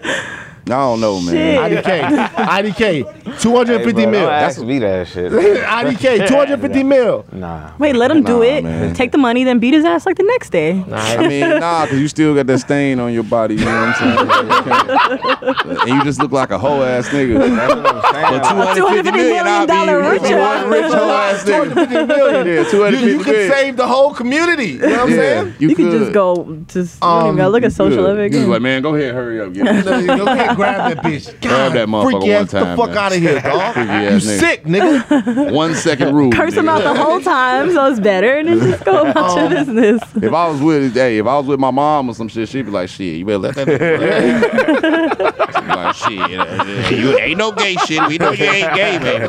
[0.71, 1.35] I don't know, man.
[1.71, 1.85] Shit.
[1.85, 2.29] IDK.
[2.35, 3.41] IDK.
[3.41, 4.27] 250 Hey, bro, mil.
[4.27, 5.33] That's ask me that shit.
[5.33, 6.29] IDK.
[6.29, 7.25] 250 mil.
[7.33, 7.73] Nah.
[7.79, 8.65] Wait, let him do it.
[8.65, 8.95] man.
[8.95, 10.85] Take the money, then beat his ass like the next day.
[10.93, 13.55] I mean, nah, because you still got that stain on your body.
[13.57, 14.29] You know what I'm saying?
[14.29, 17.39] Like, you and you just look like a hoe ass nigga.
[17.57, 18.41] That's what I'm saying.
[18.59, 20.39] But 250 million, I'll be $250 rich, richer.
[20.39, 21.75] one rich hoe ass nigga.
[21.75, 22.47] 250 million.
[22.47, 24.67] Yeah, You, 250 you could save the whole community.
[24.73, 25.55] You know what I'm Yeah, saying?
[25.59, 28.17] You, could just go, just, you don't even gotta look at um, social Good.
[28.17, 28.33] living.
[28.33, 29.53] You was like, man, go ahead, hurry up.
[29.53, 29.67] Get
[30.61, 30.79] it.
[30.79, 31.41] No, you Go ahead, grab that bitch.
[31.49, 32.99] Grab that motherfucker freaky one ass, time, Get the fuck man.
[32.99, 33.75] out of here, dog.
[33.75, 34.39] Freaky you ass nigga.
[34.41, 35.53] sick, nigga.
[35.53, 36.33] One second rule.
[36.33, 39.49] Curse him out the whole time, so it's better, and then just go about your
[39.51, 40.03] business.
[40.17, 42.63] If I was with, hey, if I was with my mom or some shit, she'd
[42.67, 43.69] be like, shit, you better let that.
[43.69, 48.07] nigga She'd be like, shit, uh, you ain't no gay shit.
[48.09, 49.29] We know you ain't gay, man.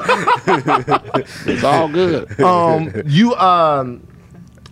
[1.45, 2.39] it's all good.
[2.41, 4.05] Um, you um,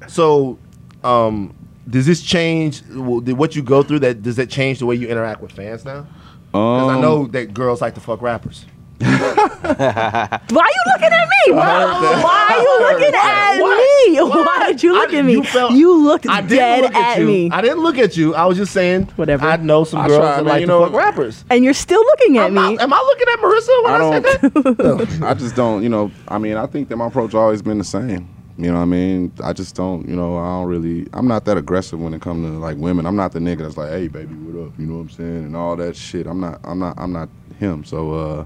[0.08, 0.58] so
[1.04, 1.54] um,
[1.90, 4.00] does this change w- did what you go through?
[4.00, 6.06] That does that change the way you interact with fans now?
[6.52, 8.66] Because I Um, know that girls like to fuck rappers.
[9.00, 11.54] Why are you looking at me?
[11.54, 11.86] Why,
[12.24, 14.22] why are you looking at me?
[14.22, 15.34] Why did you look I- at me?
[15.34, 17.28] you felt- You looked I didn't dead look at, at, you.
[17.28, 18.34] me, I didn't look at you.
[18.34, 19.04] I was just saying.
[19.16, 19.46] Whatever.
[19.46, 21.46] I know some I girls that like You to know fuck rappers.
[21.50, 22.62] and you're still looking at I'm me.
[22.76, 24.24] not- am I looking at Marissa when I, I said
[24.64, 24.78] that?
[24.78, 25.24] don't.
[25.30, 25.84] I just don't.
[25.84, 26.12] You know.
[26.28, 28.28] I mean, I think that my approach always been the same.
[28.58, 29.32] You know what I mean?
[29.44, 30.08] I just don't.
[30.08, 31.08] You know, I don't really.
[31.14, 33.06] I'm not that aggressive when it comes to like women.
[33.06, 34.74] I'm not the nigga that's like, hey, baby, what up?
[34.80, 35.46] You know what I'm saying?
[35.46, 36.26] And all that shit.
[36.26, 36.60] I'm not.
[36.64, 36.96] I'm not.
[36.98, 37.30] I'm not
[37.60, 37.84] him.
[37.84, 38.14] So.
[38.14, 38.46] uh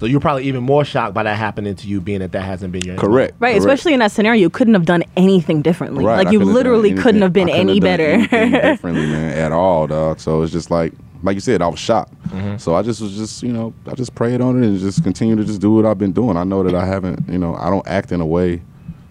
[0.00, 2.72] So you're probably even more shocked by that happening to you, being that that hasn't
[2.72, 3.34] been your Correct.
[3.38, 3.58] Right, correct.
[3.58, 6.04] especially in that scenario, you couldn't have done anything differently.
[6.04, 8.60] Right, like I you couldn't literally couldn't have been I couldn't any have done better.
[8.72, 10.20] differently, man, at all, dog.
[10.20, 12.14] So it's just like, like you said, I was shocked.
[12.28, 12.56] Mm-hmm.
[12.58, 15.36] So I just was just, you know, I just prayed on it and just continue
[15.36, 16.36] to just do what I've been doing.
[16.36, 18.62] I know that I haven't, you know, I don't act in a way,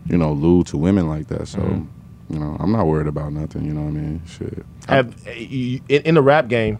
[0.05, 1.47] you know, lewd to women like that.
[1.47, 2.33] So, Mm-hmm.
[2.33, 3.65] you know, I'm not worried about nothing.
[3.65, 4.21] You know what I mean?
[4.27, 4.65] Shit.
[4.87, 6.77] have you, in, in the rap game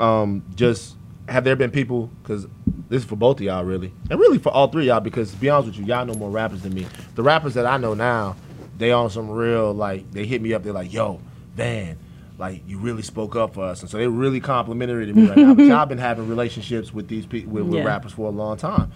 [0.00, 0.96] um just
[1.28, 2.46] have there been people because
[2.88, 5.30] this is for both of y'all really and really for all three of y'all because
[5.30, 7.76] to be honest with you y'all know more rappers than me the rappers that i
[7.76, 8.34] know now
[8.78, 11.20] they on some real like they hit me up they're like yo
[11.54, 11.96] van
[12.38, 15.36] like you really spoke up for us and so they really complimentary to me right
[15.38, 17.84] now but y'all been having relationships with these people with, with Yeah.
[17.86, 18.90] rappers for a long time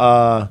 [0.00, 0.46] uh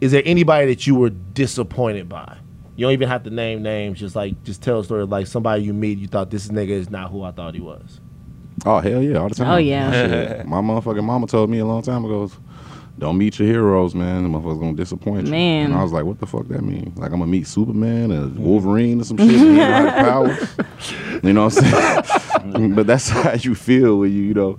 [0.00, 2.36] is there anybody that you were disappointed by
[2.76, 5.62] you don't even have to name names just like just tell a story like somebody
[5.62, 8.00] you meet you thought this nigga is not who i thought he was
[8.64, 9.50] Oh hell yeah, all the time.
[9.50, 10.42] Oh, yeah.
[10.46, 12.30] My motherfucking mama told me a long time ago.
[12.98, 14.24] don't meet your heroes, man.
[14.24, 15.30] The motherfuckers gonna disappoint you.
[15.30, 15.66] Man.
[15.66, 16.92] And I was like, what the fuck that mean?
[16.96, 18.38] Like I'm gonna meet Superman or mm.
[18.38, 19.30] Wolverine or some shit.
[19.30, 20.56] and powers.
[21.20, 22.04] You know what I'm
[22.52, 22.74] saying?
[22.76, 24.58] but that's how you feel when you, you know,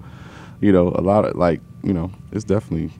[0.59, 2.91] you know, a lot of like, you know, it's definitely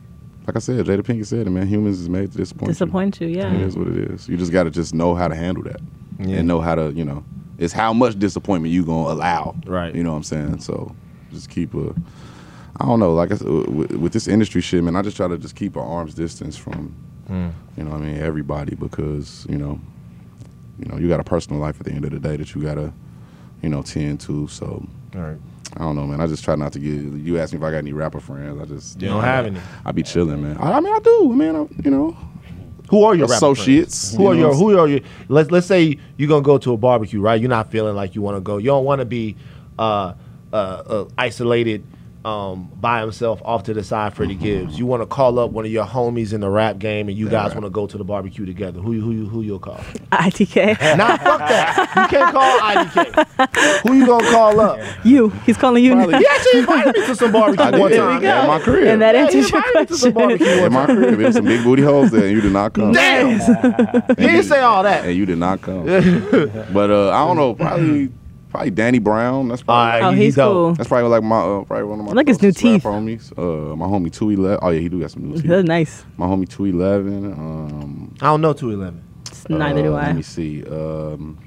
[0.50, 1.68] like I said, Jada Pinkett said it, man.
[1.68, 2.70] Humans is made to disappoint.
[2.70, 2.74] you.
[2.74, 3.54] Disappoint you, yeah.
[3.54, 4.28] It is what it is.
[4.28, 5.80] You just gotta just know how to handle that.
[6.18, 6.38] Yeah.
[6.38, 7.24] And know how to, you know,
[7.60, 9.56] it's how much disappointment you gonna allow.
[9.68, 9.94] Right.
[9.94, 10.62] You know what I'm saying?
[10.62, 10.96] So
[11.32, 11.94] just keep a
[12.78, 15.28] I don't know, like I said, with, with this industry shit, man, I just try
[15.28, 16.96] to just keep an arm's distance from,
[17.30, 17.54] mm.
[17.78, 19.80] you know, what I mean, everybody because you know,
[20.80, 22.64] you know, you got a personal life at the end of the day that you
[22.64, 22.92] gotta,
[23.62, 24.48] you know, tend to.
[24.48, 24.84] So
[25.14, 25.38] All right.
[25.76, 26.20] I don't know, man.
[26.20, 26.90] I just try not to get.
[26.92, 28.60] You ask me if I got any rapper friends.
[28.62, 29.60] I just You don't have any.
[29.86, 30.58] I be chilling, man.
[30.58, 31.56] I, I mean, I do, man.
[31.56, 32.18] I, you know,
[32.90, 34.16] Who are your associates.
[34.16, 35.00] Who are you know your Who are your?
[35.28, 37.40] Let's let's say you're gonna go to a barbecue, right?
[37.40, 38.58] You're not feeling like you want to go.
[38.58, 39.36] You don't want to be
[39.78, 40.14] uh,
[40.52, 41.86] uh, uh, isolated
[42.26, 44.14] um, by himself off to the side.
[44.14, 44.78] Freddie Gibbs.
[44.78, 47.30] You want to call up one of your homies in the rap game, and you
[47.30, 47.56] guys right.
[47.56, 48.80] want to go to the barbecue together.
[48.80, 49.78] Who you who you who you'll call?
[50.12, 50.80] IDK.
[50.98, 51.92] nah, fuck that.
[51.96, 53.84] You can't call IDK.
[53.88, 54.80] Who you gonna call up?
[55.06, 55.30] you.
[55.46, 55.94] He's calling you.
[55.94, 56.20] Probably- now.
[56.20, 57.98] He actually invited me to some barbecue I one did.
[57.98, 58.26] time.
[58.26, 58.88] At my crib.
[58.88, 60.38] And that Yeah, answers your invited to some question.
[60.38, 62.92] barbecue In my crib, there's some big booty hoes there, and you did not come.
[62.92, 63.40] Damn.
[64.18, 65.06] He didn't say all that.
[65.06, 65.86] And you did not come.
[66.74, 68.10] but uh, I don't know, probably
[68.50, 69.48] probably Danny Brown.
[69.50, 70.14] That's probably All right.
[70.14, 70.52] Oh, He he's dope.
[70.54, 70.74] cool.
[70.76, 73.04] that's probably like my uh, probably one of my I like his new closest rap
[73.04, 73.32] teeth.
[73.34, 73.72] homies.
[73.72, 74.60] Uh, my homie two eleven.
[74.62, 75.66] Oh yeah, he do got some new teeth.
[75.66, 76.04] nice.
[76.18, 77.32] My homie two eleven.
[77.34, 79.04] Um, I don't know 211.
[79.50, 80.06] Neither do uh, I.
[80.08, 80.64] Let me see.
[80.66, 81.38] Um,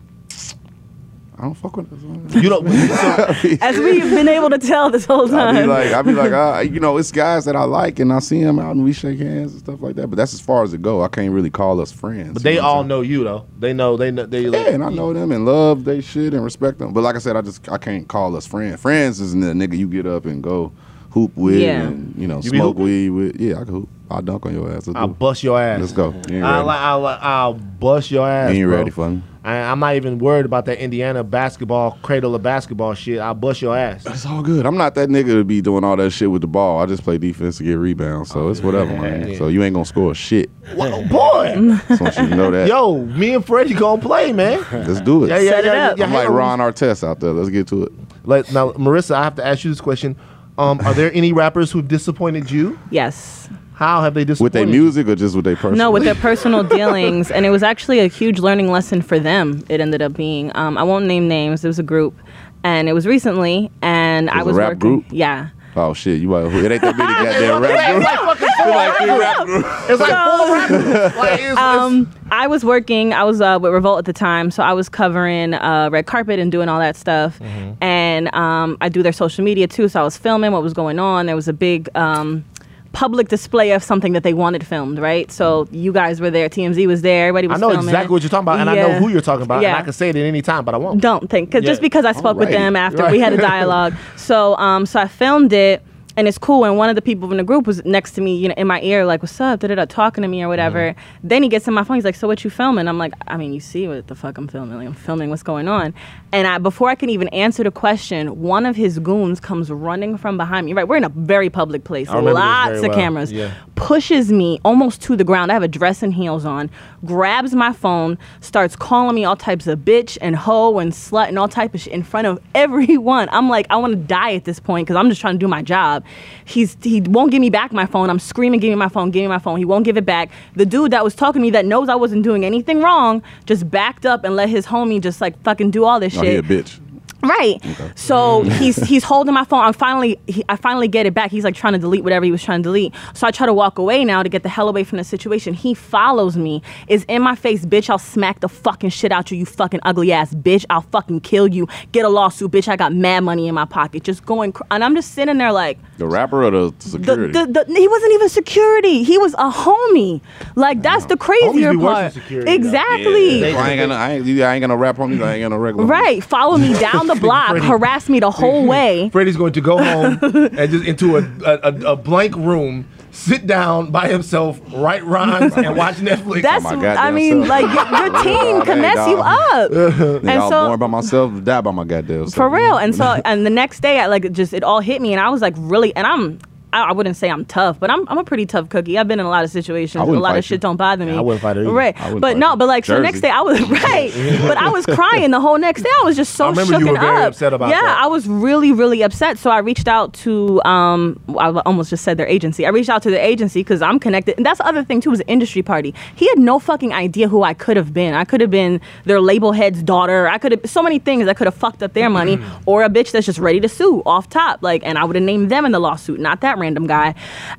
[1.42, 2.40] I don't fuck with this.
[2.40, 2.64] You don't.
[3.62, 5.48] As we've been able to tell this whole time.
[5.48, 5.68] I be time.
[5.68, 8.44] like, I be like, I, you know, it's guys that I like, and I see
[8.44, 10.06] them out, and we shake hands and stuff like that.
[10.06, 11.02] But that's as far as it go.
[11.02, 12.34] I can't really call us friends.
[12.34, 12.88] But they know all saying?
[12.88, 13.44] know you though.
[13.58, 13.96] They know.
[13.96, 14.24] They know.
[14.24, 14.42] They.
[14.42, 16.92] Yeah, and I know them and love they shit and respect them.
[16.92, 18.80] But like I said, I just I can't call us friends.
[18.80, 20.70] Friends isn't the nigga you get up and go
[21.10, 21.88] hoop with Yeah.
[21.88, 23.40] and you know You smoke weed with.
[23.40, 23.88] Yeah, I can hoop.
[24.08, 24.86] I'll dunk on your ass.
[24.86, 25.80] Let's, I'll do bust your ass.
[25.80, 26.14] Let's go.
[26.28, 26.70] You I'll.
[26.70, 28.54] I'll, I'll bust your ass.
[28.54, 28.78] You ain't bro.
[28.78, 29.22] ready for me.
[29.44, 33.18] I, I'm not even worried about that Indiana basketball cradle of basketball shit.
[33.18, 34.06] I'll bust your ass.
[34.06, 34.64] It's all good.
[34.66, 36.80] I'm not that nigga to be doing all that shit with the ball.
[36.80, 38.30] I just play defense to get rebounds.
[38.30, 39.28] So it's whatever, man.
[39.30, 39.38] yeah.
[39.38, 40.48] So you ain't gonna score shit.
[40.76, 41.54] Well, boy,
[41.88, 42.68] So I want you to know that.
[42.68, 44.64] yo, me and Freddie gonna play, man.
[44.72, 45.28] Let's do it.
[45.30, 45.88] Yeah, yeah, Set it yeah.
[45.88, 45.98] up.
[45.98, 46.34] yeah, I'm like on.
[46.34, 47.32] Ron Artest out there.
[47.32, 47.92] Let's get to it.
[48.24, 50.14] Let, now, Marissa, I have to ask you this question.
[50.58, 52.78] Um, are there any rappers who've disappointed you?
[52.90, 53.48] yes.
[53.82, 55.76] How have they With their music or just with their personal?
[55.76, 59.64] No, with their personal dealings, and it was actually a huge learning lesson for them.
[59.68, 60.54] It ended up being.
[60.54, 61.64] Um, I won't name names.
[61.64, 62.14] It was a group,
[62.62, 64.78] and it was recently, and I was a rap working.
[64.78, 65.04] group?
[65.10, 65.48] Yeah.
[65.74, 66.20] Oh shit!
[66.20, 68.58] You like it ain't that many goddamn rap groups.
[68.60, 69.68] like three rap groups.
[69.90, 71.16] It's like full rappers.
[71.16, 73.12] Like, it's, Um, I was working.
[73.14, 76.38] I was uh, with Revolt at the time, so I was covering uh, red carpet
[76.38, 77.38] and doing all that stuff.
[77.40, 77.82] Mm-hmm.
[77.82, 80.98] And um, I do their social media too, so I was filming what was going
[80.98, 81.26] on.
[81.26, 82.44] There was a big um,
[82.92, 85.30] public display of something that they wanted filmed, right?
[85.30, 86.48] So you guys were there.
[86.48, 87.28] TMZ was there.
[87.28, 87.58] Everybody was.
[87.58, 87.88] I know filming.
[87.88, 89.92] exactly what you're talking about, and I know who you're talking about, and I can
[89.92, 91.00] say it at any time, but I won't.
[91.00, 93.94] Don't think, cause just because I spoke with them after we had a dialogue.
[94.16, 95.82] so, um, so I filmed it,
[96.16, 96.64] and it's cool.
[96.64, 98.66] And one of the people in the group was next to me, you know, in
[98.66, 100.92] my ear, like, "What's up?" Da da da, talking to me or whatever.
[100.92, 101.28] Mm-hmm.
[101.28, 101.96] Then he gets in my phone.
[101.96, 104.38] He's like, "So what you filming?" I'm like, "I mean, you see what the fuck
[104.38, 104.76] I'm filming?
[104.76, 105.94] Like, I'm filming what's going on."
[106.32, 110.16] And I, before I can even answer the question, one of his goons comes running
[110.16, 110.72] from behind me.
[110.72, 112.94] Right, we're in a very public place, I remember this lots of well.
[112.98, 113.52] cameras Yeah.
[113.74, 115.50] pushes me almost to the ground.
[115.50, 116.70] I have a dress and heels on,
[117.04, 121.38] grabs my phone, starts calling me all types of bitch and hoe and slut and
[121.38, 123.28] all type of shit in front of everyone.
[123.30, 125.48] I'm like, I want to die at this point because I'm just trying to do
[125.48, 126.04] my job.
[126.44, 128.10] He's he won't give me back my phone.
[128.10, 129.58] I'm screaming, give me my phone, give me my phone.
[129.58, 130.30] He won't give it back.
[130.54, 133.70] The dude that was talking to me that knows I wasn't doing anything wrong just
[133.70, 136.42] backed up and let his homie just like fucking do all this Oh, he a
[136.42, 136.78] bitch.
[137.22, 137.60] Right.
[137.94, 139.64] So he's he's holding my phone.
[139.64, 141.30] I finally he, I finally get it back.
[141.30, 142.92] He's like trying to delete whatever he was trying to delete.
[143.14, 145.54] So I try to walk away now to get the hell away from the situation.
[145.54, 147.88] He follows me, is in my face, bitch.
[147.90, 150.64] I'll smack the fucking shit out you, you fucking ugly ass bitch.
[150.70, 151.68] I'll fucking kill you.
[151.92, 152.68] Get a lawsuit, bitch.
[152.68, 154.02] I got mad money in my pocket.
[154.04, 155.78] Just going, cr- and I'm just sitting there like.
[155.98, 157.32] The rapper or the The, security?
[157.32, 159.02] the, the, he wasn't even security.
[159.04, 160.20] He was a homie.
[160.56, 162.12] Like that's the crazier be worse than part.
[162.14, 162.54] security, though.
[162.54, 163.44] exactly.
[163.54, 165.22] I ain't got no, I ain't, I ain't got no rap homies.
[165.22, 165.86] I ain't got no regular.
[165.86, 165.90] homies.
[165.90, 166.24] Right.
[166.24, 167.66] Follow me down the block, Freddie.
[167.66, 169.08] harass me the whole way.
[169.10, 173.46] Freddie's going to go home and just into a, a, a, a blank room, sit
[173.46, 176.42] down by himself, write rhymes, and watch Netflix.
[176.42, 177.48] That's, oh my I mean, self.
[177.48, 180.86] like your, your team can mess you up, Nigga, and I was so born by
[180.86, 182.34] myself, die by my goddamn self.
[182.34, 182.78] for real.
[182.78, 185.28] And so, and the next day, I like just it all hit me, and I
[185.30, 186.38] was like really, and I'm
[186.72, 188.98] I, I wouldn't say I'm tough, but I'm I'm a pretty tough cookie.
[188.98, 190.02] I've been in a lot of situations.
[190.02, 190.58] A lot of shit you.
[190.58, 191.12] don't bother me.
[191.12, 191.72] I wouldn't fight her either.
[191.72, 194.12] Right, but no, but like so the next day I was right,
[194.42, 195.90] but I was crying the whole next day.
[196.00, 197.28] I was just so I remember you were very up.
[197.28, 198.02] upset about yeah, that.
[198.02, 199.38] I was really really upset.
[199.38, 202.66] So I reached out to um I almost just said their agency.
[202.66, 205.10] I reached out to the agency because I'm connected, and that's the other thing too.
[205.10, 205.94] Was an industry party.
[206.16, 208.14] He had no fucking idea who I could have been.
[208.14, 210.28] I could have been their label head's daughter.
[210.28, 211.28] I could have so many things.
[211.28, 214.02] I could have fucked up their money, or a bitch that's just ready to sue
[214.06, 214.62] off top.
[214.62, 217.14] Like, and I would have named them in the lawsuit, not that random guy.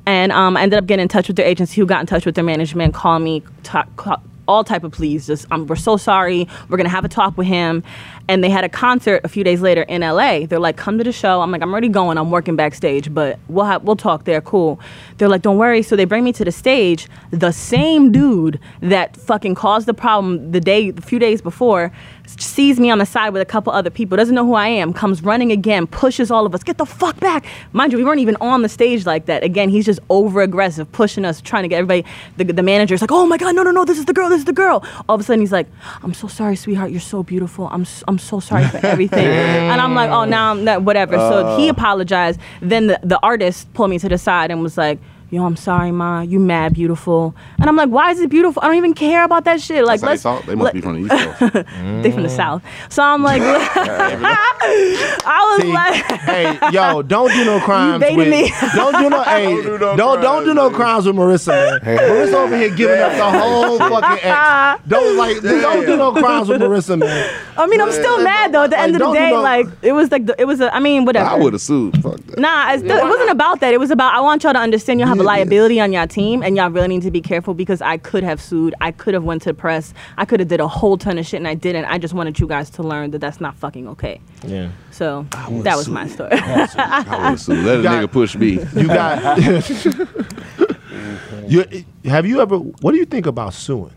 [0.06, 2.26] And um, I ended up getting in touch with their agency, who got in touch
[2.26, 5.26] with their management, call me, ta- call, all type of pleas.
[5.26, 6.48] Just um, we're so sorry.
[6.68, 7.82] We're gonna have a talk with him.
[8.26, 10.46] And they had a concert a few days later in LA.
[10.46, 11.42] They're like, come to the show.
[11.42, 12.16] I'm like, I'm already going.
[12.16, 14.40] I'm working backstage, but we'll we'll talk there.
[14.40, 14.80] Cool.
[15.18, 15.82] They're like, don't worry.
[15.82, 17.08] So they bring me to the stage.
[17.30, 21.92] The same dude that fucking caused the problem the day, a few days before,
[22.26, 24.16] sees me on the side with a couple other people.
[24.16, 24.92] Doesn't know who I am.
[24.92, 25.86] Comes running again.
[25.86, 26.62] Pushes all of us.
[26.62, 27.44] Get the fuck back.
[27.72, 29.42] Mind you, we weren't even on the stage like that.
[29.42, 32.04] Again, he's just over aggressive, pushing us, trying to get everybody.
[32.36, 34.28] The, the manager's like, oh my god, no, no, no, this is the girl.
[34.28, 34.84] This is the girl.
[35.08, 35.66] All of a sudden, he's like,
[36.02, 36.90] I'm so sorry, sweetheart.
[36.90, 37.68] You're so beautiful.
[37.70, 39.26] I'm s- I'm so sorry for everything.
[39.26, 41.16] and I'm like, oh, now I'm not, whatever.
[41.16, 41.72] so he uh.
[41.72, 42.40] apologized.
[42.60, 44.98] Then the, the artist pulled me to the side and was like.
[45.30, 46.20] Yo, I'm sorry, ma.
[46.20, 48.62] You mad beautiful, and I'm like, why is it beautiful?
[48.62, 49.84] I don't even care about that shit.
[49.84, 50.44] Like, let's they, talk.
[50.46, 51.52] they must let- be from the East Coast.
[52.04, 52.62] they from the south.
[52.88, 53.42] So I'm like,
[54.16, 54.54] I
[55.56, 58.28] was See, like, hey, yo, don't do no crimes baited with.
[58.28, 58.52] me.
[58.74, 59.22] Don't do no.
[59.22, 61.80] hey, Don't do no don't don't do no crimes, crimes with Marissa, man.
[61.98, 64.82] Marissa over here giving up the whole fucking ex.
[64.88, 65.40] Don't like.
[65.42, 67.30] Don't do no crimes with Marissa, man.
[67.56, 68.64] I mean, I'm still mad though.
[68.64, 70.60] At the Like, end of the day, no- like it was like the, it was.
[70.60, 71.28] A, I mean, whatever.
[71.28, 72.00] I would have sued.
[72.02, 72.38] Fuck that.
[72.38, 73.72] Nah, it's, it wasn't about that.
[73.74, 75.23] It was about I want y'all to understand y'all have a Yeah, yeah.
[75.24, 78.40] Liability on your team, and y'all really need to be careful because I could have
[78.40, 78.74] sued.
[78.80, 79.92] I could have went to the press.
[80.18, 81.86] I could have did a whole ton of shit, and I didn't.
[81.86, 84.20] I just wanted you guys to learn that that's not fucking okay.
[84.46, 84.70] Yeah.
[84.90, 86.30] So that was my story.
[86.32, 87.48] I would have.
[87.48, 88.60] Let a got- nigga push me.
[88.74, 89.38] You got.
[91.48, 92.56] you have you ever?
[92.58, 93.92] What do you think about suing?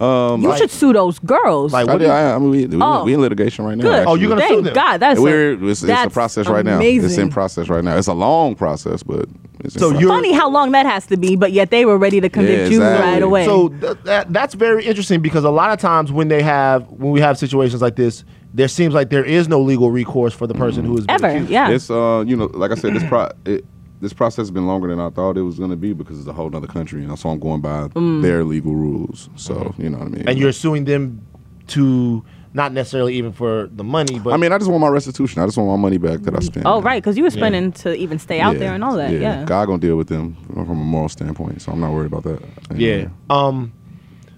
[0.00, 1.72] Um, you like- should sue those girls.
[1.72, 3.04] Like, I, what do did, you, I, I mean, we, we, Oh.
[3.04, 3.82] we in litigation right now.
[3.82, 3.94] Good.
[4.00, 4.12] actually.
[4.12, 4.74] Oh, you're gonna sue Thank them?
[4.74, 4.98] God.
[4.98, 6.80] That's We're, a, it's, it's a that's process right now.
[6.80, 7.96] It's in process right now.
[7.96, 9.26] It's a long process, but
[9.66, 12.20] it's So you're- Funny how long that has to be, but yet they were ready
[12.20, 13.44] to convict Yeah, you right away.
[13.44, 17.12] So th- that, that's very interesting because a lot of times when they have when
[17.12, 18.24] we have situations like this,
[18.54, 21.68] there seems like there is no legal recourse for the person who is ever, yeah.
[21.70, 23.64] It's uh, you know, like I said, this pro it,
[24.00, 26.28] this process has been longer than I thought it was going to be because it's
[26.28, 28.22] a whole other country, and so I'm going by Mm.
[28.22, 29.28] their legal rules.
[29.36, 30.28] So you know what I mean.
[30.28, 31.20] and you're suing them
[31.68, 32.22] to
[32.56, 35.42] not necessarily even for the money, but I mean, I just want my restitution.
[35.42, 36.64] I just want my money back that I spent.
[36.64, 39.12] oh, right, because you were spending to even stay out there and all that.
[39.12, 39.44] Yeah.
[39.44, 42.42] God gonna deal with them from a moral standpoint, so I'm not worried about that.
[42.70, 43.08] And, yeah.
[43.28, 43.74] Um,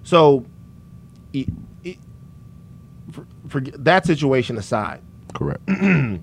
[0.02, 0.44] so,
[1.32, 1.46] i
[1.86, 1.96] i
[3.12, 5.00] for, for that situation aside,
[5.32, 5.62] correct.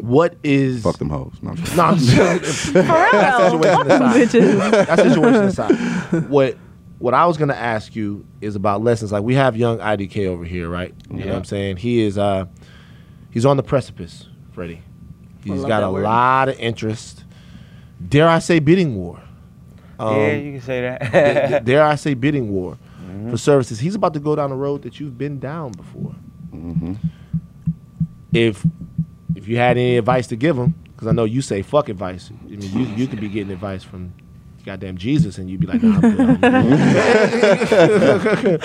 [0.00, 1.32] what is Fuck them hoes.
[1.40, 2.82] No, I'm just- No, I'm just, For real.
[2.82, 4.86] that situation aside.
[4.86, 6.58] That situation aside, what
[6.98, 9.12] what I was gonna ask you is about lessons.
[9.12, 10.94] Like we have young IDK over here, right?
[11.10, 11.76] You know what I'm saying?
[11.78, 12.46] He is uh
[13.30, 14.82] he's on the precipice, Freddie.
[15.44, 16.04] He's got a word.
[16.04, 17.24] lot of interest.
[18.08, 19.20] Dare I say bidding war?
[19.98, 21.64] Um, yeah, you can say that.
[21.64, 23.30] dare I say bidding war Mm-hmm.
[23.30, 23.78] for services?
[23.78, 26.14] He's about to go down the road that you've been down before.
[26.54, 26.94] Mm-hmm.
[28.32, 28.64] If
[29.36, 32.30] if you had any advice to give him, because I know you say fuck advice.
[32.32, 34.12] I mean, you you could be getting advice from
[34.64, 36.00] goddamn Jesus, and you'd be like, nah,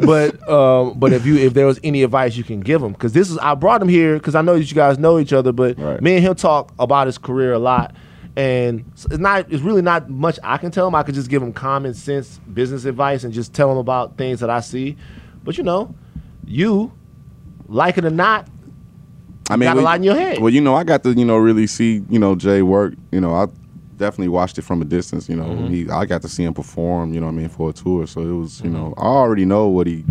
[0.00, 3.12] but um, but if you if there was any advice you can give him, because
[3.12, 5.52] this is I brought him here because I know that you guys know each other,
[5.52, 6.00] but Right.
[6.00, 7.94] me and him talk about his career a lot.
[8.36, 9.52] And it's not.
[9.52, 10.94] It's really not much I can tell him.
[10.94, 14.38] I could just give him common sense business advice and just tell him about things
[14.40, 14.96] that I see.
[15.42, 15.94] But you know,
[16.46, 16.92] you
[17.66, 18.46] like it or not,
[19.50, 20.38] I mean, got a well, lot in your head.
[20.38, 22.94] Well, you know, I got to you know really see you know Jay work.
[23.10, 23.48] You know, I
[24.00, 25.28] definitely watched it from a distance.
[25.28, 25.66] You know, Mm-hmm.
[25.72, 27.14] he I got to see him perform.
[27.14, 28.06] You know, what I mean, for a tour.
[28.08, 29.00] So it was you know Mm-hmm.
[29.00, 30.04] I already know what he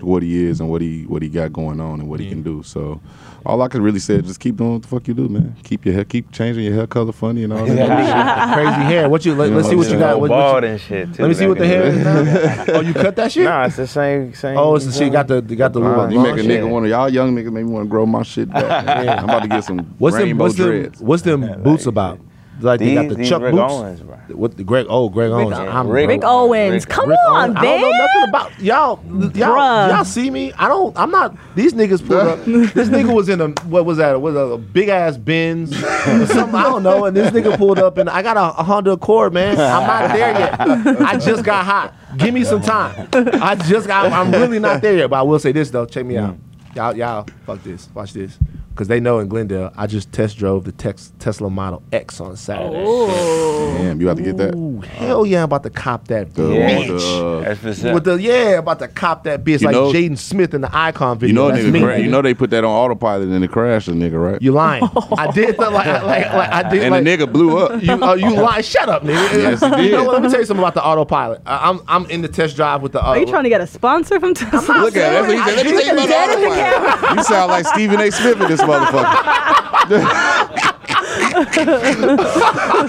[0.00, 2.42] what he is and what he what he got going on and what he can
[2.42, 2.62] do.
[2.62, 3.00] So
[3.46, 5.56] all I could really say is just keep doing what the fuck you do, man.
[5.64, 8.54] Keep your hair, keep changing your hair color funny and all that.
[8.54, 9.08] crazy hair.
[9.08, 9.34] What you?
[9.34, 10.20] Let, You us see what what you got.
[10.20, 11.22] What, bald what you, and shit too.
[11.22, 13.44] let me see what the hair is oh, you cut that shit?
[13.44, 14.58] Nah, it's the same same.
[14.58, 15.10] Oh, it's the shit.
[15.12, 16.00] Got the got the little.
[16.00, 16.68] Uh, you make a long nigga shit.
[16.68, 19.08] want to y'all young niggas make me want to grow my shit back.
[19.18, 20.24] I'm about to get some What's them?
[20.26, 20.66] rainbow What's them?
[20.66, 21.00] dreads.
[21.00, 22.20] What's them boots about?
[22.60, 23.72] Like they got the Chuck Rick boots.
[23.72, 24.16] Owens, bro.
[24.28, 24.86] What the Greg?
[24.88, 25.58] Oh, Greg Owens.
[25.58, 26.86] I'm Rick- Rick Owens.
[26.86, 27.56] Come Rick on, Owens.
[27.58, 29.04] I don't know nothing about y'all.
[29.36, 29.90] Y'all, Bruh.
[29.90, 30.52] y'all see me?
[30.54, 30.96] I don't.
[30.96, 31.36] I'm not.
[31.54, 32.46] These niggas pulled up.
[32.76, 34.20] This nigga was in a what was that?
[34.20, 36.54] Was a, big ass Benz something?
[36.54, 37.04] I don't know.
[37.04, 39.58] And this nigga pulled up, and I got a, a Honda Accord, man.
[39.58, 41.00] I'm not there yet.
[41.00, 41.94] I just got hot.
[42.16, 43.08] Give me some time.
[43.12, 44.12] I just got.
[44.12, 45.10] I'm really not there yet.
[45.10, 45.86] But I will say this though.
[45.86, 46.24] Check me hmm.
[46.24, 46.36] out.
[46.74, 47.26] Y'all, y'all.
[47.46, 47.88] Fuck this.
[47.94, 48.38] Watch this.
[48.76, 52.36] Because they know in Glendale, I just test drove the Tex- Tesla Model X on
[52.36, 52.84] Saturday.
[52.86, 53.74] Oh.
[53.78, 54.54] Damn, you have to get that.
[54.76, 56.78] Ooh, hell yeah, I'm about to cop that The, Yeah.
[56.78, 59.92] with the, That's what's With the yeah, about to cop that bitch You like know-
[59.92, 61.28] Jaden Smith in the Icon video.
[61.28, 61.80] you know, That's nigga, me.
[61.80, 64.40] cra- you know they put that on autopilot and it crashed the nigga, right?
[64.42, 64.84] You lying?
[65.16, 67.82] I did the, like, like, like I did and like, the nigga blew up.
[67.82, 68.60] You, uh, you lie.
[68.60, 69.14] Shut up, nigga.
[69.32, 69.92] Yes, he You did.
[69.92, 70.14] know what?
[70.14, 71.42] Let me tell you something about the autopilot.
[71.46, 73.00] I, I'm I'm in the test drive with the.
[73.02, 74.74] Uh, Are you trying to get a sponsor from Tesla?
[74.78, 75.26] Look at it.
[75.26, 75.56] That's what he said.
[75.56, 76.16] Let me tell you about the
[76.56, 77.16] autopilot.
[77.18, 78.10] You sound like Stephen A.
[78.10, 79.62] Smith in this motherfucker.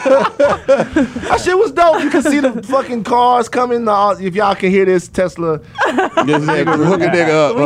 [0.07, 2.01] That shit was dope.
[2.03, 3.87] You can see the fucking cars coming.
[3.87, 7.57] Uh, if y'all can hear this Tesla, yeah, hook a nigga up.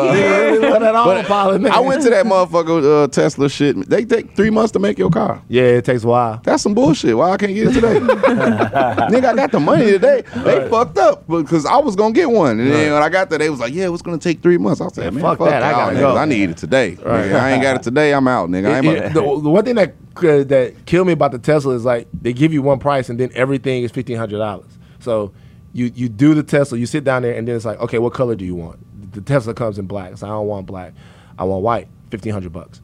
[1.71, 3.89] I went to that motherfucker uh, Tesla shit.
[3.89, 5.41] They take three months to make your car.
[5.47, 6.41] Yeah, it takes a while.
[6.43, 7.15] That's some bullshit.
[7.17, 7.99] Why I can't get it today?
[7.99, 10.23] Nigga, I got the money today.
[10.35, 13.39] They fucked up because I was gonna get one, and then when I got there,
[13.39, 15.63] they was like, "Yeah, it's gonna take three months." I said, "Man, fuck fuck, that.
[15.63, 16.91] I gotta go." I need it today.
[16.95, 17.25] Right.
[17.25, 18.13] Nigga, I ain't got it today.
[18.13, 18.79] I'm out, nigga.
[18.83, 21.85] It- it- the, the one thing that uh, that killed me about the Tesla is
[21.85, 24.77] like they give you one price and then everything is fifteen hundred dollars.
[24.99, 25.33] So
[25.73, 28.13] you you do the Tesla, you sit down there, and then it's like, okay, what
[28.13, 29.13] color do you want?
[29.13, 30.17] The Tesla comes in black.
[30.17, 30.93] So I don't want black.
[31.37, 31.87] I want white.
[32.09, 32.81] Fifteen hundred bucks.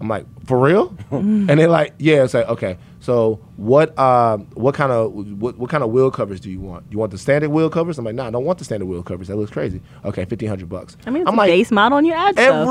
[0.00, 0.96] I'm like, for real?
[1.10, 2.24] and they're like, yeah.
[2.24, 2.78] It's like, okay.
[3.00, 6.84] So what um what kind of what, what kind of wheel covers do you want?
[6.90, 7.98] You want the standard wheel covers?
[7.98, 9.28] I'm like, nah, I don't want the standard wheel covers.
[9.28, 9.80] That looks crazy.
[10.04, 10.96] Okay, fifteen hundred bucks.
[11.06, 12.66] I mean, it's I'm a like, base model and you add stuff.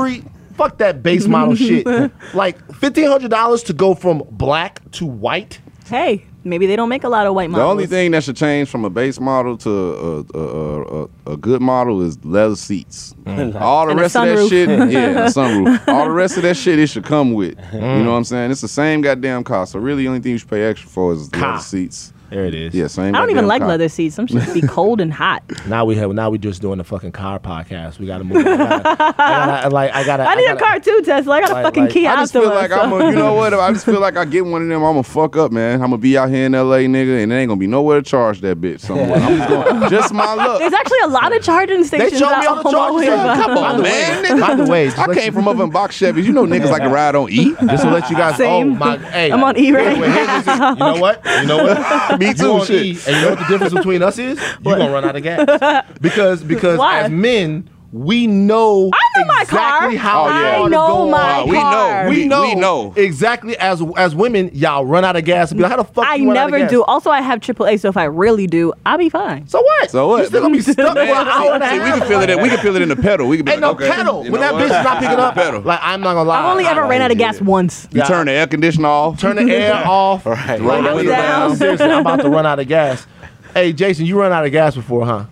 [0.60, 1.86] Every fuck that base model shit.
[2.34, 5.60] Like fifteen hundred dollars to go from black to white.
[5.86, 7.66] Hey, maybe they don't make a lot of white models.
[7.66, 11.08] The only thing that should change from a base model to a, a, a, a,
[11.32, 13.14] a good model is leather seats.
[13.24, 13.60] Mm.
[13.60, 15.88] All the And a rest of that shit, yeah, a sunroof.
[15.88, 17.58] All the rest of that shit, it should come with.
[17.72, 18.04] You mm.
[18.04, 18.52] know what I'm saying?
[18.52, 19.72] It's the same goddamn cost.
[19.72, 22.12] So really, the only thing you should pay extra for is the leather seats.
[22.30, 22.74] There it is.
[22.74, 23.14] Yeah, same.
[23.14, 23.68] I don't even like cost.
[23.68, 24.14] leather seats.
[24.14, 25.42] Some shit be cold and hot.
[25.66, 26.10] Now we have.
[26.12, 27.98] Now we just doing the fucking car podcast.
[27.98, 28.38] We gotta move.
[28.38, 30.22] I gotta, I gotta, like I gotta.
[30.24, 31.34] I need a gotta- car too, Tesla.
[31.34, 33.34] I got a fucking like, Kia I just feel like so- I'm a, you know
[33.34, 33.52] what?
[33.54, 35.74] I just feel like I get one of them, I'm gonna fuck up, man.
[35.82, 38.08] I'm gonna be out here in LA, nigga, and there ain't gonna be nowhere to
[38.08, 39.12] charge that bitch somewhere.
[39.16, 40.58] I'm just going, just my luck.
[40.60, 42.18] There's actually a lot of charging They stations.
[42.18, 43.08] showed me out all the charges.
[43.10, 44.22] way Come on, man.
[44.22, 44.40] way, nigga.
[44.40, 46.24] By the way, I came from up in box Chevys.
[46.24, 47.54] You know niggas like to ride on E.
[47.66, 48.36] Just to let you guys.
[48.36, 48.72] Same.
[48.72, 48.96] Oh my.
[48.98, 50.60] Hey, I'm on E right wait, wait, here's the thing.
[50.62, 51.24] You know what?
[51.24, 52.19] You know what?
[52.20, 52.86] Me too, shit.
[52.86, 54.38] E, and you know what the difference between us is?
[54.58, 57.00] You gonna run out of gas because because Why?
[57.00, 60.04] as men we know I know my exactly car.
[60.10, 60.32] how Oh, yeah.
[60.32, 61.48] hard I to know go my on.
[61.48, 62.06] we know.
[62.08, 62.92] We We- know, we know.
[62.96, 66.06] exactly as as women, y'all run out of gas and be like, how the fuck
[66.06, 66.70] I you run out of never gas?
[66.70, 66.84] do.
[66.84, 69.48] Also, I have AAA, so if I really do, I'll be fine.
[69.48, 69.90] So what?
[69.90, 70.20] So what?
[70.20, 71.94] You still gonna be stuck for an hour and a half.
[71.94, 72.30] we can feel it.
[72.30, 73.26] In, we can feel it in the pedal.
[73.26, 74.24] We can be Ain't no okay, pedal.
[74.24, 74.62] you When that what?
[74.62, 75.60] bitch is not picking up, pedal.
[75.62, 76.38] like I'm not gonna lie.
[76.44, 77.88] I've only ever ran out of gas once.
[77.90, 79.18] you turn the air conditioner off.
[79.18, 80.26] Turn the air off.
[80.26, 80.60] Right.
[80.60, 81.48] Roll the window down.
[81.50, 81.56] down.
[81.56, 83.04] Seriously, I'm about to run out of gas.
[83.52, 85.24] Hey, Jason, you run out of gas before, huh?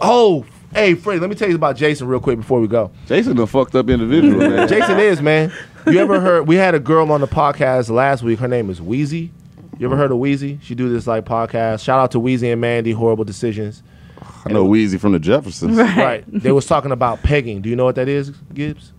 [0.00, 0.44] Oh,
[0.76, 2.90] hey, Freddie, let me tell you about Jason real quick before we go.
[3.06, 4.68] Jason a fucked up individual, man.
[4.68, 5.52] Jason is, man.
[5.86, 6.46] You ever heard?
[6.46, 8.38] We had a girl on the podcast last week.
[8.38, 9.32] Her name is Wheezy.
[9.78, 10.58] You ever heard of Wheezy?
[10.62, 11.82] She do this like podcast.
[11.84, 12.92] Shout out to Wheezy and Mandy.
[12.92, 13.82] Horrible decisions.
[14.46, 15.76] I know Wheezy from the Jeffersons.
[15.76, 15.96] Right.
[15.96, 16.24] Right.
[16.28, 17.60] They was talking about pegging.
[17.62, 18.92] Do you know what that is, Gibbs?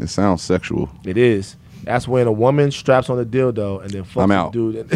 [0.00, 0.88] It sounds sexual.
[1.04, 1.56] It is.
[1.84, 4.52] That's when a woman straps on a dildo and then fucks I'm out.
[4.52, 4.88] dude.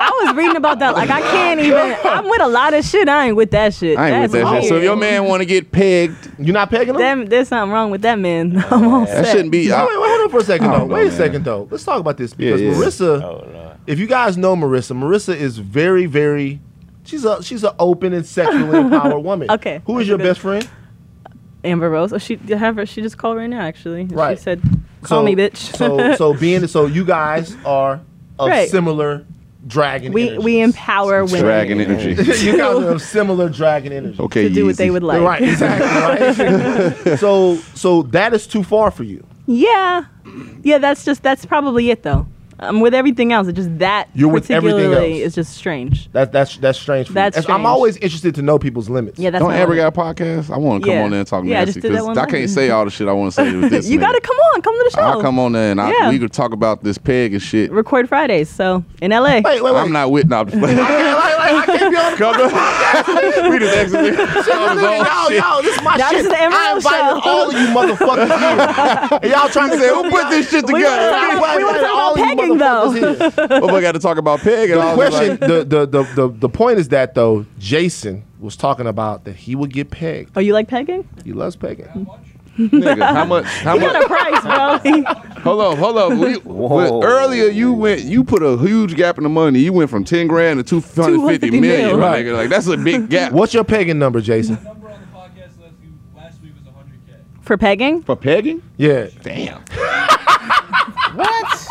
[0.00, 0.94] I was reading about that.
[0.94, 1.96] Like, I can't even.
[2.04, 3.08] I'm with a lot of shit.
[3.08, 3.98] I ain't with that shit.
[3.98, 4.68] I ain't with That's that shit.
[4.68, 7.00] So if your man want to get pegged, you not pegging him?
[7.00, 8.56] Them, there's something wrong with that man.
[8.70, 9.32] I'm all that set.
[9.32, 9.66] shouldn't be.
[9.68, 10.78] Wait, I- wait, wait, hold on for a second though.
[10.78, 11.16] know, Wait a man.
[11.16, 11.68] second though.
[11.70, 12.70] Let's talk about this because yeah.
[12.72, 13.22] Marissa.
[13.22, 13.76] Oh, Lord.
[13.86, 16.60] if you guys know Marissa, Marissa is very, very.
[17.04, 19.50] She's a she's an open and sexually empowered woman.
[19.50, 20.24] Okay, Who is your good.
[20.24, 20.68] best friend?
[21.62, 22.12] Amber Rose.
[22.12, 22.86] Oh, she have her.
[22.86, 23.60] She just called right now.
[23.60, 24.36] Actually, Right.
[24.38, 24.60] She said,
[25.02, 28.00] "Call me, bitch." so so being so you guys are
[28.38, 28.68] of Right.
[28.68, 29.24] similar
[29.66, 30.12] dragon.
[30.12, 30.44] we energy.
[30.44, 32.10] we empower women dragon energy.
[32.44, 34.20] you guys are of similar dragon energy.
[34.20, 35.22] Okay, to do what they would like.
[35.22, 37.06] Right, exactly.
[37.06, 37.18] Right.
[37.18, 39.26] so so that is too far for you.
[39.46, 40.04] Yeah,
[40.62, 40.78] yeah.
[40.78, 42.26] That's just that's probably it though.
[42.60, 45.28] Um, with everything else, it's just that You're with everything particularly else.
[45.28, 46.10] is just strange.
[46.12, 47.08] That that's that's strange.
[47.08, 47.52] For That's you.
[47.54, 49.18] I'm always interested to know people's limits.
[49.18, 49.94] Yeah, that's Don't ever limit.
[49.94, 50.50] got a podcast.
[50.54, 51.04] I want to come Yeah.
[51.04, 52.70] on there and talk Yeah, I nasty just did that because one I can't say
[52.70, 53.88] all the shit I want to say with this.
[53.88, 55.02] you gotta come on, come to the show.
[55.02, 56.10] I'll come on there and I, Yeah.
[56.10, 57.70] we could talk about this peg and shit.
[57.72, 59.40] Record Fridays, so in LA.
[59.40, 59.74] Wait, wait, wait.
[59.74, 60.28] I'm not with.
[60.28, 60.78] No, I'm just playing.
[60.78, 63.50] like, like, I can't be on the Come on.
[63.50, 64.14] we just exited.
[64.14, 66.18] Yo, yo, this is my Now shit.
[66.18, 67.30] this is the I Emerald invited Show.
[67.30, 69.18] all of you motherfuckers here.
[69.24, 71.10] And y'all trying to Say, who put this shit together?
[71.40, 73.58] wanna we wanna talk about pegging, though.
[73.62, 76.28] Oh, I got to talk about peg and The all question, the, the, the, the,
[76.28, 80.32] the point is that though, Jason was talking about that he would get pegged.
[80.36, 81.08] Oh, you like pegging?
[81.24, 82.06] He loves pegging.
[82.58, 83.44] nigga, how much?
[83.46, 85.14] How You got a price, bro.
[85.44, 86.18] Hold on, hold on.
[86.20, 87.00] We, Whoa.
[87.00, 89.58] but earlier you went, you put a huge gap in the money.
[89.58, 91.98] You went from ten grand to two hundred fifty million, mil.
[91.98, 92.24] Right.
[92.24, 92.34] nigga.
[92.36, 93.32] Like that's a big gap.
[93.32, 94.54] What's your pegging number, Jason?
[94.64, 97.42] number on the podcast last week, last week 100K.
[97.42, 98.02] For pegging?
[98.04, 98.62] for pegging?
[98.78, 99.08] Yeah.
[99.22, 99.62] Damn.
[101.16, 101.63] Oh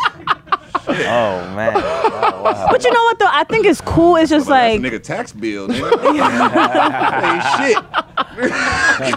[0.88, 1.74] Oh, man.
[1.74, 2.68] Wow, wow.
[2.70, 3.28] But you know what though?
[3.30, 4.16] I think it's cool.
[4.16, 5.90] It's just But like a nigga tax bill, nigga.
[7.64, 9.10] hey,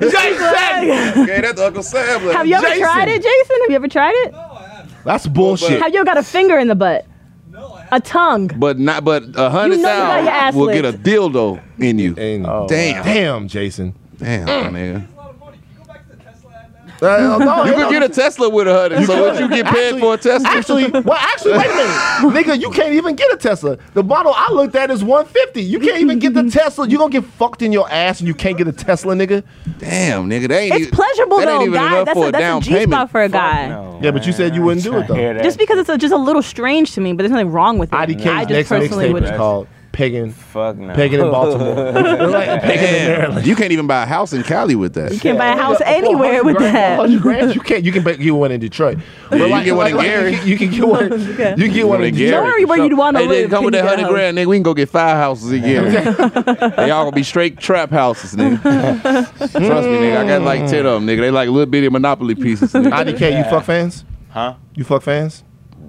[0.00, 0.04] Jason!
[0.04, 1.16] shit.
[1.18, 2.24] Okay, that's Uncle Sam.
[2.26, 2.82] like, Have you ever Jason.
[2.82, 3.56] tried it, Jason?
[3.62, 4.32] Have you ever tried it?
[4.32, 5.04] No, I haven't.
[5.04, 5.80] That's bullshit.
[5.80, 7.06] Have you ever got a finger in the butt?
[7.50, 7.92] No, I haven't.
[7.92, 8.46] A tongue?
[8.56, 10.90] But not, but a hundred You know you got your ass thousand will get a
[10.90, 11.04] licked.
[11.04, 12.14] dildo in you.
[12.16, 13.94] And- Oh, Damn, Damn, Jason.
[14.18, 15.06] damn, nigga.
[15.06, 15.58] That's a lot of money.
[15.58, 16.93] Can you go back to the Tesla ad now?
[17.04, 19.04] Uh, no, You no, could get a Tesla with a hundred.
[19.06, 20.48] So what you get paid Actually- for a Tesla?
[20.48, 23.76] Actually, well, actually, wait a minute, nigga, you can't even get a Tesla.
[23.94, 25.62] The model I looked at is 150.
[25.62, 26.88] You can't even get the Tesla.
[26.88, 29.42] You gonna get fucked in your ass and you can't get a Tesla, nigga.
[29.78, 31.86] damn, nigga, they ain't It's even- pleasurable that ain't though, even guy.
[31.88, 33.10] enough That's for a, a that's down a G spot payment.
[33.10, 33.68] for a guy.
[33.68, 35.42] no, Yeah, but you said you wouldn't do it, though.
[35.42, 37.92] Just because it's a, just a little strange to me, but there's nothing wrong with
[37.92, 37.96] it.
[37.96, 39.24] I just next personally would.
[39.24, 40.92] is called Pagan, Fuck no.
[40.94, 41.74] Pagan in Baltimore.
[41.92, 43.46] They're like Pagan in Maryland.
[43.46, 45.12] You can't even buy a house in Cali with that.
[45.12, 47.20] You can't buy a house For anywhere with grand- that.
[47.22, 47.84] grand, you can't.
[47.84, 48.98] You can ba- get one in Detroit.
[49.30, 50.32] But you can get one in Gary.
[50.32, 51.20] You can, you can get one.
[51.20, 52.30] You can get one in Gary.
[52.32, 53.50] Don't worry where you'd want to Hey, live.
[53.50, 54.46] they come with that you get a hundred grand, nigga.
[54.46, 55.84] We can go get five houses again.
[56.76, 58.60] they all gonna be straight trap houses, nigga.
[59.38, 60.16] Trust me, nigga.
[60.16, 61.20] I got like ten of them, nigga.
[61.20, 62.72] They like little bitty monopoly pieces.
[62.72, 62.90] Nigga.
[63.14, 64.04] IDK, you fuck fans?
[64.30, 64.54] Huh?
[64.74, 65.44] You fuck fans?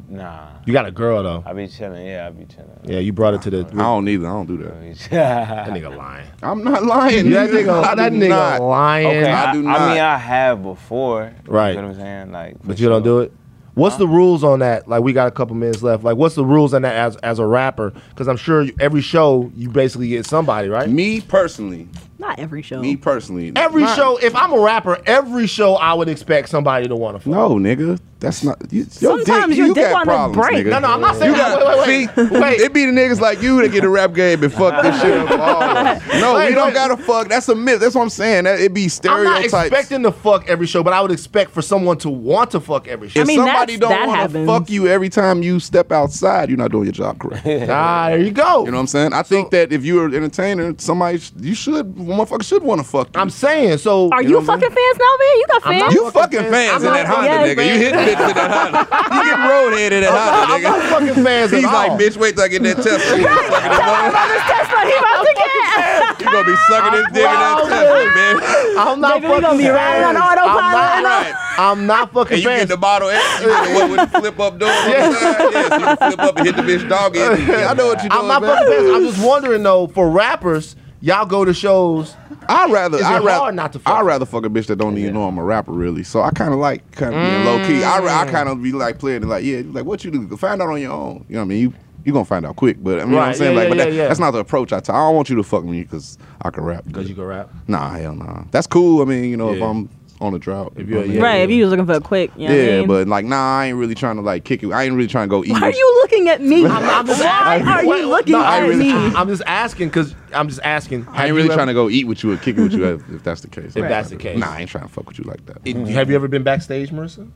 [0.08, 0.50] Nah.
[0.66, 1.44] You got a girl though.
[1.46, 2.06] I be chilling.
[2.06, 2.80] Yeah, I be chilling.
[2.84, 3.60] Yeah, you brought it to the.
[3.60, 4.28] I don't either.
[4.28, 5.10] I don't do that.
[5.10, 6.28] That nigga lying.
[6.44, 7.30] I'm not lying.
[7.32, 8.62] That nigga, I that nigga not.
[8.62, 9.26] lying.
[9.26, 9.82] I I, do not.
[9.82, 11.34] I mean, I have before.
[11.48, 11.72] Right.
[11.72, 12.32] You know what I'm saying?
[12.32, 13.32] Like, But you don't do it.
[13.76, 14.88] What's the rules on that?
[14.88, 16.04] Like we got a couple minutes left.
[16.04, 17.92] Like what's the rules on that as as a rapper?
[18.10, 20.90] Because I'm sure you, every show you basically get somebody right.
[20.90, 22.80] Me personally, Not every show.
[22.80, 23.52] me personally.
[23.56, 27.18] Every not- show, if I'm a rapper, every show I would expect somebody to want
[27.18, 27.28] to fuck.
[27.34, 28.00] No, nigga.
[28.22, 28.58] That's not.
[28.72, 28.88] You, your
[29.20, 30.66] Sometimes dick, your you dick got problems, break.
[30.66, 30.70] nigga.
[30.72, 31.60] No, no, I'm not saying You that.
[31.60, 32.30] got, Wait, wait, wait.
[32.30, 32.60] See, Wait.
[32.62, 35.18] it be the niggas like you that get a rap game and fuck this shit
[35.18, 35.30] up.
[35.40, 36.22] always.
[36.22, 37.28] No, Wait, we don't gotta fuck.
[37.28, 37.82] That's a myth.
[37.82, 38.46] That's what I'm saying.
[38.46, 39.54] That it be stereotypes.
[39.54, 42.52] I'm not expecting to fuck every show, but I would expect for someone to want
[42.52, 43.20] to fuck every show.
[43.20, 46.58] if I mean, somebody don't want to fuck you every time you step outside, you're
[46.58, 47.46] not doing your job correct.
[47.70, 48.66] ah, there you go.
[48.66, 49.14] You know what I'm saying?
[49.14, 53.08] I think that if you're an entertainer, somebody you should motherfucker should want to fuck
[53.16, 53.20] you.
[53.22, 54.10] I'm saying so.
[54.12, 55.34] Are You you, know what I'm fucking fans now, man?
[55.36, 55.80] You got fans?
[55.82, 56.72] not you fucking fucking fans.
[56.72, 57.66] fans in that Honda, fucking nigga.
[57.66, 58.80] You hitting bitches in that Honda.
[59.16, 60.90] You get roadhead in that Honda, I'm not nigga.
[60.90, 61.98] fucking fans He's at like, all.
[62.00, 63.18] bitch, wait till I get that Tesla.
[63.18, 66.22] You gonna suck in this Tesla, he about to get.
[66.22, 68.36] You gonna be sucking this dick in that Tesla, man.
[68.78, 71.36] I'm not Baby, we gonna be riding on I'm autopilot not.
[71.58, 74.40] I'm not fucking And you get the bottle, and you get the with the flip
[74.40, 75.54] up door on the side.
[75.54, 77.16] Yeah, so you flip up and hit the bitch dog.
[77.16, 77.22] in.
[77.32, 78.58] I know what you're doing, I'm not man.
[78.58, 78.92] fucking fans.
[78.96, 82.16] I'm just wondering though, for rappers, y'all go to shows.
[82.48, 83.94] I'd rather, Is it I'd rather, not to fuck?
[83.94, 86.04] I'd rather fuck a bitch that don't even know I'm a rapper, really.
[86.04, 87.84] So I kind of like kind of being low key.
[87.84, 88.28] I, Mm.
[88.28, 90.70] I kind of be like playing it like, yeah, like what you do, find out
[90.70, 91.26] on your own.
[91.28, 91.60] You know what I mean?
[91.62, 91.74] You
[92.04, 93.56] you gonna find out quick, but I mean, you know what I'm saying?
[93.56, 94.08] yeah, like, yeah, but that, yeah, yeah.
[94.08, 94.92] that's not the approach I take.
[94.92, 96.84] I don't want you to fuck me because I can rap.
[96.86, 97.50] Because you can rap.
[97.68, 98.44] Nah, hell nah.
[98.52, 99.02] That's cool.
[99.02, 99.90] I mean, you know, if I'm
[100.22, 101.18] on a drought, If you know you're- what I mean?
[101.18, 101.24] yeah.
[101.24, 102.88] Right, if you was looking for a quick, you know what I Yeah, mean?
[102.88, 104.72] but like, nah, I ain't really trying to like kick it.
[104.72, 105.52] I ain't really trying to go eat.
[105.52, 106.66] Why are you looking at me?
[106.66, 108.92] I'm just Why are you looking no, at really- me?
[108.94, 111.06] I'm just asking because I'm just asking.
[111.12, 113.10] I ain't really trying to go eat with you or kick it with you if,
[113.10, 113.76] if that's the case.
[113.76, 114.38] If that's the case.
[114.40, 115.64] Nah, I ain't trying to fuck with you like that.
[115.66, 115.74] to.
[115.74, 115.86] Mm-hmm.
[115.88, 117.30] Have you ever been backstage, Marissa?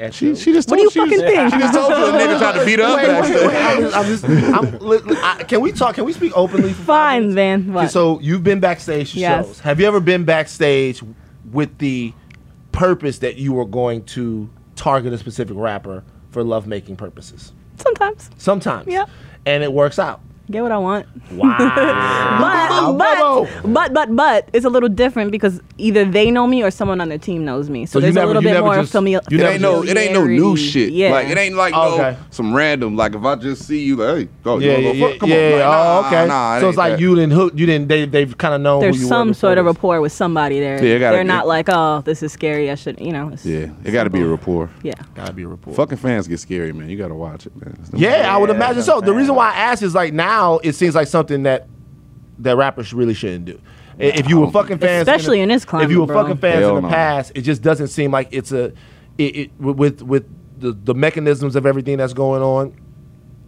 [0.00, 1.52] At She she just What told do you she was- fucking think?
[1.52, 2.96] She just told you a nigga tried to beat her up.
[2.96, 3.46] Wait, wait, backstage.
[3.48, 5.96] wait, I'm just, I'm just, I'm, li- li- I, can we talk?
[5.96, 6.72] Can we speak openly?
[6.72, 7.34] Fine, minutes?
[7.34, 7.72] Van.
[7.74, 7.90] What?
[7.90, 9.46] so you've been backstage to Yes.
[9.46, 9.60] shows.
[9.60, 11.02] Have you ever been backstage
[11.52, 12.12] with the
[12.72, 17.52] purpose that you were going to target a specific rapper for lovemaking purposes?
[17.76, 18.30] Sometimes.
[18.38, 18.88] Sometimes.
[18.88, 19.06] Yeah.
[19.46, 20.20] And it works out.
[20.50, 21.06] Get what I want.
[21.30, 22.92] Wow.
[22.96, 23.18] But,
[23.62, 27.00] but, but, but, but, it's a little different because either they know me or someone
[27.00, 27.86] on their team knows me.
[27.86, 29.20] So, So there's never- a little bit more just- familiar.
[29.30, 30.92] you It never ain't no, it ain't no new shit.
[30.92, 31.10] Yeah.
[31.12, 32.96] Like it ain't like Oh, no some random.
[32.96, 35.08] Like if I just see you, like, hey, go, yeah, you yeah, wanna go yeah.
[35.10, 35.20] fuck?
[35.20, 35.36] Come yeah.
[35.36, 36.26] on, like, oh, okay.
[36.28, 37.00] Nah, it so it's like that.
[37.00, 37.52] you didn't hook.
[37.56, 37.88] You didn't.
[37.88, 38.80] They they've kind of known.
[38.80, 40.82] There's who you some were sort of rapport with somebody there.
[40.84, 41.28] Yeah, gotta They're be.
[41.28, 42.70] not like, oh, this is scary.
[42.70, 43.32] I should, you know.
[43.44, 44.70] Yeah, it got to be a rapport.
[44.82, 44.94] Yeah.
[45.14, 45.76] Gotta be a report.
[45.76, 46.88] Fucking fans get scary, man.
[46.88, 47.78] You got to watch it, man.
[47.94, 49.00] Yeah, I would imagine so.
[49.00, 51.66] The reason why I asked is like now it seems like something that
[52.40, 53.60] that rappers really shouldn't do.
[53.98, 56.22] I- If you were fucking fans, Especially the- in this if you were bro.
[56.22, 56.94] fucking fans Hell in the no.
[56.94, 58.72] past, it just doesn't seem like it's a
[59.18, 60.24] it, it with with
[60.60, 62.72] the, the mechanisms of everything that's going on.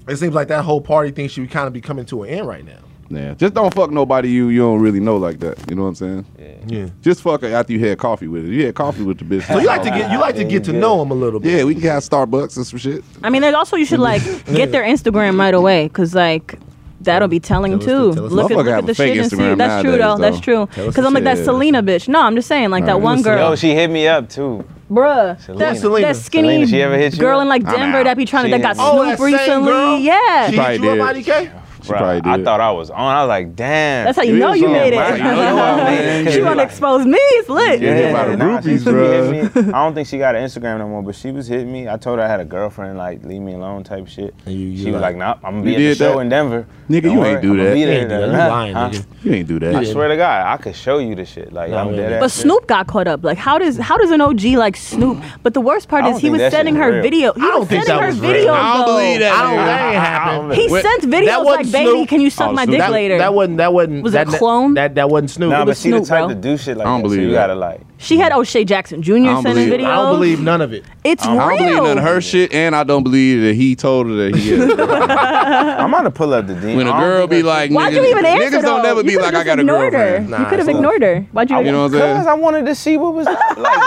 [0.08, 2.48] It seems like that whole party thing should kind of be coming to an end
[2.48, 2.78] right now.
[3.12, 5.58] Yeah, just don't fuck nobody you you don't really know like that.
[5.68, 6.26] You know what I'm saying?
[6.38, 6.54] Yeah.
[6.68, 6.86] yeah.
[7.02, 8.52] Just fuck her after you had coffee with it.
[8.52, 9.46] You had coffee with the bitch.
[9.48, 11.52] So you like to get you like to get to know them a little bit.
[11.52, 13.04] Yeah, we can have Starbucks and some shit.
[13.22, 16.56] I mean, there's also you should like get their Instagram right away because like
[17.00, 18.08] that'll be telling Tell too.
[18.12, 19.54] the- tell look at, look at the a fake shit and see.
[19.54, 20.16] That's true nowadays, though.
[20.30, 20.66] That's true.
[20.86, 21.38] Because I'm like that.
[21.38, 22.08] Selena bitch.
[22.08, 23.02] No, I'm just saying like that Right.
[23.02, 24.64] one girl, Yo, she hit me up too.
[24.90, 25.40] bruh.
[25.40, 25.64] Selena.
[25.64, 26.06] That, Selena.
[26.08, 27.42] that skinny Selena, she ever hit you girl up?
[27.42, 29.00] in like Denver that be trying She to that got hit me.
[29.12, 29.98] Oh, Snoop recently.
[30.02, 30.50] Yeah.
[30.50, 31.26] She Probably hit you up, did.
[31.26, 31.50] IDK?
[31.90, 32.98] She Bruh, probably I thought I was on.
[33.00, 34.04] I was like, damn.
[34.06, 34.96] That's how you It know you made it.
[34.96, 35.20] man.
[35.20, 35.84] I know I
[36.22, 37.18] made she want to Like- expose me.
[37.20, 37.80] It's lit.
[37.80, 37.94] Yeah.
[37.94, 39.42] hit by the nah, she groupies, used to be bruh.
[39.52, 39.72] hitting me.
[39.74, 41.88] I don't think she got an Instagram no more, but she was hitting me.
[41.88, 44.34] I told her I had a girlfriend, like leave me alone type shit.
[44.46, 46.14] And you- you she was like- like, nah, I'm gonna be at the did show
[46.14, 46.18] that?
[46.20, 46.66] in Denver.
[46.88, 47.76] Nigga, Don't you worry, ain't do that.
[47.78, 48.28] You ain't do that.
[48.50, 48.90] Lying, Huh?
[49.22, 49.74] You ain't do that.
[49.76, 51.52] I swear to God, I could show you the shit.
[51.52, 52.30] Like I'm dead ass But.
[52.30, 53.22] Snoop got caught up.
[53.24, 55.22] Like, how does how does an OG like Snoop?
[55.42, 57.32] But the worst part is he was sending her video.
[57.34, 58.30] He was sending her was real.
[58.32, 58.50] videos.
[58.54, 58.96] I don't though.
[58.96, 59.32] believe that.
[59.32, 59.66] I don't- nigga.
[59.66, 60.52] that ain't happened.
[60.54, 62.08] He sent videos wasn't like, "Baby, Snoop?
[62.08, 62.72] can you suck Oh, my Snoop.
[62.74, 64.74] dick That, later?" that wasn't that wasn't Was it that, a clone?
[64.74, 65.50] That that wasn't Snoop.
[65.50, 66.28] Nah, It but was she the Snoop, type bro.
[66.28, 67.08] to do shit like I don't that.
[67.08, 67.46] So believe you that.
[67.48, 67.80] gotta like.
[68.00, 69.12] She had O'Shea Jackson Jr.
[69.12, 69.80] don't sending believe it.
[69.80, 69.86] videos.
[69.86, 70.84] I don't believe none of it.
[71.04, 71.58] It's I real.
[71.58, 74.34] don't believe none of her shit, and I don't believe that he told her that
[74.36, 74.80] he had.
[74.80, 76.74] I'm gonna pull up the D.
[76.76, 78.44] when a girl be like, Why'd niggas, you even answer?
[78.58, 78.88] niggas don't though?
[78.88, 80.24] never You be could've like, I just got a ignored girlfriend.
[80.24, 80.30] Her.
[80.30, 81.20] Nah, you could have it's ignored her.
[81.32, 81.56] Why'd you?
[81.58, 82.28] You know what I'm Cause saying?
[82.28, 83.38] I wanted to see what was like.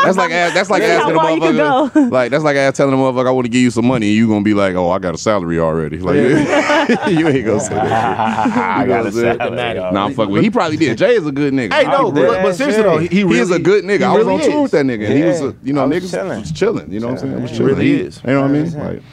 [0.03, 2.11] That's like ask- that's like That's asking a how far you could motherfucker.
[2.11, 4.15] Like that's like ask- telling a motherfucker I want to give you some money, and
[4.15, 5.97] you gonna be like, oh, I got a salary already.
[5.99, 8.47] Like you ain't gonna say that.
[8.79, 9.37] I got what a I'm saying?
[9.37, 9.93] salary.
[9.93, 10.43] Nah, I'm fucking with.
[10.43, 10.97] He probably did.
[10.97, 11.73] Jay is a good nigga.
[11.73, 14.02] Hey, no, but, but seriously though, he, he really He is a good nigga.
[14.03, 14.61] He I was really on tour is.
[14.63, 15.05] with that nigga.
[15.09, 16.39] and He was, a, you know, I was niggas chilling.
[16.39, 16.91] was chilling.
[16.93, 17.33] You know what I'm saying?
[17.33, 17.75] It was He chilling.
[17.75, 18.21] really is.
[18.25, 18.53] You know what I
[18.93, 19.03] mean?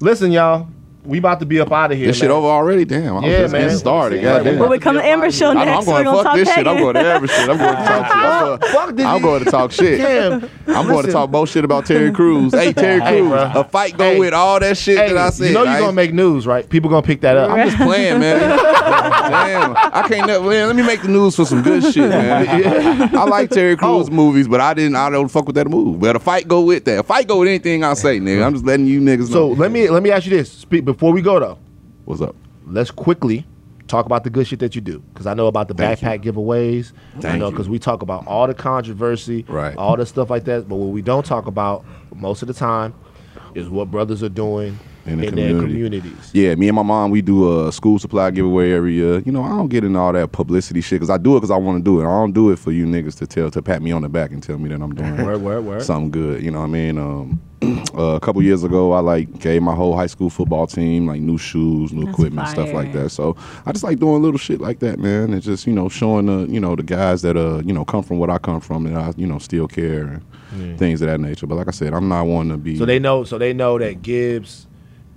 [0.00, 0.68] Listen, y'all,
[1.04, 2.06] we about to be up out of here.
[2.06, 2.84] this shit over already.
[2.84, 3.62] Damn, I was Yeah, just man.
[3.62, 4.16] getting started.
[4.22, 4.58] Yeah, Goddamn.
[4.60, 6.36] When we come to Amber Show I know, next, I'm we're going gonna fuck talk
[6.36, 6.66] this shit.
[6.66, 7.48] I'm going to every shit.
[7.48, 8.14] I'm going to talk shit.
[8.16, 9.98] I'm going- I'm going to talk shit.
[9.98, 10.48] Damn.
[10.68, 12.52] I'm going to talk bullshit about Terry Crews.
[12.54, 13.54] Hey, Terry Hey, Crews, bruh.
[13.56, 14.18] a fight go Hey.
[14.20, 15.48] with all that shit Hey, that I said.
[15.48, 15.80] you know you're right?
[15.80, 16.68] gonna make news, right?
[16.68, 17.50] People gonna pick that up.
[17.50, 18.38] I'm just playing, man.
[18.92, 20.26] Damn, I can't.
[20.26, 23.16] Never, man, let me make the news for some good shit, man.
[23.16, 24.12] I like Terry Crews Oh.
[24.12, 24.96] movies, but I didn't.
[24.96, 25.98] I don't fuck with that move.
[26.00, 27.00] But a fight go with that.
[27.00, 28.44] A fight go with anything I say, nigga.
[28.44, 29.34] I'm just letting you niggas know.
[29.34, 30.50] So let me let me ask you this.
[30.50, 31.58] Speak before we go though.
[32.04, 32.36] what's up?
[32.66, 33.46] Let's quickly
[33.88, 36.22] talk about the good shit that you do because I know about the Thank backpack
[36.22, 36.92] giveaways.
[37.16, 39.76] I Thank know because we talk about all the controversy, Right.
[39.76, 40.68] All the stuff like that.
[40.68, 42.94] But what we don't talk about most of the time
[43.54, 46.00] is what brothers are doing In the in their community.
[46.00, 46.30] communities.
[46.32, 49.18] Yeah, me and my mom, we do a school supply giveaway every year.
[49.20, 51.50] You know, I don't get into all that publicity shit because I do it because
[51.50, 52.04] I want to do it.
[52.04, 54.30] I don't do it for you niggas to tell to pat me on the back
[54.30, 55.82] and tell me that I'm doing Word, word, word.
[55.82, 56.42] something good.
[56.42, 56.98] You know what I mean?
[56.98, 57.40] Um,
[57.96, 61.20] uh, a couple years ago, I like gave my whole high school football team like
[61.20, 63.10] new shoes, new That's equipment, stuff like that.
[63.10, 65.32] So I just like doing little shit like that, man.
[65.32, 68.04] And just you know showing the you know the guys that uh you know come
[68.04, 70.22] from what I come from and I you know still care
[70.52, 71.46] and things of that nature.
[71.46, 72.76] But like I said, I'm not one to be.
[72.76, 73.24] So they know.
[73.24, 74.66] So they know that Gibbs,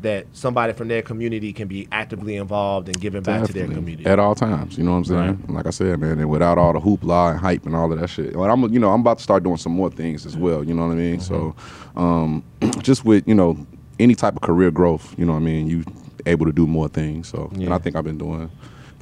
[0.01, 4.05] that somebody from their community can be actively involved and giving back to their community.
[4.05, 4.77] at all times.
[4.77, 5.45] You know what I'm saying?
[5.47, 8.07] Like I said, man, and without all the hoopla and hype and all of that
[8.09, 8.33] shit.
[8.33, 10.63] But I'm, you know, I'm about to start doing some more things as well.
[10.63, 11.19] You know what I mean?
[11.19, 11.55] So,
[11.95, 12.43] um,
[12.81, 13.65] just with you know
[13.99, 15.67] any type of career growth, you know what I mean?
[15.67, 15.83] You
[16.25, 17.27] able to do more things.
[17.29, 18.49] So, and I think I've been doing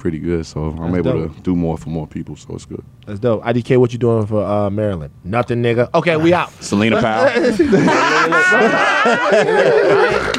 [0.04, 0.44] pretty good.
[0.44, 1.34] So I'm That's able dope.
[1.34, 2.36] to do more for more people.
[2.36, 2.84] So it's good.
[3.06, 3.42] That's dope.
[3.42, 5.14] IDK, what you doing for uh, Maryland?
[5.24, 5.88] Nothing, nigga.
[5.94, 6.50] Okay, we out.
[6.62, 7.26] Selena Powell.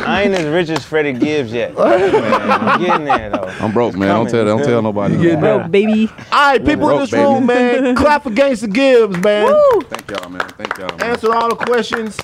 [0.07, 1.73] I ain't as rich as Freddie Gibbs yet.
[1.79, 3.51] I'm getting there though.
[3.59, 4.09] I'm broke, man.
[4.09, 5.35] Don't tell, don't tell nobody.
[5.35, 6.11] Bro, baby.
[6.31, 9.45] All right, people in Broke, this room, man, clap for Gangsta Gibbs, man.
[9.47, 9.81] Woo!
[9.81, 10.47] Thank y'all, man.
[10.49, 10.95] Thank y'all.
[10.97, 11.09] Man.
[11.09, 12.19] Answer all the questions.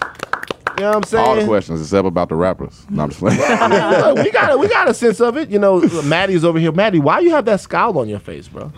[0.78, 1.26] You know what I'm saying?
[1.26, 2.86] all the questions except about the rappers.
[2.90, 3.40] No, I'm just playing.
[3.40, 5.50] Look, we got a, we got a sense of it.
[5.50, 6.72] You know, Maddie's over here.
[6.72, 8.72] Maddie, why you have that scowl on your face, bro?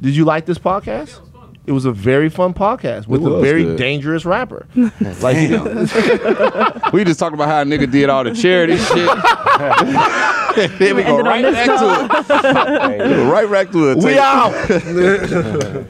[0.00, 1.20] Did you like this podcast?
[1.66, 3.76] It was a very fun podcast with a very good.
[3.76, 4.68] dangerous rapper.
[4.76, 4.92] like,
[6.92, 9.08] we just talking about how a nigga did all the charity shit.
[10.78, 13.28] then we go right back to it.
[13.28, 13.98] Right back to it.
[13.98, 15.86] we out.